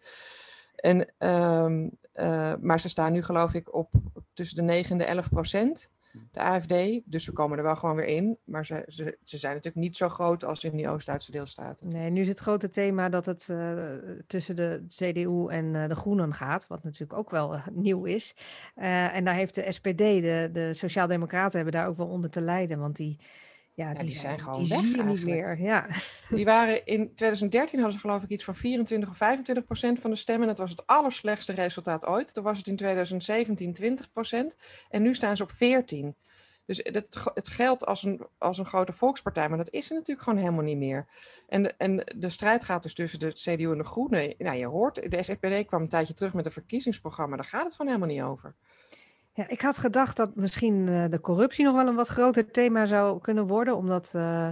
En, 0.75 1.13
um, 1.19 1.91
uh, 2.15 2.53
maar 2.61 2.81
ze 2.81 2.89
staan 2.89 3.13
nu 3.13 3.23
geloof 3.23 3.55
ik 3.55 3.75
op 3.75 3.93
tussen 4.35 4.57
de 4.57 4.63
9 4.63 4.91
en 4.91 4.99
de 4.99 5.05
11 5.05 5.29
procent 5.29 5.91
de 6.33 6.41
AFD. 6.41 7.01
Dus 7.05 7.25
ze 7.25 7.33
komen 7.33 7.59
er 7.59 7.65
wel 7.65 7.77
gewoon 7.77 7.97
weer 7.97 8.07
in. 8.07 8.39
Maar 8.45 8.67
ze, 8.67 8.85
ze, 8.87 9.19
ze 9.23 9.39
zijn 9.39 9.55
natuurlijk 9.55 9.85
niet 9.85 9.97
zo 9.97 10.09
groot 10.09 10.45
als 10.45 10.65
in 10.65 10.77
die 10.77 10.89
Oost-Duitse 10.89 11.31
deelstaten. 11.31 11.89
Nee, 11.89 12.11
nu 12.11 12.21
is 12.21 12.29
het 12.29 12.39
grote 12.39 12.69
thema 12.69 13.09
dat 13.09 13.27
het 13.27 13.49
uh, 13.51 13.83
tussen 14.27 14.57
de 14.57 14.85
CDU 14.89 15.49
en 15.49 15.75
uh, 15.75 15.89
de 15.89 15.97
Groenen 15.97 16.35
gaat. 16.35 16.67
Wat 16.67 16.85
natuurlijk 16.85 17.19
ook 17.19 17.31
wel 17.31 17.55
uh, 17.55 17.67
nieuw 17.73 18.05
is. 18.05 18.37
en 18.75 19.25
daar 19.25 19.35
heeft 19.35 19.55
de 19.55 19.73
SPD, 19.73 19.99
de, 19.99 20.49
de 20.53 20.75
Sociaaldemocraten, 20.75 21.57
hebben 21.61 21.81
daar 21.81 21.89
ook 21.89 21.97
wel 21.97 22.09
onder 22.09 22.31
te 22.31 22.41
lijden. 22.41 22.79
Want 22.79 22.97
die 22.97 23.19
ja, 23.75 23.89
ja, 23.89 23.95
die, 23.95 24.05
die, 24.05 24.17
zijn 24.17 24.39
gewoon 24.39 24.61
die 24.61 24.69
weg 24.69 24.85
zie 24.85 24.97
je 24.97 25.03
niet 25.03 25.25
meer. 25.25 25.61
Ja. 25.61 25.87
Die 26.29 26.45
waren 26.55 26.87
in 26.87 27.15
2013 27.15 27.79
hadden 27.79 27.99
ze 27.99 28.07
geloof 28.07 28.23
ik 28.23 28.29
iets 28.29 28.45
van 28.45 28.55
24 28.55 29.11
of 29.11 29.17
25 29.17 29.65
procent 29.65 29.99
van 29.99 30.11
de 30.11 30.17
stemmen. 30.17 30.47
Dat 30.47 30.59
was 30.59 30.71
het 30.71 30.87
allerslechtste 30.87 31.53
resultaat 31.53 32.07
ooit. 32.07 32.35
Toen 32.35 32.45
was 32.45 32.59
het 32.59 32.67
in 32.67 32.77
2017 32.77 33.73
20 33.73 34.13
procent. 34.13 34.57
En 34.89 35.03
nu 35.03 35.15
staan 35.15 35.37
ze 35.37 35.43
op 35.43 35.53
14. 35.53 36.17
Dus 36.67 36.81
het, 36.83 37.17
het 37.35 37.49
geldt 37.49 37.87
als 37.87 38.03
een, 38.03 38.27
als 38.39 38.59
een 38.59 38.67
grote 38.67 38.93
volkspartij, 38.93 39.49
maar 39.49 39.59
dat 39.59 39.71
is 39.71 39.89
er 39.89 39.95
natuurlijk 39.95 40.27
gewoon 40.27 40.39
helemaal 40.39 40.65
niet 40.65 40.77
meer. 40.77 41.09
En 41.49 41.63
de, 41.63 41.75
en 41.77 41.97
de 42.17 42.31
strijd 42.31 42.65
gaat 42.65 42.83
dus 42.83 42.95
tussen 42.95 43.19
de 43.19 43.33
CDU 43.33 43.71
en 43.71 43.79
de 43.79 43.85
Groenen. 43.85 44.35
Nou, 44.39 44.57
je 44.57 44.67
hoort, 44.67 45.11
de 45.11 45.23
SPD 45.23 45.67
kwam 45.67 45.83
een 45.83 45.89
tijdje 45.89 46.15
terug 46.15 46.35
met 46.35 46.47
een 46.47 46.53
verkiezingsprogramma. 46.53 47.37
Daar 47.37 47.45
gaat 47.45 47.63
het 47.63 47.75
gewoon 47.75 47.93
helemaal 47.93 48.15
niet 48.15 48.23
over. 48.23 48.55
Ja, 49.35 49.49
ik 49.49 49.61
had 49.61 49.79
gedacht 49.79 50.17
dat 50.17 50.37
misschien 50.37 50.87
uh, 50.87 51.05
de 51.09 51.21
corruptie 51.21 51.65
nog 51.65 51.75
wel 51.75 51.87
een 51.87 51.95
wat 51.95 52.09
groter 52.09 52.51
thema 52.51 52.87
zou 52.87 53.21
kunnen 53.21 53.47
worden, 53.47 53.77
omdat 53.77 54.13
uh, 54.17 54.49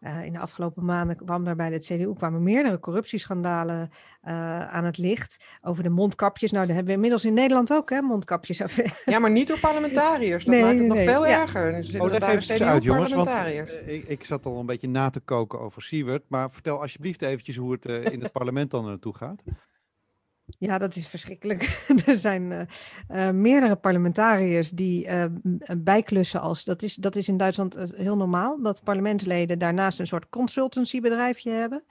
Uh, 0.00 0.24
in 0.24 0.32
de 0.32 0.38
afgelopen 0.38 0.84
maanden 0.84 1.16
kwam 1.16 1.44
daar 1.44 1.56
bij 1.56 1.70
de 1.70 1.78
CDU 1.78 2.14
kwamen 2.14 2.42
meerdere 2.42 2.78
corruptieschandalen 2.78 3.90
uh, 4.24 4.68
aan 4.68 4.84
het 4.84 4.98
licht. 4.98 5.44
Over 5.62 5.82
de 5.82 5.88
mondkapjes. 5.88 6.50
Nou, 6.50 6.66
dat 6.66 6.74
hebben 6.74 6.86
we 6.90 6.94
inmiddels 6.94 7.24
in 7.24 7.34
Nederland 7.34 7.72
ook, 7.72 7.90
hè, 7.90 8.00
mondkapjes. 8.00 8.62
Ja, 9.04 9.18
maar 9.18 9.30
niet 9.30 9.48
door 9.48 9.58
parlementariërs. 9.58 10.44
Dat 10.44 10.54
nee, 10.54 10.62
maakt 10.62 10.78
het 10.78 10.88
nee, 10.88 11.04
nog 11.04 11.14
veel 11.14 11.26
ja. 11.26 11.40
erger. 11.40 11.72
Dus 11.72 11.94
oh, 11.94 12.10
dat 12.10 12.20
daar 12.20 12.36
CDU 12.36 12.64
uit, 12.64 12.82
jongens. 12.82 13.12
Want, 13.12 13.28
ik, 13.86 14.04
ik, 14.08 14.24
zat 14.24 14.46
al 14.46 14.58
een 14.60 14.66
beetje 14.66 14.88
na 14.88 15.10
te 15.10 15.20
koken 15.20 15.60
over 15.60 15.82
Siewert. 15.82 16.24
Maar 16.28 16.50
vertel 16.50 16.80
alsjeblieft 16.80 17.22
eventjes 17.22 17.56
hoe 17.56 17.72
het 17.72 17.84
in 17.84 18.22
het 18.22 18.32
parlement 18.38 18.70
dan 18.70 18.84
naartoe 18.84 19.14
gaat. 19.14 19.42
Ja, 20.58 20.78
dat 20.78 20.96
is 20.96 21.06
verschrikkelijk. 21.06 21.84
er 22.06 22.16
zijn 22.16 22.50
uh, 22.50 22.60
uh, 23.10 23.30
meerdere 23.30 23.76
parlementariërs 23.76 24.70
die 24.70 25.06
uh, 25.06 25.24
bijklussen 25.76 26.40
als. 26.40 26.64
Dat 26.64 26.82
is, 26.82 26.94
dat 26.94 27.16
is 27.16 27.28
in 27.28 27.36
Duitsland 27.36 27.76
heel 27.94 28.16
normaal. 28.16 28.62
Dat 28.62 28.82
parlementsleden 28.84 29.58
daarnaast 29.58 29.98
een 29.98 30.06
soort 30.06 30.28
consultancybedrijfje 30.28 31.50
hebben. 31.50 31.82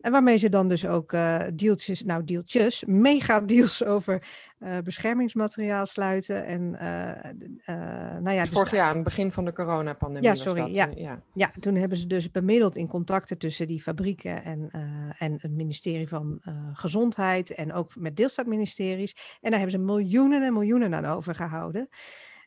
En 0.00 0.12
waarmee 0.12 0.36
ze 0.36 0.48
dan 0.48 0.68
dus 0.68 0.86
ook 0.86 1.12
uh, 1.12 1.42
deeltjes, 1.54 2.04
nou 2.04 2.24
deeltjes, 2.24 2.84
mega 2.86 3.40
deals 3.40 3.84
over 3.94 4.22
uh, 4.58 4.78
beschermingsmateriaal 4.84 5.86
sluiten. 5.86 6.46
En 6.46 6.60
uh, 6.62 7.76
nou 8.20 8.30
ja, 8.30 8.40
dus 8.40 8.50
vorig 8.50 8.70
jaar, 8.70 8.88
aan 8.88 8.94
het 8.94 9.04
begin 9.04 9.32
van 9.32 9.44
de 9.44 9.52
coronapandemie. 9.52 10.28
Ja, 10.28 10.34
sorry. 10.34 10.60
Dat, 10.60 10.74
ja. 10.74 10.88
ja. 10.94 11.22
Ja. 11.34 11.50
toen 11.60 11.74
hebben 11.74 11.98
ze 11.98 12.06
dus 12.06 12.30
bemiddeld 12.30 12.76
in 12.76 12.88
contacten 12.88 13.38
tussen 13.38 13.66
die 13.66 13.82
fabrieken 13.82 14.44
en, 14.44 14.70
en 15.18 15.38
het 15.40 15.52
ministerie 15.52 16.08
van 16.08 16.40
Gezondheid 16.72 17.54
en 17.54 17.72
ook 17.72 17.96
met 17.96 18.16
deelstaatministeries. 18.16 19.16
En 19.40 19.50
daar 19.50 19.60
hebben 19.60 19.78
ze 19.78 19.84
miljoenen 19.84 20.42
en 20.42 20.52
miljoenen 20.52 20.94
aan 20.94 21.04
overgehouden. 21.04 21.88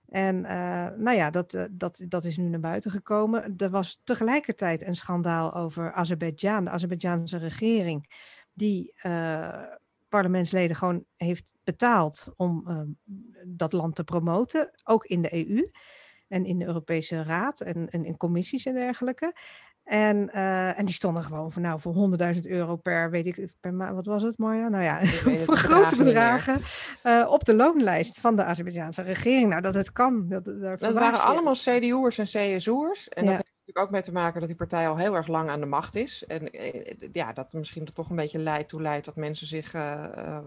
En 0.09 0.35
uh, 0.35 0.89
nou 0.97 1.11
ja, 1.11 1.29
dat, 1.29 1.53
uh, 1.53 1.63
dat, 1.71 2.01
dat 2.07 2.23
is 2.23 2.37
nu 2.37 2.47
naar 2.47 2.59
buiten 2.59 2.91
gekomen. 2.91 3.53
Er 3.57 3.69
was 3.69 4.01
tegelijkertijd 4.03 4.83
een 4.83 4.95
schandaal 4.95 5.53
over 5.53 5.93
Azerbeidzjan, 5.93 6.63
de 6.63 6.69
Azerbeidjaanse 6.69 7.37
regering, 7.37 8.09
die 8.53 8.93
uh, 9.03 9.61
parlementsleden 10.09 10.75
gewoon 10.75 11.05
heeft 11.15 11.53
betaald 11.63 12.33
om 12.35 12.63
dat 13.45 13.73
land 13.73 13.95
te 13.95 14.03
promoten, 14.03 14.71
ook 14.83 15.05
in 15.05 15.21
de 15.21 15.47
EU 15.47 15.69
en 16.27 16.45
in 16.45 16.59
de 16.59 16.65
Europese 16.65 17.23
Raad 17.23 17.61
en 17.61 17.87
in 17.89 18.17
commissies 18.17 18.65
en 18.65 18.73
dergelijke. 18.73 19.33
En, 19.85 20.29
uh, 20.35 20.79
en 20.79 20.85
die 20.85 20.93
stonden 20.93 21.23
gewoon 21.23 21.51
voor, 21.51 21.61
nou, 21.61 21.79
voor 21.79 21.93
100.000 22.35 22.41
euro 22.41 22.75
per, 22.75 23.09
weet 23.09 23.25
ik, 23.25 23.49
per 23.59 23.93
wat 23.95 24.05
was 24.05 24.21
het, 24.21 24.37
Marja? 24.37 24.67
Nou 24.67 24.83
ja, 24.83 25.05
voor 25.45 25.57
grote 25.57 25.95
bedragen 25.95 26.61
uh, 27.03 27.27
op 27.29 27.45
de 27.45 27.53
loonlijst 27.53 28.19
van 28.19 28.35
de 28.35 28.43
Azerbeidzjaanse 28.43 29.01
regering. 29.01 29.49
Nou, 29.49 29.61
dat 29.61 29.73
het 29.73 29.91
kan. 29.91 30.27
Dat, 30.29 30.45
dat 30.79 30.93
waren 30.93 31.21
allemaal 31.21 31.53
CDU'ers 31.53 32.17
en 32.17 32.25
CSU'ers. 32.25 33.09
En 33.09 33.23
ja. 33.23 33.29
dat 33.29 33.37
heeft 33.37 33.55
natuurlijk 33.59 33.85
ook 33.85 33.91
mee 33.91 34.01
te 34.01 34.11
maken 34.11 34.39
dat 34.39 34.49
die 34.49 34.57
partij 34.57 34.89
al 34.89 34.97
heel 34.97 35.15
erg 35.15 35.27
lang 35.27 35.49
aan 35.49 35.59
de 35.59 35.65
macht 35.65 35.95
is. 35.95 36.25
En 36.25 36.51
eh, 36.51 37.09
ja, 37.11 37.33
dat 37.33 37.53
misschien 37.53 37.85
toch 37.85 38.09
een 38.09 38.15
beetje 38.15 38.39
leidt 38.39 38.69
toe 38.69 38.81
leidt 38.81 39.05
dat 39.05 39.15
mensen 39.15 39.47
zich 39.47 39.73
uh, 39.73 40.37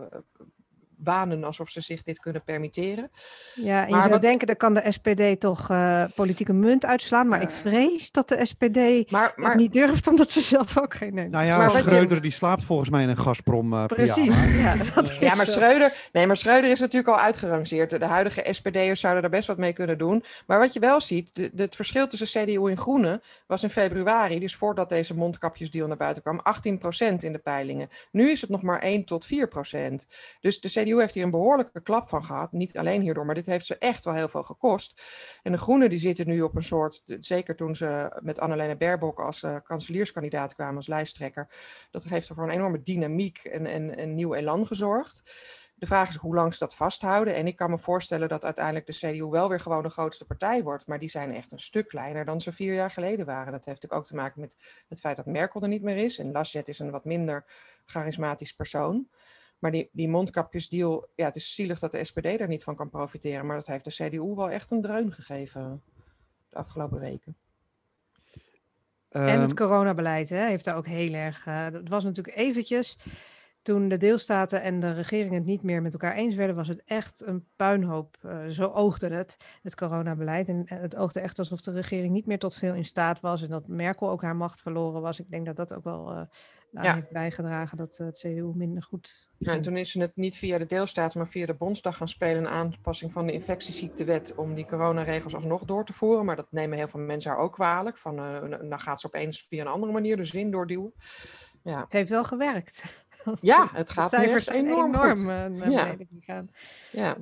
wanen 1.03 1.45
alsof 1.45 1.69
ze 1.69 1.81
zich 1.81 2.03
dit 2.03 2.21
kunnen 2.21 2.43
permitteren. 2.45 3.11
Ja, 3.55 3.83
en 3.83 3.89
je 3.89 3.99
zou 3.99 4.11
wat... 4.11 4.23
denken, 4.23 4.47
dan 4.47 4.57
kan 4.57 4.75
de 4.75 4.83
SPD 4.89 5.41
toch 5.41 5.71
uh, 5.71 6.05
politieke 6.15 6.53
munt 6.53 6.87
uitslaan. 6.87 7.29
Maar 7.29 7.39
uh, 7.39 7.45
ik 7.45 7.51
vrees 7.51 8.11
dat 8.11 8.29
de 8.29 8.45
SPD 8.47 9.11
maar, 9.11 9.33
maar... 9.37 9.57
niet 9.57 9.73
durft, 9.73 10.07
omdat 10.07 10.31
ze 10.31 10.41
zelf 10.41 10.79
ook 10.79 10.95
geen... 10.95 11.15
Nee. 11.15 11.29
Nou 11.29 11.45
ja, 11.45 11.57
maar 11.57 11.71
Schreuder 11.71 12.15
je... 12.15 12.21
die 12.21 12.31
slaapt 12.31 12.63
volgens 12.63 12.91
mij 12.91 13.03
in 13.03 13.09
een 13.09 13.19
Gazprom 13.19 13.73
uh, 13.73 13.87
Precies, 13.87 14.61
ja, 14.63 14.77
dat 14.95 15.09
is 15.09 15.19
ja, 15.19 15.35
maar 15.35 15.47
Schreuder, 15.47 16.09
nee, 16.13 16.27
maar 16.27 16.37
Schreuder 16.37 16.71
is 16.71 16.81
natuurlijk 16.81 17.17
al 17.17 17.23
uitgerangeerd. 17.25 17.91
De 17.91 18.05
huidige 18.05 18.47
SPD'ers 18.51 19.01
zouden 19.01 19.23
er 19.23 19.31
best 19.31 19.47
wat 19.47 19.59
mee 19.59 19.73
kunnen 19.73 19.99
doen. 19.99 20.25
Maar 20.47 20.59
wat 20.59 20.73
je 20.73 20.81
wel 20.81 21.01
ziet, 21.01 21.35
de, 21.35 21.51
de, 21.53 21.63
het 21.63 21.77
verschil 21.77 22.07
tussen 22.07 22.45
CDU 22.45 22.71
en 22.71 22.77
Groenen 22.77 23.23
was 23.47 23.63
in 23.63 23.71
februari, 23.71 24.39
dus 24.39 24.57
voordat 24.57 24.89
deze 24.89 25.15
mondkapjesdeal 25.15 25.87
naar 25.87 25.97
buiten 25.97 26.23
kwam, 26.23 26.41
18% 27.13 27.15
in 27.17 27.33
de 27.33 27.41
peilingen. 27.43 27.89
Nu 28.11 28.31
is 28.31 28.41
het 28.41 28.51
nog 28.51 28.63
maar 28.63 28.79
1 28.79 29.05
tot 29.05 29.27
4%. 29.27 29.29
Dus 30.41 30.61
de 30.61 30.69
CDU 30.69 30.88
CDU 30.89 31.01
heeft 31.01 31.15
hier 31.15 31.25
een 31.25 31.31
behoorlijke 31.31 31.83
klap 31.83 32.09
van 32.09 32.25
gehad. 32.25 32.53
Niet 32.53 32.79
alleen 32.79 33.01
hierdoor, 33.01 33.27
maar 33.27 33.35
dit 33.35 33.47
heeft 33.47 33.67
ze 33.67 33.79
echt 33.79 34.05
wel 34.05 34.15
heel 34.15 34.29
veel 34.29 34.43
gekost. 34.43 35.03
En 35.43 35.53
de 35.53 35.59
Groenen 35.59 35.91
die 35.91 35.99
zitten 35.99 36.27
nu 36.27 36.43
op 36.43 36.57
een 36.57 36.65
soort, 36.65 37.03
zeker 37.21 37.57
toen 37.57 37.77
ze 37.77 38.19
met 38.23 38.41
Annalena 38.41 38.77
Baerbock 38.77 39.21
als 39.21 39.43
uh, 39.43 39.57
kanselierskandidaat 39.63 40.55
kwamen, 40.55 40.77
als 40.77 40.87
lijsttrekker. 40.87 41.49
Dat 41.91 42.05
heeft 42.05 42.29
er 42.29 42.35
voor 42.35 42.45
een 42.45 42.51
enorme 42.51 42.83
dynamiek 42.83 43.39
en, 43.39 43.67
en, 43.67 43.97
en 43.97 44.15
nieuw 44.15 44.35
elan 44.35 44.67
gezorgd. 44.67 45.23
De 45.75 45.87
vraag 45.87 46.09
is 46.09 46.15
hoe 46.15 46.35
lang 46.35 46.53
ze 46.53 46.59
dat 46.59 46.75
vasthouden. 46.75 47.35
En 47.35 47.47
ik 47.47 47.57
kan 47.57 47.71
me 47.71 47.79
voorstellen 47.79 48.29
dat 48.29 48.45
uiteindelijk 48.45 48.87
de 48.87 48.93
CDU 48.93 49.25
wel 49.25 49.49
weer 49.49 49.61
gewoon 49.61 49.83
de 49.83 49.91
grootste 49.91 50.25
partij 50.25 50.63
wordt. 50.63 50.87
Maar 50.87 50.99
die 50.99 51.09
zijn 51.09 51.33
echt 51.33 51.53
een 51.53 51.61
stuk 51.61 51.89
kleiner 51.89 52.25
dan 52.25 52.41
ze 52.41 52.53
vier 52.53 52.75
jaar 52.75 52.91
geleden 52.91 53.27
waren. 53.27 53.53
Dat 53.53 53.65
heeft 53.65 53.83
natuurlijk 53.83 53.95
ook 53.95 54.05
te 54.05 54.15
maken 54.15 54.41
met 54.41 54.57
het 54.89 55.01
feit 55.01 55.17
dat 55.17 55.27
Merkel 55.27 55.63
er 55.63 55.69
niet 55.69 55.83
meer 55.83 55.97
is. 55.97 56.19
En 56.19 56.33
Laschet 56.33 56.69
is 56.69 56.79
een 56.79 56.91
wat 56.91 57.05
minder 57.05 57.45
charismatisch 57.85 58.53
persoon. 58.53 59.09
Maar 59.59 59.71
die, 59.71 59.89
die 59.93 60.09
mondkapjesdeal, 60.09 61.09
ja, 61.15 61.25
het 61.25 61.37
is 61.37 61.55
zielig 61.55 61.79
dat 61.79 61.93
de 61.93 62.05
SPD 62.05 62.39
daar 62.39 62.49
niet 62.49 62.65
van 62.65 62.77
kan 62.77 62.91
profiteren. 62.91 63.47
Maar 63.47 63.57
dat 63.57 63.67
heeft 63.67 63.85
de 63.85 63.91
CDU 63.91 64.35
wel 64.35 64.51
echt 64.51 64.71
een 64.71 64.81
dreun 64.81 65.13
gegeven 65.13 65.83
de 66.49 66.57
afgelopen 66.57 67.01
weken. 67.01 67.37
En 69.09 69.41
het 69.41 69.41
ehm, 69.41 69.55
coronabeleid 69.55 70.29
hè, 70.29 70.47
heeft 70.47 70.65
daar 70.65 70.77
ook 70.77 70.87
heel 70.87 71.13
erg. 71.13 71.47
Uh, 71.47 71.71
dat 71.71 71.89
was 71.89 72.05
natuurlijk 72.05 72.37
eventjes. 72.37 72.97
Toen 73.69 73.89
de 73.89 73.97
deelstaten 73.97 74.63
en 74.63 74.81
de 74.81 74.93
regering 74.93 75.35
het 75.35 75.45
niet 75.45 75.63
meer 75.63 75.83
met 75.83 75.93
elkaar 75.93 76.15
eens 76.15 76.35
werden, 76.35 76.57
was 76.57 76.69
het 76.69 76.83
echt 76.85 77.23
een 77.27 77.45
puinhoop. 77.57 78.17
Uh, 78.25 78.47
zo 78.47 78.65
oogde 78.65 79.09
het, 79.09 79.37
het 79.63 79.75
coronabeleid. 79.75 80.49
En 80.49 80.65
het 80.67 80.97
oogde 80.97 81.21
echt 81.21 81.39
alsof 81.39 81.61
de 81.61 81.71
regering 81.71 82.13
niet 82.13 82.27
meer 82.27 82.39
tot 82.39 82.55
veel 82.55 82.75
in 82.75 82.85
staat 82.85 83.21
was. 83.21 83.43
En 83.43 83.49
dat 83.49 83.69
Merkel 83.69 84.11
ook 84.11 84.23
haar 84.23 84.37
macht 84.37 84.61
verloren 84.61 85.03
was. 85.03 85.21
Ik 85.21 85.31
denk 85.31 85.47
dat 85.47 85.57
dat 85.57 85.75
ook 85.75 85.85
wel 85.85 86.13
uh, 86.13 86.21
ja. 86.71 86.95
heeft 86.95 87.13
bijgedragen 87.13 87.77
dat 87.77 87.97
het 87.97 88.19
CDU 88.19 88.53
minder 88.55 88.83
goed. 88.83 89.29
Ja, 89.39 89.53
en 89.53 89.63
toen 89.63 89.77
is 89.77 89.91
ze 89.91 90.01
het 90.01 90.17
niet 90.17 90.37
via 90.37 90.59
de 90.59 90.67
deelstaten, 90.67 91.19
maar 91.19 91.29
via 91.29 91.47
de 91.47 91.55
Bondsdag 91.55 91.97
gaan 91.97 92.09
spelen. 92.09 92.39
Een 92.39 92.49
aanpassing 92.49 93.13
van 93.13 93.27
de 93.27 93.33
infectieziektewet 93.33 94.35
om 94.35 94.55
die 94.55 94.67
coronaregels 94.67 95.35
alsnog 95.35 95.65
door 95.65 95.85
te 95.85 95.93
voeren. 95.93 96.25
Maar 96.25 96.37
dat 96.37 96.53
nemen 96.53 96.79
heel 96.79 96.89
veel 96.89 97.01
mensen 97.01 97.31
haar 97.31 97.41
ook 97.41 97.53
kwalijk. 97.53 97.99
Van, 97.99 98.19
uh, 98.19 98.69
dan 98.69 98.81
gaat 98.81 99.01
ze 99.01 99.07
opeens 99.07 99.47
via 99.49 99.61
een 99.61 99.73
andere 99.73 99.93
manier 99.93 100.17
de 100.17 100.25
zin 100.25 100.51
doorduwen. 100.51 100.93
Ja. 101.63 101.81
Het 101.81 101.93
heeft 101.93 102.11
wel 102.11 102.25
gewerkt. 102.25 103.07
Ja, 103.41 103.69
het 103.73 103.91
gaat 103.91 104.13
enorm, 104.13 104.43
enorm 104.53 104.95
goed. 104.95 105.19
Uh, 105.19 105.71
ja. 105.71 105.97
gaan. 106.21 106.51
Ja. 106.93 107.17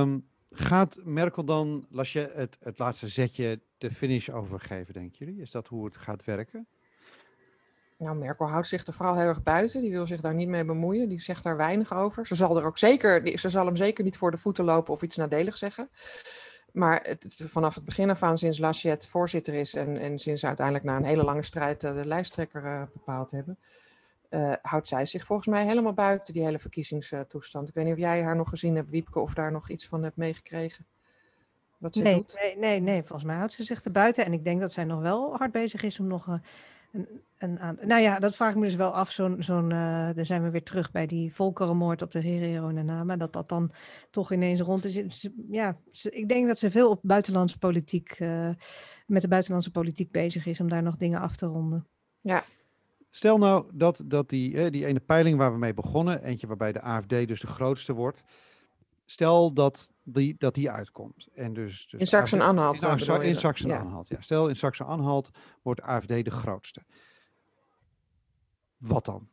Um, 0.00 0.28
gaat 0.48 0.96
Merkel 1.04 1.44
dan, 1.44 1.86
las 1.90 2.12
je 2.12 2.32
het, 2.34 2.56
het 2.60 2.78
laatste 2.78 3.08
zetje, 3.08 3.60
de 3.78 3.90
finish 3.90 4.28
overgeven, 4.28 4.94
denken 4.94 5.18
jullie? 5.18 5.40
Is 5.40 5.50
dat 5.50 5.66
hoe 5.68 5.84
het 5.84 5.96
gaat 5.96 6.24
werken? 6.24 6.66
Nou, 8.00 8.16
Merkel 8.16 8.48
houdt 8.48 8.66
zich 8.66 8.86
er 8.86 8.92
vooral 8.92 9.16
heel 9.16 9.26
erg 9.26 9.42
buiten. 9.42 9.80
Die 9.80 9.90
wil 9.90 10.06
zich 10.06 10.20
daar 10.20 10.34
niet 10.34 10.48
mee 10.48 10.64
bemoeien. 10.64 11.08
Die 11.08 11.20
zegt 11.20 11.42
daar 11.42 11.56
weinig 11.56 11.94
over. 11.94 12.26
Ze 12.26 12.34
zal, 12.34 12.56
er 12.56 12.64
ook 12.64 12.78
zeker, 12.78 13.38
ze 13.38 13.48
zal 13.48 13.66
hem 13.66 13.76
zeker 13.76 14.04
niet 14.04 14.16
voor 14.16 14.30
de 14.30 14.36
voeten 14.36 14.64
lopen 14.64 14.92
of 14.92 15.02
iets 15.02 15.16
nadelig 15.16 15.58
zeggen. 15.58 15.90
Maar 16.72 17.00
het, 17.02 17.42
vanaf 17.46 17.74
het 17.74 17.84
begin 17.84 18.10
af 18.10 18.22
aan, 18.22 18.38
sinds 18.38 18.58
Laschet 18.58 19.06
voorzitter 19.06 19.54
is 19.54 19.74
en, 19.74 19.96
en 19.96 20.18
sinds 20.18 20.44
uiteindelijk 20.44 20.86
na 20.86 20.96
een 20.96 21.04
hele 21.04 21.24
lange 21.24 21.42
strijd 21.42 21.84
uh, 21.84 21.94
de 21.94 22.06
lijsttrekker 22.06 22.64
uh, 22.64 22.82
bepaald 22.92 23.30
hebben, 23.30 23.58
uh, 24.30 24.52
houdt 24.62 24.88
zij 24.88 25.06
zich 25.06 25.24
volgens 25.24 25.48
mij 25.48 25.64
helemaal 25.64 25.92
buiten 25.92 26.34
die 26.34 26.44
hele 26.44 26.58
verkiezingstoestand. 26.58 27.68
Ik 27.68 27.74
weet 27.74 27.84
niet 27.84 27.94
of 27.94 28.00
jij 28.00 28.22
haar 28.22 28.36
nog 28.36 28.48
gezien 28.48 28.74
hebt, 28.74 28.90
Wiepke, 28.90 29.18
of 29.18 29.34
daar 29.34 29.52
nog 29.52 29.68
iets 29.70 29.86
van 29.86 30.02
hebt 30.02 30.16
meegekregen. 30.16 30.86
Wat 31.78 31.94
ze 31.94 32.02
nee, 32.02 32.14
doet. 32.14 32.38
nee, 32.42 32.56
nee, 32.56 32.80
nee, 32.80 32.98
volgens 33.02 33.24
mij 33.24 33.36
houdt 33.36 33.52
ze 33.52 33.64
zich 33.64 33.84
er 33.84 33.90
buiten. 33.90 34.24
En 34.24 34.32
ik 34.32 34.44
denk 34.44 34.60
dat 34.60 34.72
zij 34.72 34.84
nog 34.84 35.00
wel 35.00 35.36
hard 35.36 35.52
bezig 35.52 35.82
is 35.82 36.00
om 36.00 36.06
nog 36.06 36.26
een, 36.92 37.08
een, 37.38 37.78
nou 37.82 38.00
ja, 38.00 38.18
dat 38.18 38.36
vraag 38.36 38.50
ik 38.50 38.56
me 38.56 38.66
dus 38.66 38.74
wel 38.74 38.94
af. 38.94 39.10
Zo'n, 39.10 39.42
zo'n, 39.42 39.70
uh, 39.70 40.08
dan 40.14 40.26
zijn 40.26 40.42
we 40.42 40.50
weer 40.50 40.62
terug 40.62 40.90
bij 40.90 41.06
die 41.06 41.34
volkerenmoord 41.34 42.02
op 42.02 42.10
de 42.10 42.20
Herero 42.20 42.68
en 42.68 42.84
Nama. 42.84 43.16
Dat 43.16 43.32
dat 43.32 43.48
dan 43.48 43.72
toch 44.10 44.32
ineens 44.32 44.60
rond 44.60 44.84
is. 44.84 45.28
Ja, 45.50 45.76
ik 46.02 46.28
denk 46.28 46.46
dat 46.46 46.58
ze 46.58 46.70
veel 46.70 46.90
op 46.90 47.00
buitenlandse 47.02 47.58
politiek, 47.58 48.18
met 49.06 49.22
de 49.22 49.28
buitenlandse 49.28 49.70
politiek 49.70 50.10
bezig 50.10 50.46
is 50.46 50.60
om 50.60 50.68
daar 50.68 50.82
nog 50.82 50.96
dingen 50.96 51.20
af 51.20 51.36
te 51.36 51.46
ronden. 51.46 51.86
Ja, 52.20 52.44
Stel 53.10 53.38
nou 53.38 53.66
dat, 53.72 54.02
dat 54.06 54.28
die, 54.28 54.70
die 54.70 54.86
ene 54.86 55.00
peiling 55.00 55.38
waar 55.38 55.52
we 55.52 55.58
mee 55.58 55.74
begonnen, 55.74 56.22
eentje 56.22 56.46
waarbij 56.46 56.72
de 56.72 56.80
AFD 56.80 57.08
dus 57.08 57.40
de 57.40 57.46
grootste 57.46 57.92
wordt. 57.92 58.22
Stel 59.04 59.52
dat 59.52 59.92
die, 60.02 60.34
dat 60.38 60.54
die 60.54 60.70
uitkomt. 60.70 61.28
En 61.34 61.52
dus, 61.52 61.88
dus 61.88 62.00
in 62.00 62.06
Saxen-Anhalt. 62.06 62.82
In, 62.82 63.22
in 63.22 63.34
Saxen-Anhalt, 63.34 64.08
ja. 64.08 64.16
ja. 64.16 64.22
Stel 64.22 64.48
in 64.48 64.56
Saxen-Anhalt 64.56 65.30
wordt 65.62 65.82
AFD 65.82 66.08
de 66.08 66.30
grootste. 66.30 66.82
Wat 68.78 69.04
dan? 69.04 69.28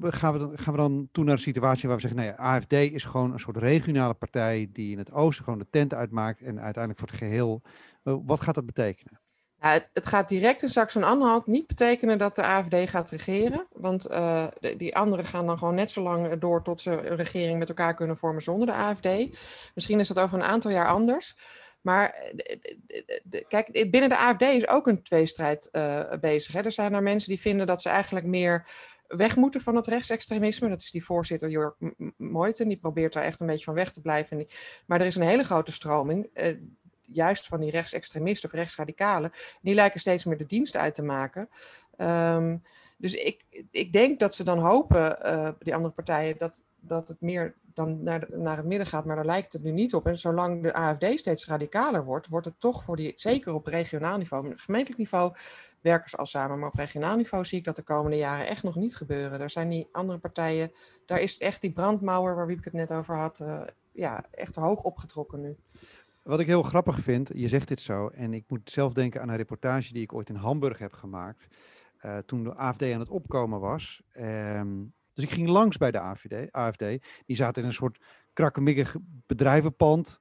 Gaan 0.00 0.32
we, 0.32 0.38
dan, 0.38 0.58
gaan 0.58 0.72
we 0.72 0.80
dan 0.80 1.08
toe 1.12 1.24
naar 1.24 1.34
een 1.34 1.40
situatie 1.40 1.88
waar 1.88 1.96
we 1.96 2.08
zeggen, 2.08 2.20
nee, 2.20 2.30
nou 2.30 2.40
AFD 2.40 2.72
is 2.72 3.04
gewoon 3.04 3.32
een 3.32 3.40
soort 3.40 3.56
regionale 3.56 4.14
partij 4.14 4.68
die 4.72 4.92
in 4.92 4.98
het 4.98 5.12
oosten 5.12 5.44
gewoon 5.44 5.58
de 5.58 5.70
tent 5.70 5.94
uitmaakt 5.94 6.42
en 6.42 6.60
uiteindelijk 6.60 6.98
voor 6.98 7.08
het 7.08 7.18
geheel. 7.18 7.62
Wat 8.02 8.40
gaat 8.40 8.54
dat 8.54 8.66
betekenen? 8.66 9.20
Het, 9.72 9.90
het, 9.92 10.06
gaat 10.06 10.28
direct 10.28 10.62
in 10.62 10.68
Saxen-Anhalt 10.68 11.46
niet 11.46 11.66
betekenen 11.66 12.18
dat 12.18 12.36
de 12.36 12.42
AFD 12.42 12.90
gaat 12.90 13.10
regeren. 13.10 13.66
Want 13.72 14.10
uh, 14.10 14.46
de, 14.60 14.76
die 14.76 14.96
anderen 14.96 15.24
gaan 15.24 15.46
dan 15.46 15.58
gewoon 15.58 15.74
net 15.74 15.90
zo 15.90 16.02
lang 16.02 16.38
door 16.38 16.62
tot 16.62 16.80
ze 16.80 16.90
een 16.90 17.16
regering 17.16 17.58
met 17.58 17.68
elkaar 17.68 17.94
kunnen 17.94 18.16
vormen 18.16 18.42
zonder 18.42 18.66
de 18.66 18.72
AFD. 18.72 19.08
Misschien 19.74 20.00
is 20.00 20.08
dat 20.08 20.18
over 20.18 20.38
een 20.38 20.44
aantal 20.44 20.70
jaar 20.70 20.88
anders. 20.88 21.36
Maar 21.80 22.32
kijk, 23.48 23.88
binnen 23.90 24.08
de 24.08 24.16
AFD 24.16 24.42
is 24.42 24.68
ook 24.68 24.86
een 24.86 25.02
tweestrijd 25.02 25.70
bezig. 26.20 26.52
Hè. 26.52 26.60
Er 26.60 26.72
zijn 26.72 26.94
er 26.94 27.02
mensen 27.02 27.28
die 27.28 27.40
vinden 27.40 27.66
dat 27.66 27.82
ze 27.82 27.88
eigenlijk 27.88 28.26
meer 28.26 28.66
weg 29.06 29.36
moeten 29.36 29.60
van 29.60 29.76
het 29.76 29.86
rechtsextremisme. 29.86 30.68
Dat 30.68 30.80
is 30.80 30.90
die 30.90 31.04
voorzitter 31.04 31.48
Jörg 31.48 31.74
Moiten. 32.16 32.68
Die 32.68 32.78
probeert 32.78 33.12
daar 33.12 33.22
echt 33.22 33.40
een 33.40 33.46
beetje 33.46 33.64
van 33.64 33.74
weg 33.74 33.92
te 33.92 34.00
blijven. 34.00 34.46
Maar 34.86 35.00
er 35.00 35.06
is 35.06 35.16
een 35.16 35.22
hele 35.22 35.44
grote 35.44 35.72
stroming 35.72 36.30
juist 37.06 37.46
van 37.46 37.60
die 37.60 37.70
rechtsextremisten 37.70 38.48
of 38.48 38.54
rechtsradicalen, 38.54 39.30
die 39.62 39.74
lijken 39.74 40.00
steeds 40.00 40.24
meer 40.24 40.38
de 40.38 40.46
dienst 40.46 40.76
uit 40.76 40.94
te 40.94 41.02
maken. 41.02 41.48
Um, 41.98 42.62
dus 42.96 43.14
ik, 43.14 43.44
ik 43.70 43.92
denk 43.92 44.18
dat 44.18 44.34
ze 44.34 44.44
dan 44.44 44.58
hopen, 44.58 45.18
uh, 45.26 45.48
die 45.58 45.74
andere 45.74 45.94
partijen, 45.94 46.38
dat, 46.38 46.64
dat 46.80 47.08
het 47.08 47.20
meer 47.20 47.54
dan 47.74 48.02
naar, 48.02 48.26
naar 48.30 48.56
het 48.56 48.66
midden 48.66 48.86
gaat, 48.86 49.04
maar 49.04 49.16
daar 49.16 49.24
lijkt 49.24 49.52
het 49.52 49.62
nu 49.62 49.70
niet 49.70 49.94
op. 49.94 50.06
En 50.06 50.16
zolang 50.16 50.62
de 50.62 50.74
AFD 50.74 51.18
steeds 51.18 51.46
radicaler 51.46 52.04
wordt, 52.04 52.28
wordt 52.28 52.46
het 52.46 52.60
toch 52.60 52.84
voor 52.84 52.96
die, 52.96 53.12
zeker 53.14 53.54
op 53.54 53.66
regionaal 53.66 54.16
niveau, 54.16 54.52
gemeentelijk 54.56 54.98
niveau, 54.98 55.34
werken 55.80 56.10
ze 56.10 56.16
al 56.16 56.26
samen. 56.26 56.58
Maar 56.58 56.68
op 56.68 56.74
regionaal 56.74 57.16
niveau 57.16 57.44
zie 57.44 57.58
ik 57.58 57.64
dat 57.64 57.76
de 57.76 57.82
komende 57.82 58.16
jaren 58.16 58.46
echt 58.46 58.62
nog 58.62 58.74
niet 58.74 58.96
gebeuren. 58.96 59.38
Daar 59.38 59.50
zijn 59.50 59.68
die 59.68 59.88
andere 59.92 60.18
partijen, 60.18 60.72
daar 61.06 61.20
is 61.20 61.38
echt 61.38 61.60
die 61.60 61.72
brandmauer 61.72 62.34
waar 62.34 62.50
ik 62.50 62.64
het 62.64 62.72
net 62.72 62.92
over 62.92 63.16
had, 63.16 63.40
uh, 63.40 63.60
ja, 63.92 64.24
echt 64.30 64.56
hoog 64.56 64.82
opgetrokken 64.82 65.40
nu. 65.40 65.56
Wat 66.24 66.40
ik 66.40 66.46
heel 66.46 66.62
grappig 66.62 67.00
vind, 67.00 67.30
je 67.34 67.48
zegt 67.48 67.68
dit 67.68 67.80
zo, 67.80 68.08
en 68.08 68.32
ik 68.32 68.44
moet 68.48 68.70
zelf 68.70 68.92
denken 68.92 69.20
aan 69.20 69.28
een 69.28 69.36
reportage 69.36 69.92
die 69.92 70.02
ik 70.02 70.12
ooit 70.12 70.28
in 70.28 70.34
Hamburg 70.34 70.78
heb 70.78 70.92
gemaakt, 70.92 71.46
uh, 72.04 72.18
toen 72.18 72.44
de 72.44 72.54
AFD 72.54 72.82
aan 72.82 73.00
het 73.00 73.08
opkomen 73.08 73.60
was. 73.60 74.02
Um, 74.18 74.92
dus 75.12 75.24
ik 75.24 75.30
ging 75.30 75.48
langs 75.48 75.76
bij 75.76 75.90
de 75.90 75.98
AFD, 75.98 76.52
AFD. 76.52 76.84
Die 77.26 77.36
zaten 77.36 77.62
in 77.62 77.68
een 77.68 77.74
soort 77.74 77.98
krakkemikkig 78.32 78.96
bedrijvenpand, 79.26 80.20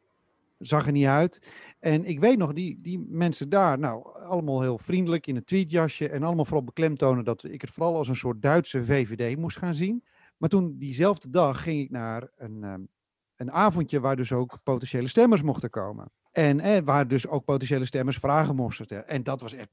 zag 0.58 0.86
er 0.86 0.91
niet 0.91 1.06
uit. 1.06 1.51
En 1.80 2.06
ik 2.06 2.20
weet 2.20 2.38
nog, 2.38 2.54
die, 2.54 2.82
die 2.82 2.99
mensen 2.99 3.49
daar, 3.49 3.80
nou, 3.80 4.24
allemaal 4.24 4.62
heel 4.62 4.78
vriendelijk 4.78 5.28
in 5.28 5.36
een 5.36 5.43
tweetjasje 5.43 6.10
en 6.10 6.24
allemaal 6.24 6.45
vooral 6.45 6.64
beklemtonen 6.64 7.24
dat 7.24 7.43
ik 7.43 7.62
het 7.62 7.72
vooral 7.72 7.97
als 7.97 8.08
een 8.08 8.16
soort 8.16 8.41
Duitse 8.41 8.86
VVD 8.86 9.38
moest 9.38 9.58
gaan 9.58 9.76
zien. 9.76 10.04
Maar 10.38 10.49
toen 10.49 10.78
diezelfde 10.78 11.30
dag 11.30 11.64
ging 11.64 11.82
ik 11.82 11.89
naar 11.89 12.30
een, 12.38 12.64
um, 12.64 12.88
een 13.36 13.51
avondje 13.51 13.99
waar 13.99 14.15
dus 14.15 14.31
ook 14.31 14.59
potentiële 14.63 15.07
stemmers 15.07 15.41
mochten 15.41 15.69
komen. 15.69 16.11
En 16.31 16.59
eh, 16.59 16.81
waar 16.84 17.07
dus 17.07 17.27
ook 17.27 17.45
potentiële 17.45 17.86
stemmers 17.86 18.17
vragen 18.17 18.55
moesten 18.55 18.86
stellen. 18.86 19.07
En 19.07 19.23
dat 19.23 19.41
was 19.41 19.53
echt 19.53 19.69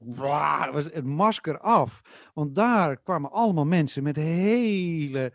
was 0.71 0.83
het 0.83 1.05
masker 1.05 1.59
af. 1.59 2.01
Want 2.33 2.55
daar 2.55 3.01
kwamen 3.01 3.31
allemaal 3.31 3.65
mensen 3.65 4.03
met 4.03 4.15
hele, 4.15 5.33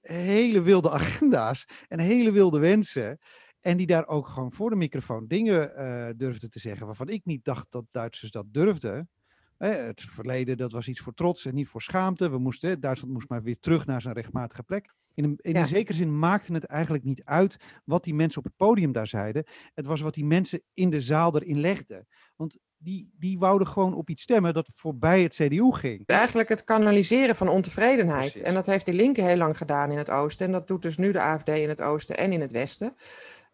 hele 0.00 0.62
wilde 0.62 0.90
agenda's 0.90 1.68
en 1.88 1.98
hele 1.98 2.32
wilde 2.32 2.58
wensen. 2.58 3.18
En 3.60 3.76
die 3.76 3.86
daar 3.86 4.06
ook 4.06 4.28
gewoon 4.28 4.52
voor 4.52 4.70
de 4.70 4.76
microfoon 4.76 5.26
dingen 5.26 5.72
uh, 5.76 6.08
durfden 6.16 6.50
te 6.50 6.58
zeggen 6.58 6.86
waarvan 6.86 7.08
ik 7.08 7.24
niet 7.24 7.44
dacht 7.44 7.66
dat 7.70 7.84
Duitsers 7.90 8.30
dat 8.30 8.46
durfden. 8.50 9.10
het 9.58 10.00
verleden, 10.00 10.56
dat 10.56 10.72
was 10.72 10.88
iets 10.88 11.00
voor 11.00 11.14
trots 11.14 11.46
en 11.46 11.54
niet 11.54 11.68
voor 11.68 11.82
schaamte. 11.82 12.30
We 12.30 12.38
moesten, 12.38 12.80
Duitsland 12.80 13.12
moest 13.12 13.28
maar 13.28 13.42
weer 13.42 13.58
terug 13.60 13.86
naar 13.86 14.02
zijn 14.02 14.14
rechtmatige 14.14 14.62
plek. 14.62 14.94
In 15.16 15.24
een, 15.24 15.38
in 15.40 15.56
een 15.56 15.66
zekere 15.66 15.96
zin 15.96 16.18
maakte 16.18 16.52
het 16.52 16.64
eigenlijk 16.64 17.04
niet 17.04 17.24
uit 17.24 17.56
wat 17.84 18.04
die 18.04 18.14
mensen 18.14 18.38
op 18.38 18.44
het 18.44 18.56
podium 18.56 18.92
daar 18.92 19.06
zeiden. 19.06 19.44
Het 19.74 19.86
was 19.86 20.00
wat 20.00 20.14
die 20.14 20.24
mensen 20.24 20.62
in 20.74 20.90
de 20.90 21.00
zaal 21.00 21.34
erin 21.36 21.60
legden. 21.60 22.06
Want 22.36 22.58
die, 22.78 23.10
die 23.18 23.38
wouden 23.38 23.66
gewoon 23.66 23.94
op 23.94 24.10
iets 24.10 24.22
stemmen 24.22 24.54
dat 24.54 24.68
voorbij 24.72 25.22
het 25.22 25.34
CDU 25.34 25.70
ging. 25.70 26.02
Eigenlijk 26.06 26.48
het 26.48 26.64
kanaliseren 26.64 27.36
van 27.36 27.48
ontevredenheid. 27.48 28.40
En 28.40 28.54
dat 28.54 28.66
heeft 28.66 28.86
de 28.86 28.92
linker 28.92 29.24
heel 29.24 29.36
lang 29.36 29.56
gedaan 29.56 29.90
in 29.90 29.98
het 29.98 30.10
oosten. 30.10 30.46
En 30.46 30.52
dat 30.52 30.66
doet 30.66 30.82
dus 30.82 30.96
nu 30.96 31.12
de 31.12 31.20
AFD 31.20 31.48
in 31.48 31.68
het 31.68 31.82
oosten 31.82 32.16
en 32.16 32.32
in 32.32 32.40
het 32.40 32.52
westen. 32.52 32.96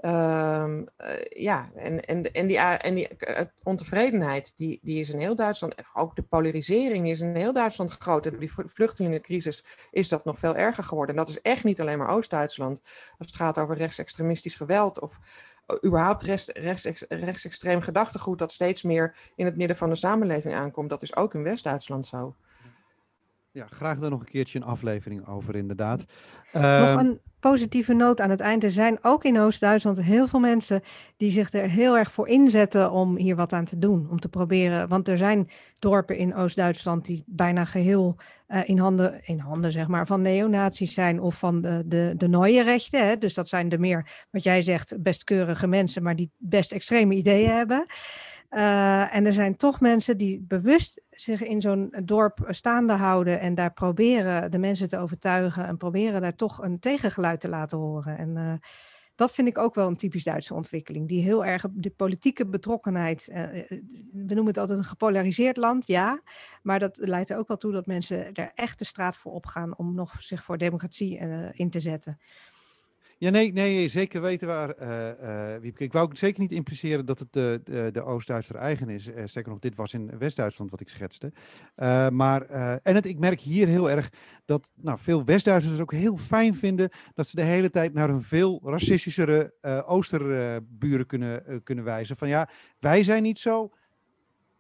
Um, 0.04 0.78
uh, 0.80 0.86
ja, 1.28 1.70
en, 1.74 2.04
en, 2.04 2.32
en 2.32 2.46
die, 2.46 2.58
en 2.58 2.94
die 2.94 3.08
uh, 3.18 3.40
ontevredenheid, 3.62 4.52
die, 4.56 4.80
die 4.82 5.00
is 5.00 5.10
in 5.10 5.18
heel 5.18 5.34
Duitsland, 5.34 5.74
ook 5.94 6.16
de 6.16 6.22
polarisering 6.22 7.08
is 7.08 7.20
in 7.20 7.36
heel 7.36 7.52
Duitsland 7.52 7.90
groot. 7.90 8.24
En 8.24 8.30
door 8.30 8.40
die 8.40 8.52
vluchtelingencrisis 8.52 9.64
is 9.90 10.08
dat 10.08 10.24
nog 10.24 10.38
veel 10.38 10.56
erger 10.56 10.84
geworden. 10.84 11.16
En 11.16 11.20
dat 11.24 11.30
is 11.30 11.40
echt 11.40 11.64
niet 11.64 11.80
alleen 11.80 11.98
maar 11.98 12.10
Oost-Duitsland. 12.10 12.80
Als 13.18 13.26
het 13.26 13.36
gaat 13.36 13.58
over 13.58 13.76
rechtsextremistisch 13.76 14.54
geweld 14.54 15.00
of 15.00 15.18
uh, 15.66 15.76
überhaupt 15.84 16.22
rechts, 16.22 16.48
rechts, 16.48 17.04
rechtsextreem 17.08 17.80
gedachtegoed 17.80 18.38
dat 18.38 18.52
steeds 18.52 18.82
meer 18.82 19.16
in 19.34 19.44
het 19.44 19.56
midden 19.56 19.76
van 19.76 19.88
de 19.88 19.96
samenleving 19.96 20.54
aankomt, 20.54 20.90
dat 20.90 21.02
is 21.02 21.16
ook 21.16 21.34
in 21.34 21.42
West-Duitsland 21.42 22.06
zo. 22.06 22.36
Ja, 23.50 23.66
graag 23.66 23.98
daar 23.98 24.10
nog 24.10 24.20
een 24.20 24.26
keertje 24.26 24.58
een 24.58 24.64
aflevering 24.64 25.28
over, 25.28 25.56
inderdaad. 25.56 26.04
Nog 26.52 26.64
uh, 26.64 26.94
een 26.98 27.20
positieve 27.42 27.92
noot 27.92 28.20
aan 28.20 28.30
het 28.30 28.40
eind. 28.40 28.64
Er 28.64 28.70
zijn 28.70 28.98
ook 29.02 29.24
in 29.24 29.38
Oost-Duitsland 29.38 30.02
heel 30.02 30.28
veel 30.28 30.40
mensen 30.40 30.82
die 31.16 31.30
zich 31.30 31.52
er 31.52 31.68
heel 31.68 31.98
erg 31.98 32.12
voor 32.12 32.28
inzetten 32.28 32.90
om 32.90 33.16
hier 33.16 33.36
wat 33.36 33.52
aan 33.52 33.64
te 33.64 33.78
doen. 33.78 34.06
Om 34.10 34.20
te 34.20 34.28
proberen. 34.28 34.88
Want 34.88 35.08
er 35.08 35.16
zijn 35.16 35.50
dorpen 35.78 36.16
in 36.16 36.34
Oost-Duitsland 36.34 37.04
die 37.04 37.24
bijna 37.26 37.64
geheel 37.64 38.16
uh, 38.48 38.60
in, 38.64 38.78
handen, 38.78 39.20
in 39.24 39.38
handen 39.38 39.72
zeg 39.72 39.88
maar, 39.88 40.06
van 40.06 40.22
neonazies 40.22 40.94
zijn 40.94 41.20
of 41.20 41.38
van 41.38 41.60
de, 41.60 41.82
de, 41.86 42.14
de. 42.16 42.88
Hè? 42.90 43.18
Dus 43.18 43.34
dat 43.34 43.48
zijn 43.48 43.68
de 43.68 43.78
meer, 43.78 44.26
wat 44.30 44.42
jij 44.42 44.62
zegt, 44.62 45.02
best 45.02 45.24
keurige 45.24 45.66
mensen, 45.66 46.02
maar 46.02 46.16
die 46.16 46.30
best 46.36 46.72
extreme 46.72 47.14
ideeën 47.14 47.50
hebben. 47.50 47.86
Uh, 48.54 49.14
en 49.14 49.26
er 49.26 49.32
zijn 49.32 49.56
toch 49.56 49.80
mensen 49.80 50.16
die 50.16 50.40
bewust 50.40 51.02
zich 51.10 51.42
in 51.42 51.60
zo'n 51.60 51.94
dorp 52.04 52.46
staande 52.48 52.92
houden 52.92 53.40
en 53.40 53.54
daar 53.54 53.72
proberen 53.72 54.50
de 54.50 54.58
mensen 54.58 54.88
te 54.88 54.98
overtuigen 54.98 55.66
en 55.66 55.76
proberen 55.76 56.20
daar 56.20 56.34
toch 56.34 56.62
een 56.62 56.78
tegengeluid 56.78 57.40
te 57.40 57.48
laten 57.48 57.78
horen. 57.78 58.18
En 58.18 58.36
uh, 58.36 58.52
dat 59.14 59.32
vind 59.32 59.48
ik 59.48 59.58
ook 59.58 59.74
wel 59.74 59.88
een 59.88 59.96
typisch 59.96 60.24
Duitse 60.24 60.54
ontwikkeling, 60.54 61.08
die 61.08 61.22
heel 61.22 61.44
erg 61.44 61.64
de 61.72 61.90
politieke 61.90 62.46
betrokkenheid, 62.46 63.28
uh, 63.28 63.36
we 64.12 64.34
noemen 64.34 64.46
het 64.46 64.58
altijd 64.58 64.78
een 64.78 64.84
gepolariseerd 64.84 65.56
land, 65.56 65.86
ja, 65.86 66.22
maar 66.62 66.78
dat 66.78 66.98
leidt 67.02 67.30
er 67.30 67.38
ook 67.38 67.48
wel 67.48 67.56
toe 67.56 67.72
dat 67.72 67.86
mensen 67.86 68.32
er 68.32 68.52
echt 68.54 68.78
de 68.78 68.84
straat 68.84 69.16
voor 69.16 69.32
opgaan 69.32 69.78
om 69.78 69.94
nog 69.94 70.22
zich 70.22 70.44
voor 70.44 70.58
democratie 70.58 71.18
in 71.52 71.70
te 71.70 71.80
zetten. 71.80 72.18
Ja, 73.22 73.30
nee, 73.30 73.52
nee, 73.52 73.88
zeker 73.88 74.20
weten 74.20 74.48
waar, 74.48 74.74
uh, 74.82 75.62
uh. 75.62 75.72
Ik 75.76 75.92
wou 75.92 76.16
zeker 76.16 76.40
niet 76.40 76.52
impliceren 76.52 77.06
dat 77.06 77.18
het 77.18 77.32
de, 77.32 77.60
de, 77.92 78.02
Oost-Duitser 78.02 78.56
eigen 78.56 78.88
is. 78.88 79.10
Zeker 79.24 79.50
nog, 79.50 79.58
dit 79.58 79.74
was 79.74 79.94
in 79.94 80.18
West-Duitsland 80.18 80.70
wat 80.70 80.80
ik 80.80 80.88
schetste. 80.88 81.32
maar, 82.12 82.42
en 82.82 82.94
het, 82.94 83.06
ik 83.06 83.18
merk 83.18 83.40
hier 83.40 83.66
heel 83.66 83.90
erg 83.90 84.10
dat 84.44 84.72
nou, 84.74 84.98
veel 84.98 85.24
West-Duitsers 85.24 85.80
ook 85.80 85.92
heel 85.92 86.16
fijn 86.16 86.54
vinden 86.54 86.90
dat 87.14 87.26
ze 87.26 87.36
de 87.36 87.42
hele 87.42 87.70
tijd 87.70 87.92
naar 87.92 88.10
een 88.10 88.22
veel 88.22 88.60
racistischere 88.64 89.54
Oosterburen 89.86 91.06
kunnen, 91.06 91.62
kunnen 91.62 91.84
wijzen. 91.84 92.16
Van 92.16 92.28
ja, 92.28 92.48
wij 92.78 93.02
zijn 93.02 93.22
niet 93.22 93.38
zo, 93.38 93.72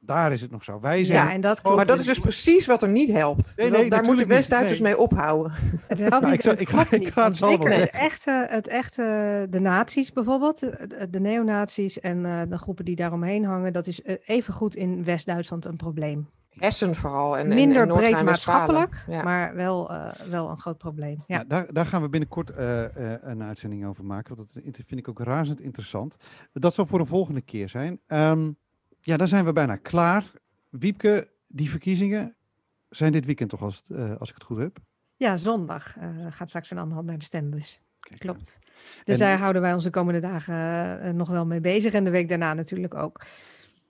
daar 0.04 0.32
is 0.32 0.40
het 0.40 0.50
nog 0.50 0.64
zo. 0.64 0.80
Wij 0.80 1.04
zijn 1.04 1.26
ja, 1.26 1.32
en 1.32 1.40
dat 1.40 1.62
maar 1.62 1.86
dat 1.86 1.98
is 1.98 2.06
dus 2.06 2.18
precies 2.18 2.66
wat 2.66 2.82
er 2.82 2.88
niet 2.88 3.10
helpt. 3.10 3.52
Nee, 3.56 3.70
nee, 3.70 3.90
daar 3.90 4.04
moeten 4.04 4.28
West-Duitsers 4.28 4.80
nee. 4.80 4.92
mee 4.92 5.00
ophouden. 5.00 5.52
Het 5.88 5.98
helpt 5.98 6.20
nou, 6.20 6.30
niet. 6.30 6.44
Ik, 6.44 6.60
ik, 6.60 6.68
ga, 6.68 6.86
ik 6.90 7.08
ga 7.08 7.24
het 7.24 7.36
Zeker 7.36 7.72
het 7.72 7.90
echte, 7.90 8.46
het 8.50 8.68
echte, 8.68 9.46
de 9.50 9.60
nazi's 9.60 10.12
bijvoorbeeld, 10.12 10.58
de, 10.58 11.08
de 11.10 11.20
neonazies 11.20 12.00
en 12.00 12.18
uh, 12.24 12.40
de 12.48 12.58
groepen 12.58 12.84
die 12.84 12.96
daaromheen 12.96 13.44
hangen, 13.44 13.72
dat 13.72 13.86
is 13.86 14.00
uh, 14.00 14.16
evengoed 14.24 14.76
in 14.76 15.04
West-Duitsland 15.04 15.64
een 15.64 15.76
probleem. 15.76 16.28
Hessen 16.48 16.94
vooral. 16.94 17.38
En, 17.38 17.48
Minder 17.48 17.82
en, 17.82 17.90
en 17.90 17.96
breed 17.96 18.22
maatschappelijk, 18.22 19.04
ja. 19.08 19.22
maar 19.22 19.54
wel, 19.54 19.92
uh, 19.92 20.10
wel 20.30 20.50
een 20.50 20.58
groot 20.58 20.78
probleem. 20.78 21.24
Ja. 21.26 21.36
ja 21.38 21.44
daar, 21.44 21.72
daar, 21.72 21.86
gaan 21.86 22.02
we 22.02 22.08
binnenkort 22.08 22.50
uh, 22.50 22.80
uh, 22.80 22.86
een 23.22 23.42
uitzending 23.42 23.86
over 23.86 24.04
maken. 24.04 24.36
Want 24.36 24.48
dat 24.52 24.62
vind 24.86 25.00
ik 25.00 25.08
ook 25.08 25.20
razend 25.20 25.60
interessant. 25.60 26.16
Dat 26.52 26.74
zal 26.74 26.86
voor 26.86 27.00
een 27.00 27.06
volgende 27.06 27.40
keer 27.40 27.68
zijn. 27.68 28.00
Um, 28.06 28.56
ja, 29.02 29.16
dan 29.16 29.28
zijn 29.28 29.44
we 29.44 29.52
bijna 29.52 29.76
klaar. 29.76 30.30
Wiepke, 30.70 31.28
die 31.46 31.70
verkiezingen 31.70 32.36
zijn 32.88 33.12
dit 33.12 33.24
weekend 33.24 33.50
toch, 33.50 33.62
als, 33.62 33.82
uh, 33.88 34.16
als 34.16 34.28
ik 34.28 34.34
het 34.34 34.44
goed 34.44 34.58
heb? 34.58 34.78
Ja, 35.16 35.36
zondag 35.36 35.96
uh, 35.96 36.26
gaat 36.30 36.48
straks 36.48 36.70
een 36.70 36.78
ander 36.78 36.94
hand 36.94 37.06
naar 37.06 37.18
de 37.18 37.24
stembus. 37.24 37.80
Kijk, 38.00 38.20
Klopt. 38.20 38.58
Dus 39.04 39.14
en, 39.14 39.26
daar 39.26 39.38
houden 39.38 39.62
wij 39.62 39.72
onze 39.72 39.90
komende 39.90 40.20
dagen 40.20 40.54
uh, 41.06 41.12
nog 41.12 41.28
wel 41.28 41.46
mee 41.46 41.60
bezig. 41.60 41.92
En 41.92 42.04
de 42.04 42.10
week 42.10 42.28
daarna 42.28 42.54
natuurlijk 42.54 42.94
ook. 42.94 43.24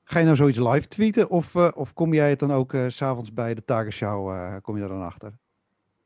Ga 0.04 0.18
je 0.18 0.24
nou 0.24 0.36
zoiets 0.36 0.58
live 0.58 0.88
tweeten? 0.88 1.30
Of, 1.30 1.56
of 1.56 1.92
kom 1.92 2.14
jij 2.14 2.30
het 2.30 2.38
dan 2.38 2.52
ook 2.52 2.76
s 2.88 2.96
s'avonds 2.96 3.32
bij 3.32 3.54
de 3.54 3.64
Tagenshow, 3.64 4.60
kom 4.60 4.74
je 4.74 4.80
daar 4.80 4.90
dan 4.90 5.02
achter? 5.02 5.32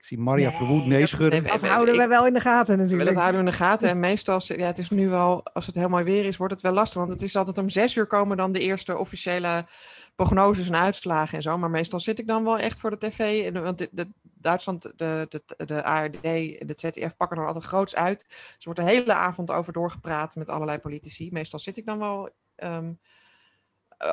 Zie 0.07 0.19
Maria 0.19 0.49
nee, 0.49 0.57
verwoed 0.57 0.87
nee 0.87 1.07
schudden. 1.07 1.43
Dat, 1.43 1.61
dat 1.61 1.71
houden 1.71 1.97
we 1.97 2.07
wel 2.07 2.27
in 2.27 2.33
de 2.33 2.41
gaten 2.41 2.79
natuurlijk. 2.79 3.09
Dat 3.09 3.19
houden 3.19 3.41
we 3.41 3.47
in 3.47 3.53
de 3.53 3.59
gaten. 3.59 3.89
En 3.89 4.01
meestal, 4.01 4.41
ja, 4.47 4.67
het 4.67 4.79
is 4.79 4.91
nu 4.91 5.09
wel, 5.09 5.45
als 5.45 5.67
het 5.67 5.75
heel 5.75 5.89
mooi 5.89 6.05
weer 6.05 6.25
is, 6.25 6.37
wordt 6.37 6.53
het 6.53 6.63
wel 6.63 6.73
lastig. 6.73 6.99
Want 6.99 7.13
het 7.13 7.23
is 7.23 7.37
altijd 7.37 7.59
om 7.59 7.69
zes 7.69 7.97
uur 7.97 8.07
komen 8.07 8.37
dan 8.37 8.53
de 8.53 8.61
eerste 8.61 8.97
officiële 8.97 9.67
prognoses 10.15 10.69
en 10.69 10.77
uitslagen 10.77 11.37
en 11.37 11.43
zo. 11.43 11.59
Maar 11.59 11.71
meestal 11.71 12.01
zit 12.01 12.19
ik 12.19 12.27
dan 12.27 12.45
wel 12.45 12.59
echt 12.59 12.81
voor 12.81 12.91
de 12.91 12.99
tv. 12.99 13.53
Want 13.53 13.79
de, 13.79 13.89
de 13.93 14.09
Duitsland, 14.23 14.83
de, 14.83 15.27
de, 15.29 15.67
de 15.67 15.85
ARD, 15.85 16.23
de 16.23 16.73
ZDF 16.75 17.17
pakken 17.17 17.39
er 17.39 17.47
altijd 17.47 17.65
groots 17.65 17.95
uit. 17.95 18.25
Dus 18.29 18.39
er 18.39 18.65
wordt 18.65 18.81
de 18.81 18.87
hele 18.87 19.15
avond 19.15 19.51
over 19.51 19.73
doorgepraat 19.73 20.37
met 20.37 20.51
allerlei 20.51 20.79
politici. 20.79 21.29
Meestal 21.33 21.59
zit 21.59 21.77
ik 21.77 21.87
dan 21.87 21.99
wel... 21.99 22.31
Um, 22.57 23.01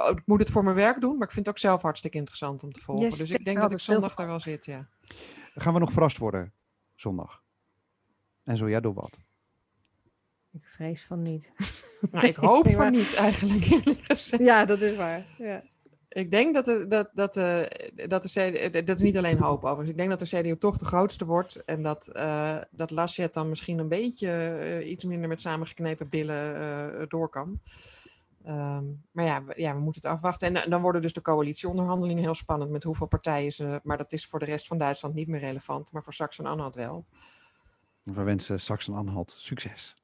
ik 0.10 0.22
moet 0.26 0.40
het 0.40 0.50
voor 0.50 0.64
mijn 0.64 0.76
werk 0.76 1.02
doen, 1.02 1.18
maar 1.18 1.28
ik 1.28 1.34
vind 1.34 1.46
het 1.46 1.56
ook 1.56 1.62
zelf 1.62 1.82
hartstikke 1.82 2.18
interessant 2.18 2.64
om 2.64 2.72
te 2.72 2.80
volgen. 2.80 3.06
Yes, 3.06 3.18
dus 3.18 3.32
ik 3.32 3.46
denk 3.46 3.60
dat 3.60 3.72
ik 3.72 3.80
zondag 3.80 4.16
daar 4.16 4.28
wel 4.28 4.40
zit, 4.40 4.66
ja. 4.66 4.88
Gaan 5.56 5.74
we 5.74 5.80
nog 5.80 5.92
verrast 5.92 6.18
worden 6.18 6.54
zondag? 6.96 7.42
En 8.44 8.58
zo 8.58 8.68
ja, 8.68 8.80
door 8.80 8.94
wat? 8.94 9.20
Ik 10.52 10.66
vrees 10.66 11.06
van 11.06 11.22
niet. 11.22 11.50
Nou, 12.12 12.28
ik 12.28 12.36
hoop 12.36 12.64
Nee, 12.64 12.76
van 12.76 12.92
niet 12.92 13.14
eigenlijk, 13.14 13.66
eerlijk 13.66 14.00
gezegd. 14.04 14.44
Ja, 14.44 14.66
dat 14.66 14.82
is 14.82 14.96
waar. 14.96 15.26
Ja. 15.38 15.64
Ik 16.10 16.32
denk 16.32 16.54
dat 16.54 16.66
de, 16.66 16.88
dat, 16.88 17.10
dat, 17.14 17.34
de, 17.34 17.92
dat 18.08 18.24
de 18.24 18.30
CDU, 18.30 18.84
dat 18.84 18.98
is 18.98 19.04
niet 19.04 19.18
alleen 19.18 19.38
hoop 19.38 19.64
overigens. 19.64 19.90
Ik 19.90 19.98
denk 19.98 20.10
dat 20.10 20.20
de 20.20 20.38
CDU 20.38 20.56
toch 20.56 20.78
de 20.78 20.86
grootste 20.86 21.26
wordt 21.26 21.66
en 21.66 21.84
dat, 21.84 22.08
eh 22.08 22.58
dat 22.72 22.92
Laschet 22.92 23.34
dan 23.34 23.50
misschien 23.50 23.78
een 23.80 23.88
beetje 23.88 24.30
eh, 24.30 24.90
iets 24.90 25.04
minder 25.04 25.30
met 25.30 25.42
samengeknepen 25.42 26.10
billen 26.10 26.56
eh, 26.56 27.06
door 27.08 27.30
kan. 27.30 27.58
Ehm, 28.44 28.86
maar 29.12 29.26
ja 29.26 29.44
we, 29.44 29.54
ja, 29.58 29.74
we 29.74 29.80
moeten 29.80 30.02
het 30.02 30.12
afwachten. 30.12 30.48
En, 30.48 30.64
eh, 30.64 30.70
dan 30.70 30.82
worden 30.82 31.02
dus 31.02 31.14
de 31.14 31.22
coalitieonderhandelingen 31.22 32.24
heel 32.24 32.34
spannend 32.34 32.72
met 32.72 32.84
hoeveel 32.84 33.08
partijen 33.08 33.52
ze. 33.52 33.80
Maar 33.84 33.98
dat 33.98 34.12
is 34.12 34.26
voor 34.26 34.40
de 34.40 34.46
rest 34.46 34.68
van 34.68 34.78
Duitsland 34.78 35.16
niet 35.16 35.28
meer 35.28 35.40
relevant, 35.40 35.92
maar 35.92 36.04
voor 36.04 36.14
Sachsen-Anhalt 36.14 36.76
wel. 36.76 37.06
We 38.04 38.24
wensen 38.24 38.60
Saxen-Anhalt 38.60 39.36
succes. 39.40 39.96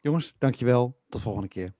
Jongens, 0.00 0.34
dankjewel. 0.38 1.00
Tot 1.08 1.20
volgende 1.20 1.48
keer. 1.48 1.74